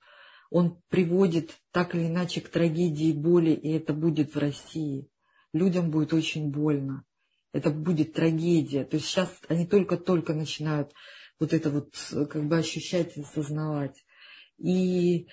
он 0.51 0.81
приводит 0.89 1.59
так 1.72 1.95
или 1.95 2.07
иначе 2.07 2.41
к 2.41 2.51
трагедии 2.51 3.09
и 3.09 3.12
боли, 3.12 3.51
и 3.51 3.72
это 3.72 3.93
будет 3.93 4.35
в 4.35 4.39
России. 4.39 5.09
Людям 5.53 5.91
будет 5.91 6.12
очень 6.12 6.51
больно. 6.51 7.05
Это 7.53 7.70
будет 7.70 8.12
трагедия. 8.12 8.85
То 8.85 8.97
есть 8.97 9.09
сейчас 9.09 9.31
они 9.49 9.66
только-только 9.66 10.35
начинают 10.35 10.93
вот 11.41 11.53
это 11.53 11.70
вот 11.70 11.95
как 12.29 12.47
бы 12.47 12.59
ощущать 12.59 13.16
и 13.16 13.22
осознавать. 13.22 14.05
И 14.59 15.29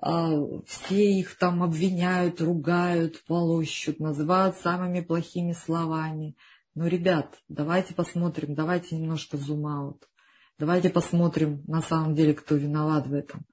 все 0.00 1.18
их 1.18 1.36
там 1.38 1.62
обвиняют, 1.62 2.40
ругают, 2.40 3.24
полощут, 3.24 3.98
называют 3.98 4.56
самыми 4.56 5.00
плохими 5.00 5.52
словами. 5.52 6.36
Но, 6.74 6.86
ребят, 6.86 7.40
давайте 7.48 7.94
посмотрим, 7.94 8.54
давайте 8.54 8.96
немножко 8.96 9.36
зум-аут. 9.36 10.08
Давайте 10.58 10.90
посмотрим, 10.90 11.62
на 11.66 11.82
самом 11.82 12.14
деле, 12.14 12.34
кто 12.34 12.54
виноват 12.54 13.06
в 13.08 13.14
этом. 13.14 13.44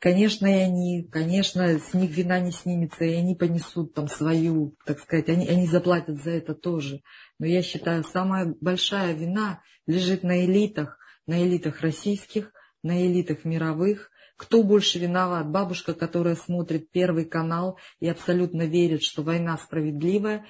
Конечно, 0.00 0.46
и 0.46 0.58
они, 0.58 1.08
конечно, 1.10 1.78
с 1.78 1.94
них 1.94 2.10
вина 2.10 2.38
не 2.38 2.52
снимется, 2.52 3.04
и 3.04 3.14
они 3.14 3.34
понесут 3.34 3.94
там 3.94 4.08
свою, 4.08 4.76
так 4.84 4.98
сказать, 4.98 5.28
они, 5.28 5.48
они 5.48 5.66
заплатят 5.66 6.22
за 6.22 6.30
это 6.32 6.54
тоже. 6.54 7.00
Но 7.38 7.46
я 7.46 7.62
считаю, 7.62 8.04
самая 8.04 8.54
большая 8.60 9.14
вина 9.14 9.62
лежит 9.86 10.22
на 10.22 10.44
элитах, 10.44 10.98
на 11.26 11.42
элитах 11.42 11.80
российских, 11.80 12.52
на 12.82 13.06
элитах 13.06 13.44
мировых, 13.44 14.10
кто 14.36 14.62
больше 14.64 14.98
виноват? 14.98 15.48
Бабушка, 15.48 15.94
которая 15.94 16.34
смотрит 16.34 16.90
Первый 16.90 17.24
канал 17.24 17.78
и 18.00 18.08
абсолютно 18.08 18.62
верит, 18.62 19.02
что 19.02 19.22
война 19.22 19.56
справедливая, 19.58 20.46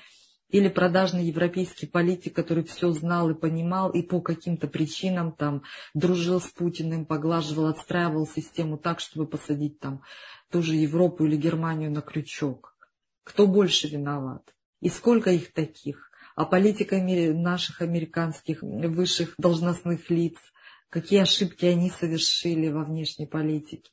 или 0.49 0.69
продажный 0.69 1.25
европейский 1.25 1.87
политик, 1.87 2.35
который 2.35 2.65
все 2.65 2.93
знал 2.93 3.31
и 3.31 3.35
понимал, 3.35 3.91
и 3.91 4.03
по 4.03 4.21
каким-то 4.21 4.69
причинам 4.69 5.33
там 5.33 5.65
дружил 5.95 6.41
с 6.41 6.49
Путиным, 6.49 7.07
поглаживал, 7.07 7.67
отстраивал 7.67 8.27
систему 8.27 8.79
так, 8.79 9.01
чтобы 9.01 9.27
посадить 9.27 9.81
там 9.81 10.03
ту 10.51 10.63
же 10.63 10.77
Европу 10.77 11.25
или 11.27 11.37
Германию 11.37 11.91
на 11.91 12.03
крючок. 12.03 12.77
Кто 13.25 13.47
больше 13.47 13.89
виноват? 13.89 14.55
И 14.81 14.91
сколько 14.91 15.31
их 15.31 15.53
таких? 15.53 16.11
А 16.37 16.45
политика 16.45 17.01
наших 17.01 17.83
американских 17.83 18.63
высших 18.63 19.35
должностных 19.39 20.09
лиц– 20.09 20.37
какие 20.95 21.23
ошибки 21.23 21.67
они 21.67 21.91
совершили 21.91 22.69
во 22.69 22.85
внешней 22.85 23.27
политике. 23.27 23.91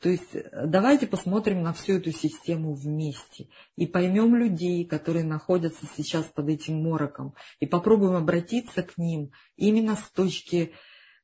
То 0.00 0.08
есть 0.08 0.34
э, 0.34 0.66
давайте 0.66 1.06
посмотрим 1.06 1.62
на 1.62 1.74
всю 1.74 1.98
эту 1.98 2.10
систему 2.10 2.72
вместе 2.72 3.50
и 3.76 3.86
поймем 3.86 4.34
людей, 4.34 4.86
которые 4.86 5.26
находятся 5.26 5.84
сейчас 5.94 6.24
под 6.24 6.48
этим 6.48 6.82
мороком, 6.82 7.34
и 7.60 7.66
попробуем 7.66 8.14
обратиться 8.14 8.82
к 8.82 8.96
ним 8.96 9.30
именно 9.56 9.94
с 9.94 10.10
точки, 10.10 10.72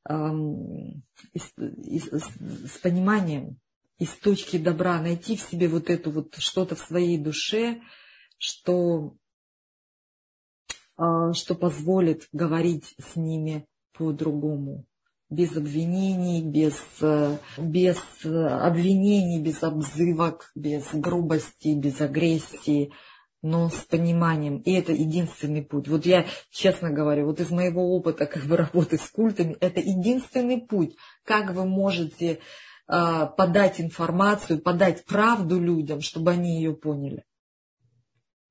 эм, 0.07 1.03
с, 1.35 1.55
с, 1.57 2.75
с 2.75 2.79
пониманием, 2.83 3.59
из 3.99 4.11
точки 4.16 4.59
добра, 4.59 5.01
найти 5.01 5.39
в 5.39 5.41
себе 5.41 5.68
вот 5.68 5.89
это 5.89 6.11
вот 6.11 6.35
что-то 6.37 6.77
в 6.77 6.81
своей 6.81 7.16
душе, 7.16 7.81
что, 8.37 9.16
э, 10.99 11.33
что 11.33 11.55
позволит 11.55 12.29
говорить 12.31 12.95
с 12.99 13.16
ними 13.16 13.66
по-другому 13.95 14.85
без 15.31 15.57
обвинений, 15.57 16.43
без, 16.43 16.81
э, 17.01 17.39
без 17.59 17.99
обвинений, 18.25 19.41
без 19.43 19.62
обзывок, 19.62 20.51
без 20.55 20.85
грубости, 20.93 21.75
без 21.75 22.01
агрессии, 22.01 22.93
но 23.43 23.68
с 23.68 23.85
пониманием. 23.85 24.59
И 24.59 24.72
это 24.72 24.93
единственный 24.93 25.62
путь. 25.62 25.89
Вот 25.89 26.07
я 26.07 26.27
честно 26.51 26.91
говорю, 26.91 27.27
вот 27.27 27.41
из 27.41 27.51
моего 27.51 27.95
опыта 27.95 28.27
как 28.35 28.45
бы 28.45 28.57
работы 28.57 28.99
с 28.99 29.09
культами, 29.11 29.57
это 29.61 29.81
единственный 29.81 30.61
путь, 30.61 30.97
как 31.25 31.53
вы 31.53 31.66
можете 31.66 32.39
э, 32.89 33.27
подать 33.37 33.81
информацию, 33.81 34.61
подать 34.61 35.05
правду 35.05 35.61
людям, 35.61 36.01
чтобы 36.01 36.31
они 36.31 36.57
ее 36.57 36.75
поняли. 36.75 37.25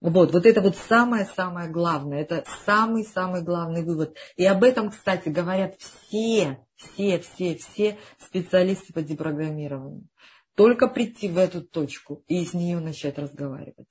Вот, 0.04 0.34
вот 0.34 0.46
это 0.46 0.60
вот 0.60 0.76
самое-самое 0.76 1.70
главное, 1.70 2.20
это 2.20 2.44
самый-самый 2.66 3.42
главный 3.42 3.86
вывод. 3.86 4.18
И 4.36 4.46
об 4.46 4.62
этом, 4.66 4.92
кстати, 4.92 5.30
говорят 5.30 5.76
все, 5.80 6.60
все, 6.76 7.20
все, 7.20 7.56
все 7.56 7.98
специалисты 8.20 8.92
по 8.92 9.02
депрограммированию. 9.02 10.10
Только 10.56 10.90
прийти 10.90 11.30
в 11.30 11.38
эту 11.38 11.62
точку 11.62 12.22
и 12.28 12.44
с 12.44 12.54
нее 12.54 12.82
начать 12.82 13.18
разговаривать. 13.18 13.88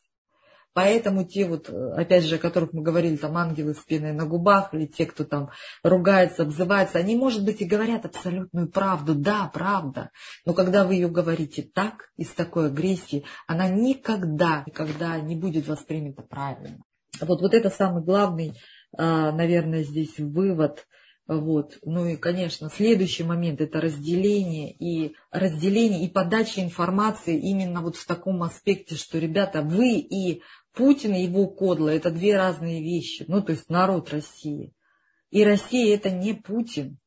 Поэтому 0.75 1.25
те 1.25 1.47
вот, 1.47 1.69
опять 1.69 2.25
же, 2.25 2.37
о 2.37 2.39
которых 2.39 2.73
мы 2.73 2.83
говорили, 2.83 3.17
там 3.17 3.37
ангелы 3.37 3.75
с 3.75 3.79
пеной 3.79 4.13
на 4.13 4.25
губах, 4.25 4.73
или 4.73 4.87
те, 4.87 5.07
кто 5.07 5.25
там 5.25 5.51
ругается, 5.83 6.43
обзывается, 6.43 6.99
они, 6.99 7.17
может 7.17 7.45
быть, 7.45 7.61
и 7.61 7.67
говорят 7.67 8.07
абсолютную 8.07 8.69
правду. 8.71 9.15
Да, 9.15 9.51
правда. 9.53 10.11
Но 10.47 10.55
когда 10.55 10.85
вы 10.85 10.95
ее 10.95 11.09
говорите 11.09 11.63
так, 11.63 12.11
из 12.17 12.29
такой 12.29 12.67
агрессии, 12.67 13.25
она 13.47 13.69
никогда, 13.69 14.63
никогда 14.67 15.19
не 15.21 15.37
будет 15.37 15.69
воспринята 15.69 16.23
правильно. 16.23 16.79
Вот, 17.21 17.43
вот 17.43 17.53
это 17.53 17.69
самый 17.71 18.03
главный, 18.03 18.55
а, 18.97 19.33
наверное, 19.33 19.83
здесь 19.83 20.19
вывод– 20.19 20.87
вот. 21.29 21.79
Ну 21.83 22.07
и, 22.07 22.17
конечно, 22.17 22.69
следующий 22.69 23.23
момент– 23.23 23.61
это 23.63 23.81
разделение 23.81 24.73
и 24.73 25.15
разделение 25.31 26.05
и 26.05 26.11
подача 26.11 26.61
информации 26.61 27.39
именно 27.39 27.81
вот 27.81 27.97
в 27.97 28.07
таком 28.07 28.43
аспекте, 28.43 28.97
что, 28.97 29.19
ребята, 29.19 29.63
вы 29.63 29.99
и 29.99 30.43
Путин 30.75 31.15
и 31.15 31.25
его 31.25 31.47
кодла– 31.47 31.89
это 31.91 32.11
две 32.11 32.37
разные 32.37 32.83
вещи. 32.83 33.25
Ну, 33.29 33.43
то 33.43 33.53
есть 33.53 33.69
народ 33.69 34.11
России. 34.11 34.73
И 35.31 35.45
Россия– 35.45 35.95
это 35.97 36.11
не 36.11 36.35
Путин. 36.35 36.99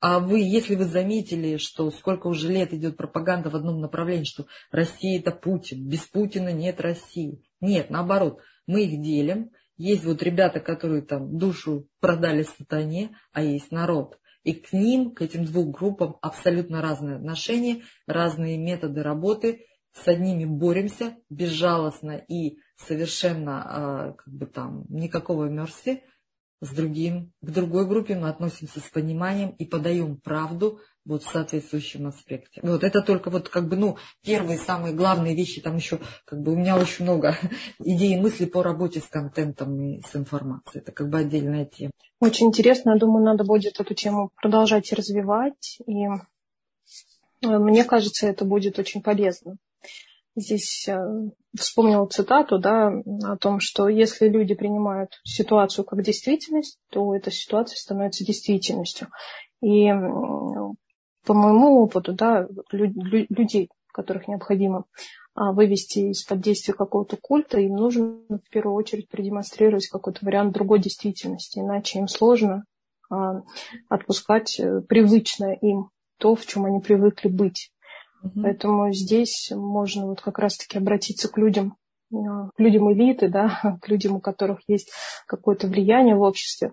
А 0.00 0.20
вы, 0.20 0.40
если 0.40 0.74
вы 0.74 0.84
заметили, 0.84 1.56
что 1.56 1.90
сколько 1.90 2.26
уже 2.26 2.48
лет 2.48 2.74
идет 2.74 2.96
пропаганда 2.96 3.50
в 3.50 3.56
одном 3.56 3.80
направлении, 3.80 4.24
что 4.24 4.46
Россия– 4.70 5.18
это 5.20 5.30
Путин, 5.30 5.88
без 5.88 6.00
Путина 6.00 6.52
нет 6.52 6.80
России. 6.80 7.42
Нет, 7.60 7.90
наоборот, 7.90 8.40
мы 8.66 8.84
их 8.84 9.02
делим– 9.02 9.50
есть 9.76 10.04
вот 10.04 10.22
ребята, 10.22 10.60
которые 10.60 11.02
там 11.02 11.36
душу 11.36 11.88
продали 12.00 12.44
сатане, 12.44 13.16
а 13.32 13.42
есть 13.42 13.72
народ. 13.72 14.18
И 14.44 14.52
к 14.52 14.72
ним, 14.72 15.12
к 15.12 15.22
этим 15.22 15.46
двум 15.46 15.72
группам 15.72 16.16
абсолютно 16.20 16.80
разные 16.80 17.16
отношения, 17.16 17.82
разные 18.06 18.56
методы 18.58 19.02
работы. 19.02 19.66
С 19.92 20.06
одними 20.08 20.44
боремся 20.44 21.16
безжалостно 21.30 22.16
и 22.28 22.58
совершенно 22.76 23.62
а, 23.64 24.12
как 24.12 24.32
бы 24.32 24.46
там 24.46 24.84
никакого 24.88 25.46
мерси. 25.46 26.02
С 26.60 26.70
другим, 26.70 27.32
к 27.42 27.50
другой 27.50 27.86
группе 27.86 28.14
мы 28.14 28.28
относимся 28.28 28.80
с 28.80 28.88
пониманием 28.88 29.50
и 29.50 29.66
подаем 29.66 30.16
правду, 30.16 30.80
вот 31.04 31.22
в 31.22 31.30
соответствующем 31.30 32.06
аспекте. 32.06 32.60
Вот 32.62 32.82
это 32.82 33.02
только 33.02 33.30
вот 33.30 33.48
как 33.48 33.68
бы, 33.68 33.76
ну, 33.76 33.98
первые 34.22 34.58
самые 34.58 34.94
главные 34.94 35.34
вещи, 35.34 35.60
там 35.60 35.76
еще 35.76 36.00
как 36.24 36.40
бы 36.40 36.52
у 36.52 36.56
меня 36.56 36.76
очень 36.76 37.04
много 37.04 37.36
идей 37.80 38.14
и 38.14 38.20
мыслей 38.20 38.46
по 38.46 38.62
работе 38.62 39.00
с 39.00 39.08
контентом 39.08 39.78
и 39.80 40.00
с 40.00 40.16
информацией. 40.16 40.82
Это 40.82 40.92
как 40.92 41.08
бы 41.10 41.18
отдельная 41.18 41.66
тема. 41.66 41.92
Очень 42.20 42.46
интересно, 42.46 42.90
я 42.90 42.96
думаю, 42.96 43.24
надо 43.24 43.44
будет 43.44 43.78
эту 43.78 43.94
тему 43.94 44.30
продолжать 44.40 44.92
развивать, 44.92 45.78
и 45.86 46.06
э, 46.06 47.58
мне 47.58 47.84
кажется, 47.84 48.26
это 48.26 48.44
будет 48.44 48.78
очень 48.78 49.02
полезно. 49.02 49.56
Здесь 50.36 50.88
э, 50.88 50.98
вспомнила 51.56 52.06
цитату, 52.06 52.58
да, 52.58 52.92
о 53.22 53.36
том, 53.36 53.60
что 53.60 53.88
если 53.88 54.28
люди 54.28 54.54
принимают 54.54 55.20
ситуацию 55.24 55.84
как 55.84 56.02
действительность, 56.02 56.78
то 56.90 57.14
эта 57.14 57.30
ситуация 57.30 57.76
становится 57.76 58.24
действительностью. 58.24 59.08
И 59.62 59.88
по 61.24 61.34
моему 61.34 61.82
опыту, 61.82 62.12
да, 62.12 62.46
людей, 62.70 63.70
которых 63.92 64.28
необходимо 64.28 64.84
а, 65.34 65.52
вывести 65.52 66.10
из-под 66.10 66.40
действия 66.40 66.74
какого-то 66.74 67.16
культа, 67.16 67.58
им 67.58 67.76
нужно 67.76 68.18
в 68.28 68.50
первую 68.50 68.76
очередь 68.76 69.08
продемонстрировать 69.08 69.88
какой-то 69.88 70.24
вариант 70.24 70.52
другой 70.52 70.80
действительности, 70.80 71.58
иначе 71.58 71.98
им 71.98 72.08
сложно 72.08 72.64
а, 73.10 73.42
отпускать 73.88 74.58
э, 74.60 74.80
привычное 74.82 75.54
им 75.54 75.90
то, 76.18 76.34
в 76.34 76.46
чем 76.46 76.66
они 76.66 76.80
привыкли 76.80 77.28
быть. 77.28 77.72
Угу. 78.24 78.42
Поэтому 78.42 78.92
здесь 78.92 79.52
можно 79.54 80.06
вот 80.06 80.20
как 80.20 80.38
раз-таки 80.38 80.78
обратиться 80.78 81.28
к 81.28 81.38
людям, 81.38 81.76
а, 82.12 82.48
к 82.56 82.58
людям 82.58 82.92
элиты, 82.92 83.28
да, 83.28 83.78
к 83.82 83.88
людям, 83.88 84.16
у 84.16 84.20
которых 84.20 84.60
есть 84.66 84.90
какое-то 85.26 85.68
влияние 85.68 86.16
в 86.16 86.22
обществе, 86.22 86.72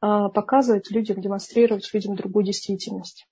показывать 0.00 0.90
людям, 0.90 1.20
демонстрировать 1.20 1.88
людям 1.94 2.16
другую 2.16 2.44
действительность 2.44 3.26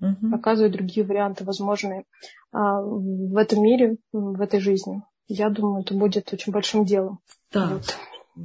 угу. 0.00 0.30
показывать 0.30 0.72
другие 0.72 1.06
варианты 1.06 1.44
возможные 1.44 2.04
а, 2.52 2.80
в 2.80 3.36
этом 3.36 3.62
мире, 3.62 3.96
в 4.12 4.40
этой 4.40 4.60
жизни. 4.60 5.02
Я 5.26 5.48
думаю, 5.50 5.82
это 5.82 5.94
будет 5.94 6.32
очень 6.32 6.52
большим 6.52 6.84
делом. 6.84 7.20
Да, 7.52 7.74
вот. 7.74 7.96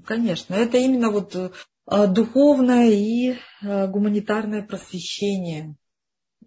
конечно. 0.05 0.53
Это 0.53 0.77
именно 0.77 1.11
вот 1.11 1.36
а, 1.86 2.07
духовное 2.07 2.89
и 2.89 3.36
а, 3.61 3.88
гуманитарное 3.88 4.63
просвещение. 4.63 5.75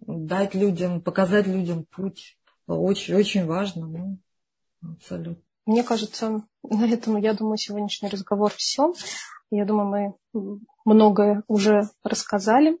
Дать 0.07 0.55
людям, 0.55 1.01
показать 1.01 1.47
людям 1.47 1.85
путь. 1.85 2.37
Очень, 2.67 3.15
очень 3.15 3.45
важно. 3.45 3.87
Ну, 3.87 4.17
абсолютно. 4.95 5.43
Мне 5.65 5.83
кажется, 5.83 6.43
на 6.63 6.87
этом, 6.87 7.17
я 7.17 7.33
думаю, 7.33 7.57
сегодняшний 7.57 8.09
разговор 8.09 8.51
все. 8.55 8.93
Я 9.49 9.65
думаю, 9.65 10.17
мы 10.33 10.59
многое 10.85 11.43
уже 11.47 11.83
рассказали. 12.03 12.79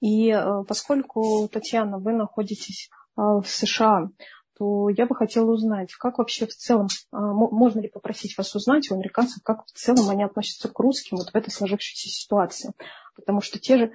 И 0.00 0.30
э, 0.30 0.64
поскольку, 0.68 1.48
Татьяна, 1.48 1.98
вы 1.98 2.12
находитесь 2.12 2.88
э, 3.16 3.20
в 3.20 3.44
США, 3.46 4.10
то 4.58 4.88
я 4.90 5.06
бы 5.06 5.14
хотела 5.14 5.50
узнать, 5.50 5.92
как 5.94 6.18
вообще 6.18 6.46
в 6.46 6.54
целом, 6.54 6.86
э, 6.86 7.16
можно 7.16 7.80
ли 7.80 7.88
попросить 7.88 8.36
вас 8.38 8.54
узнать 8.54 8.90
у 8.90 8.94
американцев, 8.94 9.42
как 9.42 9.66
в 9.66 9.72
целом 9.72 10.10
они 10.10 10.22
относятся 10.22 10.68
к 10.68 10.78
русским 10.78 11.16
вот 11.16 11.30
в 11.30 11.34
этой 11.34 11.50
сложившейся 11.50 12.08
ситуации. 12.08 12.72
Потому 13.16 13.40
что 13.40 13.58
те 13.58 13.78
же 13.78 13.92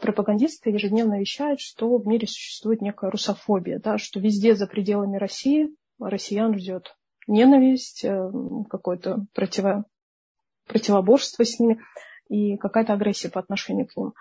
пропагандисты 0.00 0.70
ежедневно 0.70 1.18
вещают, 1.18 1.60
что 1.60 1.96
в 1.96 2.06
мире 2.06 2.26
существует 2.26 2.80
некая 2.82 3.10
русофобия, 3.10 3.80
да, 3.80 3.98
что 3.98 4.20
везде 4.20 4.54
за 4.54 4.66
пределами 4.66 5.16
России 5.16 5.74
россиян 5.98 6.56
ждет 6.56 6.96
ненависть, 7.26 8.04
какое-то 8.70 9.26
противо, 9.34 9.84
противоборство 10.66 11.44
с 11.44 11.58
ними 11.58 11.80
и 12.28 12.56
какая-то 12.56 12.92
агрессия 12.92 13.28
по 13.28 13.40
отношению 13.40 13.86
к 13.86 13.96
ним. 13.96 14.12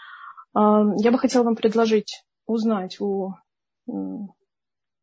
Я 0.53 1.12
бы 1.12 1.18
хотела 1.18 1.43
вам 1.43 1.55
предложить 1.55 2.24
узнать 2.45 2.99
у, 2.99 3.34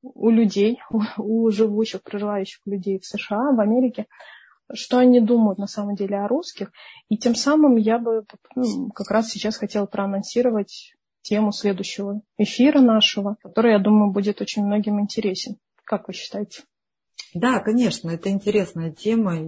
у 0.02 0.30
людей, 0.30 0.80
у 1.18 1.50
живущих, 1.50 2.02
проживающих 2.02 2.60
людей 2.66 2.98
в 2.98 3.06
США, 3.06 3.52
в 3.52 3.60
Америке, 3.60 4.06
что 4.72 4.98
они 4.98 5.20
думают 5.20 5.58
на 5.58 5.66
самом 5.66 5.94
деле 5.94 6.18
о 6.18 6.28
русских. 6.28 6.72
И 7.08 7.16
тем 7.16 7.34
самым 7.34 7.76
я 7.76 7.98
бы 7.98 8.24
ну, 8.54 8.90
как 8.90 9.10
раз 9.10 9.28
сейчас 9.28 9.56
хотела 9.56 9.86
проанонсировать 9.86 10.94
тему 11.22 11.52
следующего 11.52 12.22
эфира 12.38 12.80
нашего, 12.80 13.36
который, 13.42 13.72
я 13.72 13.78
думаю, 13.78 14.12
будет 14.12 14.40
очень 14.40 14.64
многим 14.64 15.00
интересен. 15.00 15.56
Как 15.84 16.08
вы 16.08 16.14
считаете? 16.14 16.62
Да, 17.34 17.60
конечно, 17.60 18.10
это 18.10 18.30
интересная 18.30 18.90
тема. 18.90 19.36
И 19.36 19.44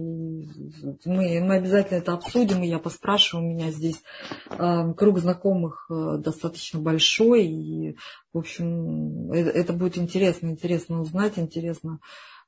мы, 1.05 1.41
мы 1.41 1.55
обязательно 1.55 1.97
это 1.97 2.13
обсудим, 2.13 2.61
и 2.61 2.67
я 2.67 2.77
поспрашиваю. 2.77 3.45
У 3.45 3.49
меня 3.49 3.71
здесь 3.71 4.03
э, 4.49 4.93
круг 4.95 5.19
знакомых 5.19 5.87
э, 5.89 6.17
достаточно 6.19 6.79
большой. 6.79 7.47
И, 7.47 7.97
в 8.33 8.37
общем, 8.37 9.31
это, 9.31 9.49
это 9.49 9.73
будет 9.73 9.97
интересно, 9.97 10.47
интересно 10.47 11.01
узнать, 11.01 11.39
интересно 11.39 11.99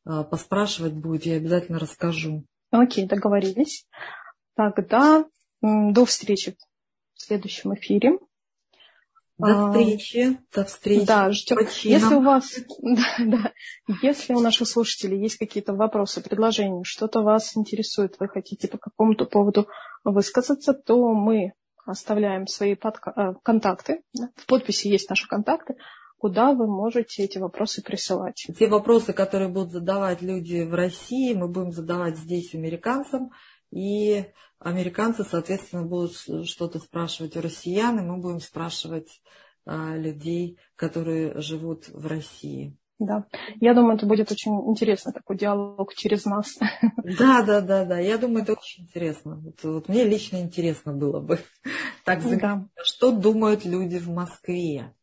э, 0.06 0.24
поспрашивать 0.30 0.94
будет. 0.94 1.26
Я 1.26 1.38
обязательно 1.38 1.80
расскажу. 1.80 2.46
Окей, 2.74 3.06
договорились. 3.06 3.88
Тогда 4.56 5.26
до 5.62 6.06
встречи 6.06 6.58
в 7.14 7.22
следующем 7.22 7.76
эфире. 7.76 8.18
До 9.38 9.68
встречи. 9.68 10.38
До 10.54 10.66
встречи. 10.66 11.06
Да, 11.06 11.32
ждем. 11.32 11.60
Если 11.84 12.16
у 12.16 12.22
вас, 12.22 12.60
да, 12.82 13.04
да, 13.20 13.52
если 14.02 14.34
у 14.34 14.40
наших 14.40 14.68
слушателей 14.68 15.22
есть 15.22 15.38
какие-то 15.38 15.74
вопросы, 15.74 16.22
предложения, 16.22 16.84
что-то 16.84 17.22
вас 17.22 17.56
интересует, 17.56 18.16
вы 18.20 18.28
хотите 18.28 18.68
по 18.68 18.80
какому-то 18.80 19.26
поводу 19.26 19.68
высказаться, 20.04 20.74
то 20.74 21.14
мы 21.14 21.54
оставляем 21.86 22.48
свои 22.48 22.74
подка- 22.74 23.14
э, 23.16 23.34
контакты. 23.44 24.02
В 24.36 24.48
подписи 24.48 24.88
есть 24.88 25.10
наши 25.10 25.28
контакты, 25.28 25.76
куда 26.24 26.54
вы 26.54 26.68
можете 26.68 27.26
эти 27.26 27.38
вопросы 27.38 27.84
присылать. 27.84 28.48
Те 28.58 28.70
вопросы, 28.70 29.12
которые 29.12 29.50
будут 29.50 29.74
задавать 29.74 30.22
люди 30.22 30.62
в 30.64 30.74
России, 30.74 31.34
мы 31.34 31.50
будем 31.50 31.74
задавать 31.74 32.18
здесь 32.18 32.56
американцам. 32.56 33.32
И 33.72 34.24
американцы, 34.58 35.26
соответственно, 35.26 35.84
будут 35.84 36.14
что-то 36.48 36.80
спрашивать 36.80 37.36
у 37.36 37.42
россиян, 37.42 38.00
и 38.00 38.04
мы 38.04 38.22
будем 38.22 38.40
спрашивать 38.40 39.22
а, 39.66 39.98
людей, 39.98 40.58
которые 40.78 41.42
живут 41.42 41.90
в 41.90 42.08
России. 42.08 42.78
Да, 43.00 43.26
я 43.60 43.74
думаю, 43.74 43.98
это 43.98 44.06
будет 44.06 44.32
очень 44.32 44.54
интересно, 44.70 45.12
такой 45.12 45.38
диалог 45.38 45.94
через 45.94 46.24
нас. 46.24 46.58
Да, 47.04 47.42
да, 47.42 47.60
да, 47.60 47.84
да, 47.84 48.00
я 48.00 48.18
думаю, 48.18 48.44
это 48.44 48.54
очень 48.54 48.84
интересно. 48.86 49.42
Вот, 49.44 49.62
вот 49.62 49.90
мне 49.90 50.06
лично 50.06 50.38
интересно 50.38 50.94
было 50.94 51.20
бы 51.20 51.40
так. 52.06 52.22
Да. 52.40 52.66
Что 52.82 53.12
думают 53.12 53.66
люди 53.66 53.98
в 53.98 54.08
Москве? 54.08 54.94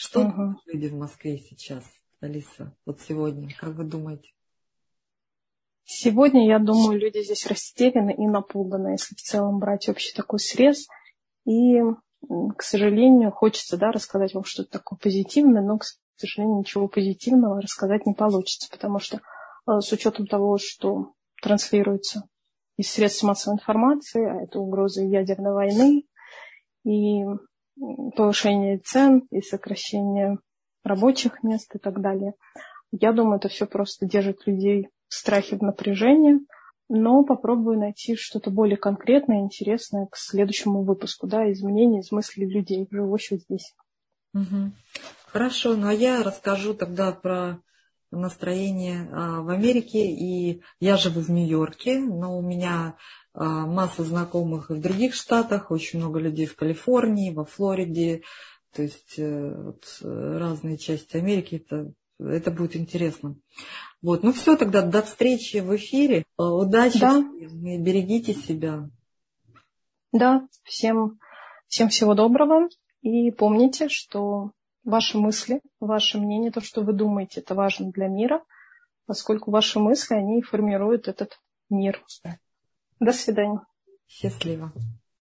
Что 0.00 0.20
угу. 0.20 0.54
люди 0.66 0.86
в 0.86 0.94
Москве 0.94 1.38
сейчас, 1.38 1.82
Алиса, 2.20 2.72
вот 2.86 3.00
сегодня, 3.00 3.52
как 3.58 3.70
вы 3.70 3.82
думаете? 3.82 4.30
Сегодня, 5.82 6.46
я 6.46 6.60
думаю, 6.60 7.00
люди 7.00 7.20
здесь 7.20 7.44
растеряны 7.48 8.14
и 8.14 8.28
напуганы, 8.28 8.90
если 8.90 9.16
в 9.16 9.20
целом 9.20 9.58
брать 9.58 9.88
общий 9.88 10.14
такой 10.14 10.38
срез. 10.38 10.86
И, 11.46 11.80
к 12.56 12.62
сожалению, 12.62 13.32
хочется 13.32 13.76
да, 13.76 13.90
рассказать 13.90 14.34
вам 14.34 14.44
что-то 14.44 14.70
такое 14.70 15.00
позитивное, 15.00 15.62
но, 15.62 15.78
к 15.78 15.84
сожалению, 16.14 16.60
ничего 16.60 16.86
позитивного 16.86 17.60
рассказать 17.60 18.06
не 18.06 18.14
получится, 18.14 18.68
потому 18.70 19.00
что 19.00 19.16
э, 19.16 19.80
с 19.80 19.90
учетом 19.90 20.28
того, 20.28 20.58
что 20.58 21.14
транслируется 21.42 22.22
из 22.76 22.88
средств 22.88 23.24
массовой 23.24 23.56
информации, 23.56 24.24
а 24.24 24.44
это 24.44 24.60
угрозы 24.60 25.02
ядерной 25.02 25.54
войны 25.54 26.04
и 26.84 27.24
повышение 28.16 28.78
цен, 28.78 29.26
и 29.30 29.40
сокращение 29.40 30.38
рабочих 30.84 31.42
мест 31.42 31.74
и 31.74 31.78
так 31.78 32.00
далее. 32.00 32.34
Я 32.90 33.12
думаю, 33.12 33.36
это 33.36 33.48
все 33.48 33.66
просто 33.66 34.06
держит 34.06 34.46
людей 34.46 34.88
в 35.08 35.14
страхе, 35.14 35.56
в 35.56 35.62
напряжении, 35.62 36.40
но 36.88 37.24
попробую 37.24 37.78
найти 37.78 38.16
что-то 38.16 38.50
более 38.50 38.78
конкретное, 38.78 39.40
интересное 39.40 40.06
к 40.06 40.16
следующему 40.16 40.82
выпуску, 40.82 41.26
да, 41.26 41.50
изменения 41.52 42.00
из 42.00 42.10
мыслей 42.10 42.46
людей, 42.46 42.88
живущих 42.90 43.40
здесь. 43.42 43.74
Угу. 44.34 44.72
Хорошо, 45.26 45.76
ну 45.76 45.88
а 45.88 45.92
я 45.92 46.22
расскажу 46.22 46.74
тогда 46.74 47.12
про 47.12 47.60
настроение 48.10 49.08
а, 49.12 49.42
в 49.42 49.48
Америке. 49.48 50.06
И 50.06 50.62
я 50.80 50.96
живу 50.96 51.20
в 51.20 51.30
Нью-Йорке, 51.30 51.98
но 51.98 52.38
у 52.38 52.42
меня 52.42 52.96
а, 53.34 53.66
масса 53.66 54.04
знакомых 54.04 54.70
и 54.70 54.74
в 54.74 54.80
других 54.80 55.14
штатах, 55.14 55.70
очень 55.70 55.98
много 55.98 56.18
людей 56.18 56.46
в 56.46 56.56
Калифорнии, 56.56 57.32
во 57.32 57.44
Флориде, 57.44 58.22
то 58.74 58.82
есть 58.82 59.18
э, 59.18 59.54
вот, 59.56 59.84
разные 60.02 60.76
части 60.78 61.16
Америки. 61.16 61.64
Это, 61.66 61.92
это 62.18 62.50
будет 62.50 62.76
интересно. 62.76 63.36
Вот, 64.02 64.22
ну 64.22 64.32
все, 64.32 64.56
тогда 64.56 64.82
до 64.82 65.02
встречи 65.02 65.58
в 65.58 65.74
эфире. 65.76 66.24
Э, 66.38 66.42
удачи 66.42 67.00
да. 67.00 67.10
всем 67.10 67.66
и 67.66 67.78
берегите 67.78 68.34
себя. 68.34 68.88
Да, 70.12 70.46
всем, 70.64 71.18
всем 71.66 71.88
всего 71.88 72.14
доброго. 72.14 72.68
И 73.02 73.30
помните, 73.30 73.88
что 73.88 74.52
ваши 74.88 75.18
мысли, 75.18 75.60
ваше 75.80 76.18
мнение, 76.18 76.50
то, 76.50 76.60
что 76.60 76.82
вы 76.82 76.92
думаете, 76.92 77.40
это 77.40 77.54
важно 77.54 77.92
для 77.92 78.08
мира, 78.08 78.42
поскольку 79.06 79.50
ваши 79.50 79.78
мысли, 79.78 80.14
они 80.14 80.42
формируют 80.42 81.08
этот 81.08 81.38
мир. 81.68 82.02
До 82.98 83.12
свидания. 83.12 83.60
Счастливо. 84.06 84.72